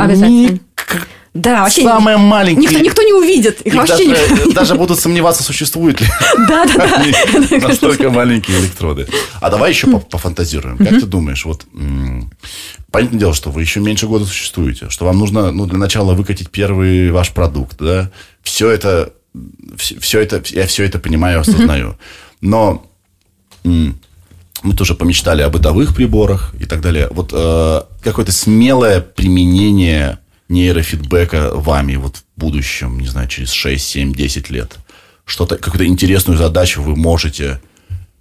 Да, 1.32 1.62
вообще 1.62 1.82
самое 1.82 2.16
маленькое. 2.16 2.68
Никто, 2.68 2.78
никто 2.80 3.02
не 3.02 3.12
увидит. 3.12 3.60
Их, 3.60 3.72
их 3.72 3.74
вообще 3.74 4.08
даже, 4.08 4.46
не... 4.46 4.52
даже 4.52 4.74
будут 4.74 4.98
сомневаться, 4.98 5.44
существуют 5.44 6.00
ли 6.00 6.06
да, 6.48 6.64
да, 6.64 7.04
да. 7.50 7.58
настолько 7.68 8.10
маленькие 8.10 8.58
электроды. 8.58 9.06
А 9.40 9.48
давай 9.48 9.70
еще 9.70 9.86
пофантазируем. 9.86 10.76
Как 10.78 10.88
ты 10.88 11.06
думаешь, 11.06 11.44
вот 11.44 11.66
понятное 12.90 13.20
дело, 13.20 13.34
что 13.34 13.50
вы 13.50 13.60
еще 13.60 13.78
меньше 13.78 14.08
года 14.08 14.24
существуете, 14.24 14.90
что 14.90 15.04
вам 15.04 15.18
нужно 15.18 15.52
ну, 15.52 15.66
для 15.66 15.78
начала 15.78 16.14
выкатить 16.14 16.50
первый 16.50 17.12
ваш 17.12 17.30
продукт, 17.30 17.76
да? 17.78 18.10
Все 18.42 18.68
это, 18.68 19.12
все 19.76 20.20
это, 20.20 20.42
я 20.48 20.66
все 20.66 20.84
это 20.84 20.98
понимаю, 20.98 21.40
осознаю. 21.40 21.96
Но 22.40 22.84
мы 23.62 24.74
тоже 24.76 24.94
помечтали 24.94 25.42
о 25.42 25.48
бытовых 25.48 25.94
приборах 25.94 26.54
и 26.58 26.66
так 26.66 26.80
далее. 26.80 27.08
Вот 27.12 27.30
э, 27.32 27.82
какое-то 28.02 28.32
смелое 28.32 29.00
применение 29.00 30.18
нейрофидбэка 30.50 31.52
вами 31.54 31.96
вот 31.96 32.16
в 32.16 32.24
будущем, 32.36 33.00
не 33.00 33.08
знаю, 33.08 33.28
через 33.28 33.50
6, 33.50 33.84
7, 33.84 34.12
10 34.12 34.50
лет? 34.50 34.76
Что-то, 35.24 35.56
какую-то 35.56 35.86
интересную 35.86 36.38
задачу 36.38 36.82
вы 36.82 36.96
можете 36.96 37.60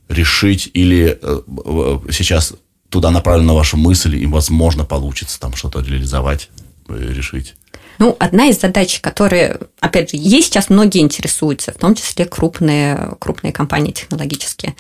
решить 0.08 0.70
или 0.74 1.20
э, 1.22 2.00
сейчас 2.12 2.54
туда 2.90 3.12
направлена 3.12 3.54
ваша 3.54 3.78
мысль, 3.78 4.16
и, 4.16 4.26
возможно, 4.26 4.84
получится 4.86 5.40
там 5.40 5.56
что-то 5.56 5.82
реализовать, 5.82 6.50
э, 6.88 7.14
решить? 7.14 7.56
Ну, 8.00 8.16
одна 8.18 8.48
из 8.48 8.60
задач, 8.60 9.00
которые, 9.02 9.60
опять 9.80 10.12
же, 10.12 10.18
есть 10.18 10.48
сейчас 10.48 10.70
многие 10.70 11.02
интересуются, 11.02 11.74
в 11.74 11.78
том 11.78 11.96
числе 11.96 12.26
крупные, 12.26 13.16
крупные 13.20 13.52
компании 13.52 13.92
технологические, 13.92 14.76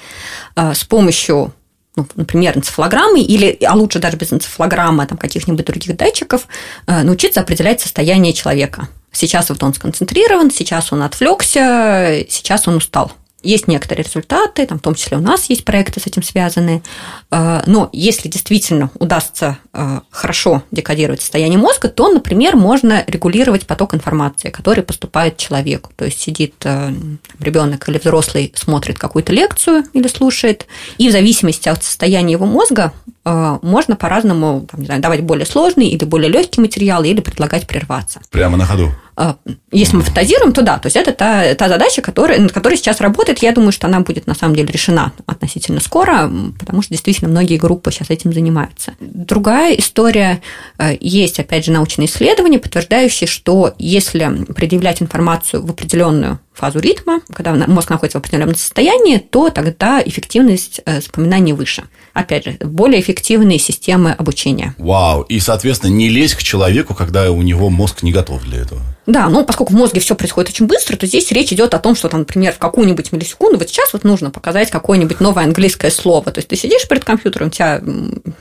э, 0.56 0.74
с 0.74 0.84
помощью 0.84 1.54
ну, 1.96 2.08
например, 2.16 2.58
энцефалограммы, 2.58 3.22
или, 3.22 3.58
а 3.66 3.76
лучше 3.76 4.00
даже 4.00 4.18
без 4.18 4.32
энцефалограммы, 4.32 5.06
там, 5.06 5.18
каких-нибудь 5.18 5.66
других 5.66 5.96
датчиков, 5.98 6.48
э, 6.88 7.04
научиться 7.04 7.42
определять 7.42 7.82
состояние 7.82 8.34
человека. 8.34 8.88
Сейчас 9.12 9.50
вот 9.50 9.64
он 9.64 9.74
сконцентрирован, 9.74 10.52
сейчас 10.52 10.94
он 10.94 11.02
отвлекся, 11.02 12.24
сейчас 12.30 12.68
он 12.68 12.76
устал. 12.76 13.12
Есть 13.42 13.68
некоторые 13.68 14.04
результаты, 14.04 14.66
там, 14.66 14.80
в 14.80 14.82
том 14.82 14.96
числе 14.96 15.18
у 15.18 15.22
нас 15.22 15.50
есть 15.50 15.64
проекты 15.64 16.00
с 16.00 16.08
этим 16.08 16.24
связанные. 16.24 16.82
Э, 17.32 17.62
но 17.66 17.90
если 17.94 18.28
действительно 18.28 18.92
удастся 19.00 19.58
э, 19.74 20.02
хорошо 20.10 20.64
декодировать 20.72 21.22
состояние 21.22 21.58
мозга, 21.58 21.88
то, 21.88 22.10
например, 22.10 22.58
можно 22.58 23.04
регулировать 23.08 23.66
поток 23.66 23.94
информации, 23.94 24.50
который 24.50 24.84
поступает 24.84 25.38
человеку. 25.38 25.92
То 25.96 26.06
есть 26.06 26.20
сидит 26.20 26.56
э, 26.66 26.94
ребенок 27.40 27.88
или 27.88 27.98
взрослый, 27.98 28.54
смотрит 28.56 29.00
какую-то 29.00 29.32
лекцию 29.32 29.86
или 29.94 30.08
слушает, 30.08 30.68
и 30.98 31.08
в 31.08 31.12
зависимости 31.12 31.70
от 31.70 31.84
состояния 31.84 32.34
его 32.34 32.46
мозга 32.46 32.94
можно 33.26 33.96
по-разному 33.96 34.68
давать 34.74 35.22
более 35.22 35.46
сложный 35.46 35.90
или 35.90 36.04
более 36.04 36.32
легкий 36.32 36.62
материал 36.62 37.04
или 37.04 37.20
предлагать 37.20 37.68
прерваться. 37.68 38.22
Прямо 38.32 38.58
на 38.58 38.66
ходу. 38.66 38.92
А, 39.22 39.36
если 39.70 39.98
мы 39.98 40.04
фантазируем, 40.04 40.54
то 40.54 40.62
да, 40.62 40.80
то 40.80 40.86
есть 40.86 40.96
это 40.96 41.12
та, 41.12 41.54
та 41.54 41.68
задача, 41.68 42.02
которая, 42.02 42.40
над 42.40 42.54
которой 42.54 42.78
сейчас 42.78 43.02
работает. 43.02 43.40
Я 43.40 43.52
думаю, 43.52 43.74
что 43.74 43.88
она 43.88 44.00
будет 44.00 44.28
на 44.28 44.34
самом 44.34 44.56
деле 44.56 44.72
решена 44.72 45.12
относительно 45.26 45.82
скоро, 45.82 46.32
потому 46.58 46.82
что 46.82 46.92
действительно 46.92 47.30
многие 47.30 47.58
группы 47.58 47.92
сейчас 47.92 48.10
этим 48.12 48.32
занимаются. 48.32 48.94
Другая 49.02 49.74
история, 49.74 50.42
э, 50.78 50.96
есть, 51.02 51.38
опять 51.38 51.66
же, 51.66 51.74
научные 51.74 52.08
исследования, 52.08 52.60
подтверждающие, 52.60 53.28
что 53.28 53.74
если 53.78 54.46
предъявлять 54.56 55.02
информацию 55.02 55.66
в 55.66 55.70
определенную 55.70 56.40
фазу 56.54 56.80
ритма, 56.80 57.20
когда 57.34 57.54
мозг 57.54 57.90
находится 57.90 58.20
в 58.20 58.22
определенном 58.22 58.56
состоянии, 58.56 59.18
то 59.18 59.50
тогда 59.50 60.02
эффективность 60.02 60.80
э, 60.86 61.02
запоминания 61.02 61.54
выше. 61.54 61.84
Опять 62.20 62.44
же, 62.44 62.58
более 62.60 63.00
эффективные 63.00 63.60
системы 63.60 64.12
обучения. 64.12 64.76
Вау! 64.78 65.22
И, 65.22 65.40
соответственно, 65.40 65.92
не 65.92 66.10
лезь 66.10 66.36
к 66.36 66.44
человеку, 66.44 66.94
когда 66.94 67.32
у 67.32 67.42
него 67.42 67.70
мозг 67.70 68.04
не 68.04 68.12
готов 68.12 68.44
для 68.44 68.60
этого. 68.60 68.82
Да, 69.06 69.30
ну 69.30 69.46
поскольку 69.46 69.72
в 69.72 69.78
мозге 69.78 70.02
все 70.02 70.16
происходит 70.16 70.50
очень 70.50 70.68
быстро, 70.68 70.98
то 70.98 71.08
здесь 71.08 71.32
речь 71.32 71.54
идет 71.54 71.74
о 71.74 71.80
том, 71.80 71.96
что, 71.96 72.10
там, 72.10 72.20
например, 72.20 72.52
в 72.52 72.58
какую-нибудь 72.58 73.14
миллисекунду, 73.14 73.58
вот 73.58 73.70
сейчас 73.70 73.94
вот 73.94 74.04
нужно 74.04 74.32
показать 74.32 74.70
какое-нибудь 74.70 75.22
новое 75.22 75.46
английское 75.46 75.92
слово. 75.92 76.30
То 76.30 76.40
есть 76.40 76.50
ты 76.50 76.58
сидишь 76.58 76.86
перед 76.90 77.06
компьютером, 77.06 77.48
у 77.48 77.52
тебя 77.52 77.82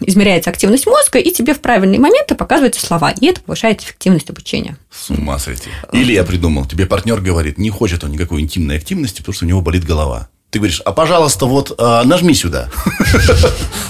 измеряется 0.01 0.51
активность 0.51 0.89
мозга, 0.89 1.21
и 1.21 1.31
тебе 1.31 1.55
в 1.55 1.61
правильные 1.61 2.01
моменты 2.01 2.35
показываются 2.35 2.85
слова. 2.85 3.13
И 3.13 3.27
это 3.27 3.41
повышает 3.43 3.81
эффективность 3.81 4.29
обучения. 4.29 4.77
С 4.91 5.11
ума 5.11 5.39
сойти. 5.39 5.71
Или 5.93 6.15
я 6.15 6.25
придумал, 6.25 6.67
тебе 6.67 6.85
партнер 6.87 7.21
говорит, 7.21 7.59
не 7.59 7.71
хочет 7.71 8.03
он 8.03 8.11
никакой 8.11 8.41
интимной 8.41 8.77
активности, 8.77 9.19
потому 9.19 9.35
что 9.35 9.45
у 9.45 9.49
него 9.49 9.61
болит 9.61 9.85
голова. 9.85 10.29
Ты 10.51 10.61
говоришь, 10.61 10.81
а 10.85 10.93
пожалуйста, 10.93 11.45
вот 11.45 11.75
а, 11.79 12.05
нажми 12.05 12.35
сюда. 12.35 12.71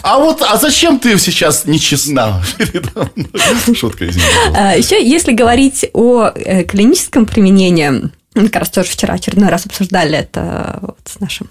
А 0.03 0.19
вот, 0.19 0.43
а 0.43 0.57
зачем 0.57 0.99
ты 0.99 1.17
сейчас 1.19 1.67
нечестна? 1.67 2.43
Шутка, 3.75 4.09
извините. 4.09 4.33
А, 4.55 4.77
Еще, 4.77 5.05
если 5.05 5.33
говорить 5.33 5.89
о 5.93 6.31
э, 6.35 6.65
клиническом 6.65 7.27
применении, 7.27 8.11
как 8.35 8.57
раз 8.57 8.71
тоже 8.71 8.91
вчера 8.91 9.15
очередной 9.15 9.51
раз 9.51 9.67
обсуждали 9.67 10.17
это 10.17 10.95
с 11.05 11.21
нашим, 11.21 11.49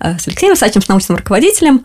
э, 0.00 0.18
с 0.18 0.26
Алексеем 0.26 0.56
Сачем, 0.56 0.82
с 0.82 0.88
научным 0.88 1.18
руководителем. 1.18 1.84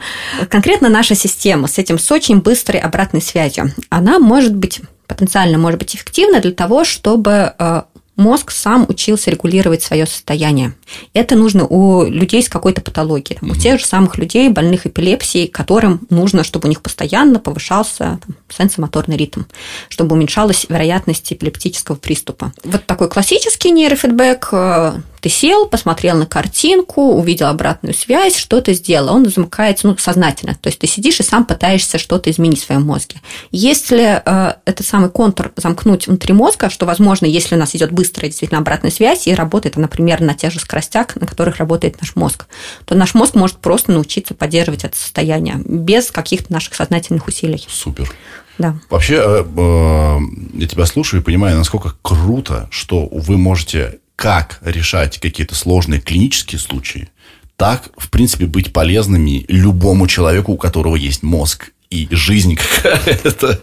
Конкретно 0.50 0.90
наша 0.90 1.14
система 1.14 1.68
с 1.68 1.78
этим, 1.78 2.00
с 2.00 2.12
очень 2.12 2.42
быстрой 2.42 2.80
обратной 2.80 3.22
связью, 3.22 3.72
она 3.90 4.18
может 4.18 4.56
быть 4.56 4.82
потенциально 5.08 5.58
может 5.58 5.80
быть 5.80 5.96
эффективна 5.96 6.40
для 6.40 6.52
того, 6.54 6.84
чтобы 6.86 7.54
э, 7.58 7.82
мозг 8.16 8.52
сам 8.52 8.86
учился 8.88 9.32
регулировать 9.32 9.82
свое 9.82 10.06
состояние. 10.06 10.74
Это 11.14 11.36
нужно 11.36 11.66
у 11.66 12.04
людей 12.04 12.44
с 12.44 12.50
какой-то 12.50 12.82
патологией, 12.82 13.40
там, 13.40 13.52
у 13.52 13.56
тех 13.56 13.80
же 13.80 13.86
самых 13.86 14.18
людей, 14.18 14.50
больных 14.50 14.86
эпилепсией, 14.86 15.48
которым 15.48 16.02
нужно, 16.10 16.44
чтобы 16.44 16.68
у 16.68 16.70
них 16.70 16.82
постоянно 16.82 17.40
повышался 17.40 18.20
там, 18.26 18.36
сенсомоторный 18.50 19.18
ритм, 19.18 19.44
чтобы 19.90 20.16
уменьшалась 20.16 20.66
вероятность 20.70 21.34
эпилептического 21.34 21.96
приступа. 21.96 22.54
Вот 22.64 22.86
такой 22.86 23.10
классический 23.10 23.72
нейрофидбэк 23.72 24.50
э, 24.52 24.94
ты 25.24 25.30
сел, 25.30 25.68
посмотрел 25.68 26.18
на 26.18 26.26
картинку, 26.26 27.14
увидел 27.14 27.48
обратную 27.48 27.94
связь, 27.94 28.36
что-то 28.36 28.74
сделал. 28.74 29.16
Он 29.16 29.26
замыкается 29.26 29.88
ну, 29.88 29.96
сознательно. 29.98 30.54
То 30.56 30.68
есть 30.68 30.80
ты 30.80 30.86
сидишь 30.86 31.22
и 31.22 31.24
сам 31.24 31.46
пытаешься 31.46 31.98
что-то 31.98 32.30
изменить 32.30 32.62
в 32.62 32.66
своем 32.66 32.82
мозге. 32.82 33.22
Если 33.50 34.22
э, 34.26 34.56
этот 34.66 34.86
самый 34.86 35.10
контур 35.10 35.54
замкнуть 35.56 36.08
внутри 36.08 36.34
мозга, 36.34 36.70
что 36.70 36.86
возможно, 36.86 37.26
если 37.26 37.56
у 37.56 37.58
нас 37.58 37.74
идет 37.74 37.94
быстрая 37.94 38.30
действительно 38.30 38.60
обратная 38.60 38.92
связь 38.92 39.26
и 39.26 39.34
работает, 39.34 39.78
например, 39.78 40.20
на 40.20 40.34
тех 40.34 40.52
же 40.52 40.60
скоростях, 40.60 41.16
на 41.16 41.26
которых 41.26 41.56
работает 41.56 42.02
наш 42.02 42.18
мозг, 42.18 42.48
то 42.84 42.94
наш 42.94 43.14
мозг 43.14 43.36
может 43.36 43.60
просто 43.60 43.94
научиться 43.94 44.34
поддерживать 44.34 44.84
это 44.84 44.98
состояние 44.98 45.56
без 45.64 46.12
каких-то 46.12 46.52
наших 46.52 46.74
сознательных 46.74 47.26
усилий. 47.30 47.66
Супер. 47.70 48.12
Да. 48.58 48.76
Вообще, 48.90 49.16
э, 49.16 49.46
э, 49.46 50.20
я 50.56 50.68
тебя 50.68 50.86
слушаю 50.86 51.22
и 51.22 51.24
понимаю, 51.24 51.58
насколько 51.58 51.94
круто, 52.02 52.68
что 52.72 53.08
вы 53.10 53.38
можете 53.38 54.00
как 54.16 54.60
решать 54.62 55.20
какие-то 55.20 55.56
сложные 55.56 56.02
клинические 56.02 56.60
случаи, 56.60 57.10
так, 57.58 57.90
в 57.98 58.10
принципе, 58.10 58.46
быть 58.46 58.74
полезными 58.74 59.46
любому 59.48 60.08
человеку, 60.08 60.54
у 60.54 60.58
которого 60.58 60.96
есть 60.96 61.24
мозг 61.24 61.72
и 61.90 62.08
жизнь 62.12 62.58
какая-то. 62.84 63.62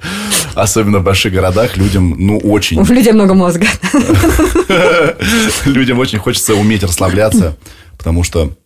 Особенно 0.55 1.01
в 1.01 1.05
больших 1.05 1.32
городах 1.32 1.76
людям, 1.76 2.14
ну, 2.18 2.38
очень... 2.38 2.78
У 2.80 2.84
людей 2.84 3.12
много 3.12 3.34
мозга. 3.34 3.66
Людям 5.64 5.98
очень 5.98 6.18
хочется 6.18 6.55
уметь 6.55 6.82
расслабляться, 6.82 7.57
потому 7.98 8.22
что 8.22 8.57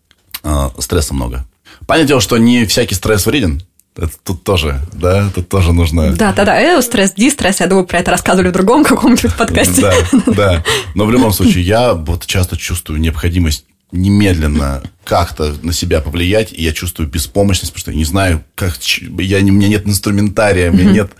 э, 0.42 0.68
стресса 0.78 1.14
много. 1.14 1.46
Понятное 1.86 2.08
дело, 2.08 2.20
что 2.20 2.36
не 2.36 2.66
всякий 2.66 2.94
стресс 2.94 3.26
вреден, 3.26 3.62
это 3.96 4.12
тут 4.22 4.42
тоже, 4.42 4.80
да, 4.92 5.30
тут 5.34 5.48
тоже 5.48 5.72
нужно... 5.72 6.12
Да, 6.12 6.32
да, 6.32 6.44
да, 6.44 6.60
э, 6.60 6.82
стресс, 6.82 7.12
дистресс, 7.12 7.60
я 7.60 7.66
думаю, 7.66 7.86
про 7.86 8.00
это 8.00 8.10
рассказывали 8.10 8.48
в 8.48 8.52
другом 8.52 8.84
каком-нибудь 8.84 9.34
подкасте. 9.34 9.82
Да, 9.82 9.94
да, 10.26 10.64
но 10.94 11.06
в 11.06 11.12
любом 11.12 11.32
случае 11.34 11.64
я 11.64 11.94
вот 11.94 12.26
часто 12.26 12.56
чувствую 12.56 13.00
необходимость 13.00 13.66
немедленно 13.92 14.82
как-то 15.04 15.54
на 15.62 15.72
себя 15.72 16.00
повлиять, 16.00 16.52
и 16.52 16.62
я 16.62 16.72
чувствую 16.72 17.08
беспомощность, 17.08 17.72
потому 17.72 17.80
что 17.80 17.90
я 17.92 17.96
не 17.96 18.04
знаю, 18.04 18.44
как... 18.56 18.76
Я, 18.82 19.38
у 19.38 19.42
меня 19.42 19.68
нет 19.68 19.86
инструментария, 19.86 20.70
у 20.70 20.74
меня 20.74 20.90
нет 20.90 21.12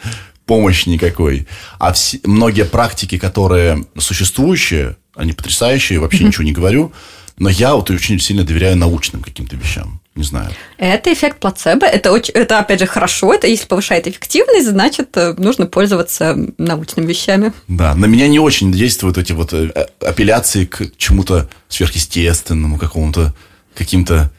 помощи 0.44 0.88
никакой. 0.88 1.46
А 1.78 1.92
все, 1.92 2.18
многие 2.24 2.64
практики, 2.64 3.18
которые 3.18 3.86
существующие, 3.96 4.96
они 5.14 5.32
потрясающие, 5.32 6.00
вообще 6.00 6.24
ничего 6.24 6.44
не 6.44 6.52
говорю, 6.52 6.92
но 7.38 7.48
я 7.48 7.74
вот 7.74 7.90
очень 7.90 8.18
сильно 8.18 8.44
доверяю 8.44 8.76
научным 8.76 9.22
каким-то 9.22 9.56
вещам. 9.56 10.00
Не 10.14 10.22
знаю. 10.22 10.50
Это 10.78 11.12
эффект 11.12 11.40
плацебо. 11.40 11.86
Это, 11.86 12.12
очень, 12.12 12.32
это 12.34 12.60
опять 12.60 12.78
же, 12.78 12.86
хорошо. 12.86 13.34
Это 13.34 13.48
если 13.48 13.66
повышает 13.66 14.06
эффективность, 14.06 14.68
значит, 14.68 15.16
э, 15.16 15.34
нужно 15.38 15.66
пользоваться 15.66 16.36
научными 16.56 17.06
вещами. 17.06 17.52
Да, 17.66 17.96
на 17.96 18.06
меня 18.06 18.28
не 18.28 18.38
очень 18.38 18.70
действуют 18.70 19.18
эти 19.18 19.32
вот 19.32 19.52
э, 19.52 19.70
апелляции 20.00 20.66
к 20.66 20.96
чему-то 20.96 21.48
сверхъестественному, 21.68 22.78
какому-то 22.78 23.34
каким-то 23.74 24.30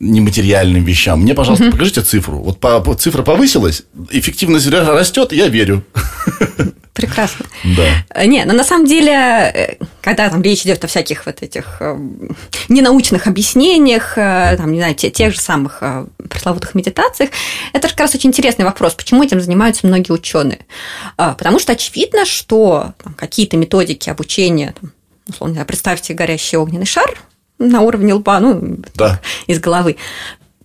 нематериальным 0.00 0.82
вещам. 0.82 1.20
Мне, 1.20 1.34
пожалуйста, 1.34 1.66
угу. 1.66 1.72
покажите 1.72 2.00
цифру. 2.00 2.38
Вот 2.38 2.58
по, 2.58 2.80
по, 2.80 2.94
цифра 2.94 3.22
повысилась, 3.22 3.84
эффективность 4.10 4.66
растет, 4.68 5.32
я 5.32 5.48
верю. 5.48 5.84
Прекрасно. 6.94 7.46
Да. 7.76 8.04
Э, 8.14 8.26
не, 8.26 8.44
но 8.44 8.52
на 8.52 8.64
самом 8.64 8.86
деле, 8.86 9.12
э, 9.12 9.76
когда 10.00 10.28
там 10.28 10.42
речь 10.42 10.62
идет 10.62 10.84
о 10.84 10.86
всяких 10.86 11.26
вот 11.26 11.42
этих 11.42 11.76
э, 11.80 11.98
ненаучных 12.68 13.26
объяснениях, 13.26 14.14
там, 14.14 14.72
не 14.72 14.78
знаю, 14.78 14.94
тех, 14.94 15.12
тех 15.12 15.32
же 15.32 15.40
самых 15.40 15.82
пресловутых 16.28 16.74
медитациях, 16.74 17.30
это 17.72 17.88
же 17.88 17.94
как 17.94 18.00
раз 18.00 18.14
очень 18.14 18.30
интересный 18.30 18.64
вопрос, 18.64 18.94
почему 18.94 19.22
этим 19.22 19.40
занимаются 19.40 19.86
многие 19.86 20.12
ученые. 20.12 20.66
Потому 21.16 21.58
что 21.58 21.72
очевидно, 21.72 22.24
что 22.24 22.94
какие-то 23.16 23.56
методики 23.56 24.08
обучения, 24.10 24.74
там, 24.80 24.92
условно, 25.28 25.64
представьте 25.64 26.14
горящий 26.14 26.56
огненный 26.56 26.86
шар 26.86 27.18
на 27.58 27.82
уровне 27.82 28.14
лба, 28.14 28.40
ну, 28.40 28.78
да. 28.94 29.20
из 29.46 29.60
головы. 29.60 29.96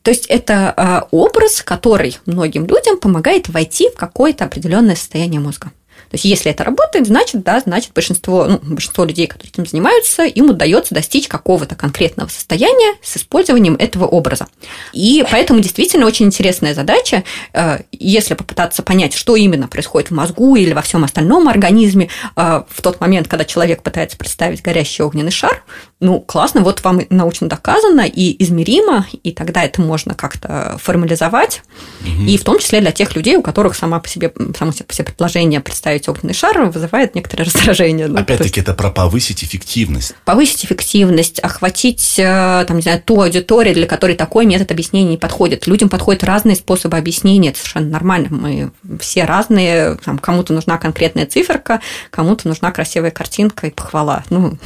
То 0.01 0.11
есть 0.11 0.27
это 0.27 1.07
образ, 1.11 1.61
который 1.61 2.19
многим 2.25 2.67
людям 2.67 2.97
помогает 2.99 3.49
войти 3.49 3.89
в 3.89 3.95
какое-то 3.95 4.45
определенное 4.45 4.95
состояние 4.95 5.41
мозга. 5.41 5.71
То 6.09 6.15
есть, 6.15 6.25
если 6.25 6.51
это 6.51 6.63
работает, 6.63 7.07
значит, 7.07 7.43
да, 7.43 7.59
значит, 7.59 7.91
большинство, 7.93 8.45
ну, 8.45 8.59
большинство 8.61 9.03
людей, 9.03 9.27
которые 9.27 9.51
этим 9.51 9.65
занимаются, 9.65 10.23
им 10.23 10.49
удается 10.49 10.93
достичь 10.93 11.27
какого-то 11.27 11.75
конкретного 11.75 12.29
состояния 12.29 12.95
с 13.01 13.17
использованием 13.17 13.75
этого 13.75 14.05
образа. 14.05 14.47
И 14.93 15.25
поэтому 15.29 15.59
действительно 15.59 16.05
очень 16.05 16.27
интересная 16.27 16.73
задача, 16.73 17.23
э, 17.53 17.79
если 17.91 18.33
попытаться 18.33 18.83
понять, 18.83 19.13
что 19.13 19.35
именно 19.35 19.67
происходит 19.67 20.09
в 20.09 20.13
мозгу 20.13 20.55
или 20.55 20.73
во 20.73 20.81
всем 20.81 21.03
остальном 21.03 21.47
организме 21.47 22.09
э, 22.35 22.63
в 22.69 22.81
тот 22.81 23.01
момент, 23.01 23.27
когда 23.27 23.45
человек 23.45 23.83
пытается 23.83 24.17
представить 24.17 24.61
горящий 24.61 25.03
огненный 25.03 25.31
шар, 25.31 25.63
ну, 26.01 26.19
классно, 26.19 26.61
вот 26.61 26.83
вам 26.83 27.01
научно 27.09 27.47
доказано 27.47 28.01
и 28.01 28.43
измеримо, 28.43 29.07
и 29.23 29.31
тогда 29.31 29.63
это 29.63 29.81
можно 29.81 30.13
как-то 30.13 30.77
формализовать, 30.81 31.61
угу. 32.01 32.25
и 32.25 32.37
в 32.37 32.43
том 32.43 32.59
числе 32.59 32.81
для 32.81 32.91
тех 32.91 33.15
людей, 33.15 33.37
у 33.37 33.41
которых 33.41 33.75
сама 33.75 34.01
по 34.01 34.09
себе, 34.09 34.33
само 34.57 34.73
по 34.73 34.93
себе 34.93 35.05
предложение 35.05 35.61
представить 35.61 36.09
огненный 36.09 36.33
шар 36.33 36.65
вызывает 36.65 37.15
некоторое 37.15 37.43
раздражение. 37.45 38.07
Ну, 38.07 38.19
Опять-таки, 38.19 38.59
это 38.59 38.73
про 38.73 38.91
повысить 38.91 39.43
эффективность. 39.45 40.15
Повысить 40.25 40.65
эффективность, 40.65 41.39
охватить, 41.39 42.19
э, 42.19 42.65
там, 42.67 42.75
не 42.75 42.83
знаю, 42.83 43.01
ту 43.01 43.21
аудиторию, 43.21 43.73
для 43.73 43.87
которой 43.87 44.17
такой 44.17 44.45
метод 44.45 44.71
объяснения 44.71 45.11
не 45.11 45.17
подходит. 45.17 45.65
Людям 45.65 45.87
подходят 45.87 46.25
разные 46.25 46.57
способы 46.57 46.97
объяснения, 46.97 47.49
это 47.49 47.59
совершенно 47.59 47.89
нормально. 47.89 48.27
Мы 48.31 48.71
все 48.99 49.23
разные, 49.23 49.95
там, 50.03 50.19
кому-то 50.19 50.51
нужна 50.51 50.77
конкретная 50.77 51.25
циферка, 51.25 51.79
кому-то 52.09 52.49
нужна 52.49 52.71
красивая 52.71 53.11
картинка 53.11 53.67
и 53.67 53.71
похвала. 53.71 54.25
Ну, 54.29 54.57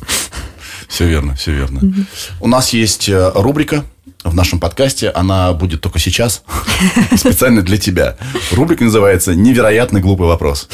все 0.88 1.06
верно, 1.06 1.34
все 1.34 1.52
верно. 1.52 1.80
У 2.40 2.48
нас 2.48 2.72
есть 2.72 3.08
э, 3.08 3.32
рубрика 3.34 3.84
в 4.24 4.34
нашем 4.34 4.60
подкасте. 4.60 5.10
Она 5.10 5.52
будет 5.52 5.80
только 5.80 5.98
сейчас, 5.98 6.42
специально 7.16 7.62
для 7.62 7.76
тебя. 7.76 8.16
Рубрика 8.52 8.84
называется 8.84 9.34
«Невероятный 9.34 10.00
глупый 10.00 10.26
вопрос». 10.26 10.68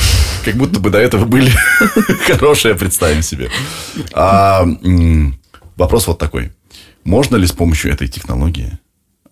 Как 0.44 0.54
будто 0.54 0.80
бы 0.80 0.90
до 0.90 0.98
этого 0.98 1.24
были 1.24 1.50
хорошие, 2.26 2.74
представим 2.74 3.22
себе. 3.22 3.50
А, 4.12 4.66
вопрос 5.76 6.06
вот 6.06 6.18
такой. 6.18 6.52
Можно 7.04 7.36
ли 7.36 7.46
с 7.46 7.52
помощью 7.52 7.92
этой 7.92 8.08
технологии 8.08 8.78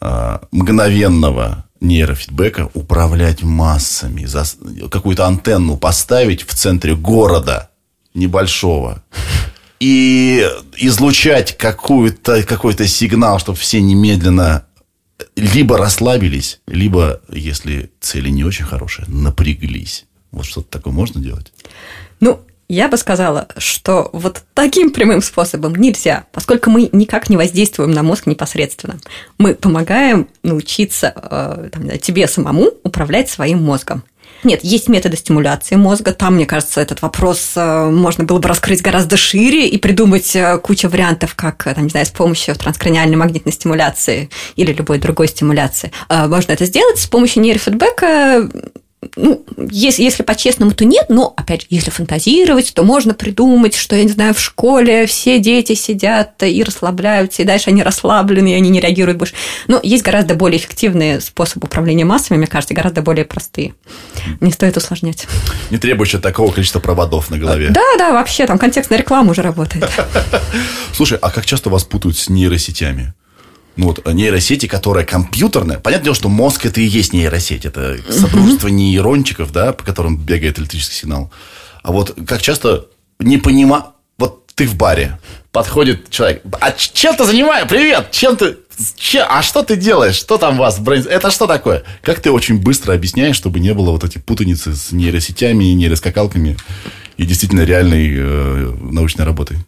а, 0.00 0.42
мгновенного 0.50 1.66
нейрофидбэка 1.80 2.70
управлять 2.74 3.42
массами, 3.42 4.24
за 4.24 4.44
какую-то 4.90 5.26
антенну 5.26 5.76
поставить 5.76 6.42
в 6.42 6.54
центре 6.54 6.94
города 6.94 7.70
небольшого, 8.14 9.02
и 9.80 10.46
излучать 10.76 11.56
какую-то, 11.56 12.42
какой-то 12.44 12.86
сигнал, 12.86 13.38
чтобы 13.38 13.58
все 13.58 13.80
немедленно 13.80 14.66
либо 15.34 15.78
расслабились, 15.78 16.60
либо, 16.66 17.20
если 17.30 17.90
цели 18.00 18.28
не 18.28 18.44
очень 18.44 18.64
хорошие, 18.64 19.06
напряглись. 19.08 20.06
Вот 20.30 20.44
что-то 20.44 20.70
такое 20.70 20.92
можно 20.92 21.20
делать? 21.20 21.52
Ну, 22.20 22.40
я 22.68 22.88
бы 22.88 22.96
сказала, 22.96 23.48
что 23.58 24.10
вот 24.12 24.42
таким 24.52 24.90
прямым 24.90 25.22
способом 25.22 25.74
нельзя, 25.76 26.26
поскольку 26.32 26.70
мы 26.70 26.88
никак 26.92 27.30
не 27.30 27.36
воздействуем 27.36 27.92
на 27.92 28.02
мозг 28.02 28.26
непосредственно. 28.26 28.98
Мы 29.38 29.54
помогаем 29.54 30.28
научиться 30.42 31.12
э, 31.14 31.68
там, 31.72 31.98
тебе 31.98 32.26
самому 32.26 32.72
управлять 32.82 33.30
своим 33.30 33.62
мозгом. 33.62 34.02
Нет, 34.44 34.60
есть 34.62 34.88
методы 34.88 35.16
стимуляции 35.16 35.76
мозга. 35.76 36.12
Там, 36.12 36.36
мне 36.36 36.46
кажется, 36.46 36.80
этот 36.80 37.02
вопрос 37.02 37.52
э, 37.56 37.90
можно 37.90 38.24
было 38.24 38.38
бы 38.38 38.48
раскрыть 38.48 38.82
гораздо 38.82 39.16
шире 39.16 39.68
и 39.68 39.78
придумать 39.78 40.34
э, 40.36 40.58
кучу 40.58 40.88
вариантов, 40.88 41.34
как, 41.34 41.66
э, 41.66 41.74
там, 41.74 41.84
не 41.84 41.90
знаю, 41.90 42.06
с 42.06 42.10
помощью 42.10 42.54
транскраниальной 42.54 43.16
магнитной 43.16 43.52
стимуляции 43.52 44.30
или 44.56 44.72
любой 44.72 44.98
другой 44.98 45.28
стимуляции. 45.28 45.90
Можно 46.08 46.52
это 46.52 46.64
сделать 46.64 46.98
с 46.98 47.06
помощью 47.06 47.42
нейрофидбэка 47.42 48.48
ну, 49.16 49.42
если, 49.70 50.02
если 50.02 50.22
по-честному, 50.22 50.72
то 50.72 50.84
нет, 50.84 51.06
но, 51.08 51.32
опять 51.36 51.62
же, 51.62 51.66
если 51.70 51.90
фантазировать, 51.90 52.74
то 52.74 52.82
можно 52.82 53.14
придумать, 53.14 53.74
что, 53.74 53.96
я 53.96 54.04
не 54.04 54.10
знаю, 54.10 54.34
в 54.34 54.40
школе 54.40 55.06
все 55.06 55.38
дети 55.38 55.74
сидят 55.74 56.42
и 56.42 56.62
расслабляются, 56.62 57.40
и 57.40 57.46
дальше 57.46 57.70
они 57.70 57.82
расслаблены, 57.82 58.52
и 58.52 58.54
они 58.54 58.68
не 58.68 58.78
реагируют 58.78 59.18
больше. 59.18 59.34
Но 59.68 59.80
есть 59.82 60.04
гораздо 60.04 60.34
более 60.34 60.58
эффективные 60.58 61.22
способы 61.22 61.66
управления 61.66 62.04
массами, 62.04 62.36
мне 62.36 62.46
кажется, 62.46 62.74
гораздо 62.74 63.00
более 63.00 63.24
простые. 63.24 63.74
Не 64.40 64.52
стоит 64.52 64.76
усложнять. 64.76 65.26
Не 65.70 65.78
требующие 65.78 66.20
такого 66.20 66.52
количества 66.52 66.80
проводов 66.80 67.30
на 67.30 67.38
голове. 67.38 67.70
Да, 67.70 67.82
да, 67.96 68.12
вообще, 68.12 68.46
там 68.46 68.58
контекстная 68.58 68.98
реклама 68.98 69.30
уже 69.30 69.40
работает. 69.40 69.90
Слушай, 70.92 71.18
а 71.22 71.30
как 71.30 71.46
часто 71.46 71.70
вас 71.70 71.84
путают 71.84 72.18
с 72.18 72.28
нейросетями? 72.28 73.14
Ну, 73.76 73.86
вот, 73.86 74.06
нейросети, 74.12 74.66
которая 74.66 75.04
компьютерная. 75.04 75.78
Понятное 75.78 76.04
дело, 76.04 76.16
что 76.16 76.28
мозг 76.28 76.66
это 76.66 76.80
и 76.80 76.84
есть 76.84 77.12
нейросеть. 77.12 77.64
Это 77.64 77.98
содружество 78.10 78.68
нейрончиков, 78.68 79.52
да, 79.52 79.72
по 79.72 79.84
которым 79.84 80.16
бегает 80.16 80.58
электрический 80.58 80.94
сигнал. 80.94 81.30
А 81.82 81.92
вот 81.92 82.16
как 82.26 82.42
часто 82.42 82.86
не 83.18 83.38
понимаю... 83.38 83.84
Вот 84.18 84.46
ты 84.54 84.66
в 84.66 84.76
баре, 84.76 85.18
подходит 85.52 86.08
человек. 86.08 86.42
А 86.58 86.72
чем 86.72 87.14
ты 87.16 87.24
занимаешься? 87.24 87.68
Привет! 87.68 88.10
Чем 88.10 88.36
ты... 88.36 88.56
Че, 88.96 89.26
а 89.28 89.42
что 89.42 89.62
ты 89.62 89.76
делаешь? 89.76 90.14
Что 90.14 90.38
там 90.38 90.56
у 90.56 90.60
вас? 90.60 90.80
Это 90.80 91.30
что 91.30 91.46
такое? 91.46 91.84
Как 92.02 92.20
ты 92.20 92.30
очень 92.30 92.58
быстро 92.58 92.94
объясняешь, 92.94 93.36
чтобы 93.36 93.60
не 93.60 93.74
было 93.74 93.90
вот 93.90 94.04
эти 94.04 94.16
путаницы 94.16 94.74
с 94.74 94.92
нейросетями 94.92 95.64
нейроскакалками 95.64 96.56
и 97.18 97.26
действительно 97.26 97.62
реальной 97.62 98.14
э, 98.16 98.74
научной 98.90 99.26
работой? 99.26 99.58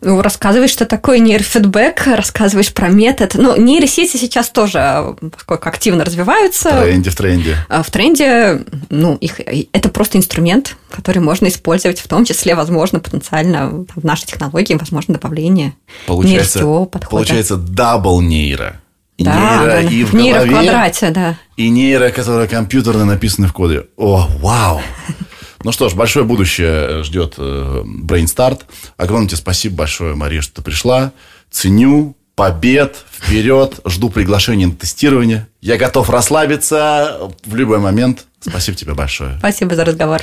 Ну, 0.00 0.20
рассказываешь, 0.20 0.70
что 0.70 0.84
такое 0.84 1.18
нейрофидбэк, 1.18 2.06
рассказываешь 2.06 2.72
про 2.72 2.88
метод. 2.88 3.34
Ну, 3.34 3.56
нейросети 3.56 4.16
сейчас 4.16 4.50
тоже, 4.50 5.16
поскольку 5.32 5.68
активно 5.68 6.04
развиваются. 6.04 6.70
В 6.70 6.82
тренде, 6.82 7.10
в 7.10 7.16
тренде. 7.16 7.56
А, 7.68 7.82
в 7.82 7.90
тренде, 7.90 8.64
ну, 8.90 9.16
их, 9.16 9.40
это 9.72 9.88
просто 9.88 10.18
инструмент, 10.18 10.76
который 10.90 11.18
можно 11.18 11.46
использовать, 11.48 12.00
в 12.00 12.08
том 12.08 12.24
числе, 12.24 12.54
возможно, 12.54 13.00
потенциально 13.00 13.70
в 13.94 14.04
нашей 14.04 14.26
технологии, 14.26 14.74
возможно, 14.74 15.14
добавление 15.14 15.74
получается, 16.06 16.58
подхода. 16.58 17.06
Получается, 17.08 17.56
double 17.56 18.20
нейро. 18.20 18.80
И 19.16 19.24
да, 19.24 19.32
нейро, 19.34 19.66
да, 19.66 19.80
и 19.80 20.04
в, 20.04 20.12
нейро 20.12 20.40
голове, 20.40 20.50
в 20.50 20.52
квадрате, 20.52 21.10
да. 21.10 21.38
И 21.56 21.70
нейро, 21.70 22.10
которое 22.10 22.46
компьютерно 22.46 23.06
написано 23.06 23.48
в 23.48 23.52
коде. 23.54 23.86
О, 23.96 24.28
вау! 24.40 24.82
Ну 25.62 25.72
что 25.72 25.88
ж, 25.88 25.94
большое 25.94 26.24
будущее 26.24 27.02
ждет 27.02 27.34
э, 27.38 27.82
Brain 27.84 28.26
Огромное 28.96 29.28
тебе 29.28 29.38
спасибо 29.38 29.76
большое, 29.76 30.14
Мария, 30.14 30.40
что 30.40 30.56
ты 30.56 30.62
пришла. 30.62 31.12
Ценю, 31.50 32.16
побед, 32.34 32.96
вперед, 33.10 33.80
жду 33.84 34.10
приглашения 34.10 34.66
на 34.66 34.74
тестирование. 34.74 35.48
Я 35.60 35.76
готов 35.78 36.10
расслабиться 36.10 37.30
в 37.44 37.56
любой 37.56 37.78
момент. 37.78 38.26
Спасибо 38.40 38.76
тебе 38.76 38.94
большое. 38.94 39.38
Спасибо 39.38 39.74
за 39.74 39.84
разговор. 39.84 40.22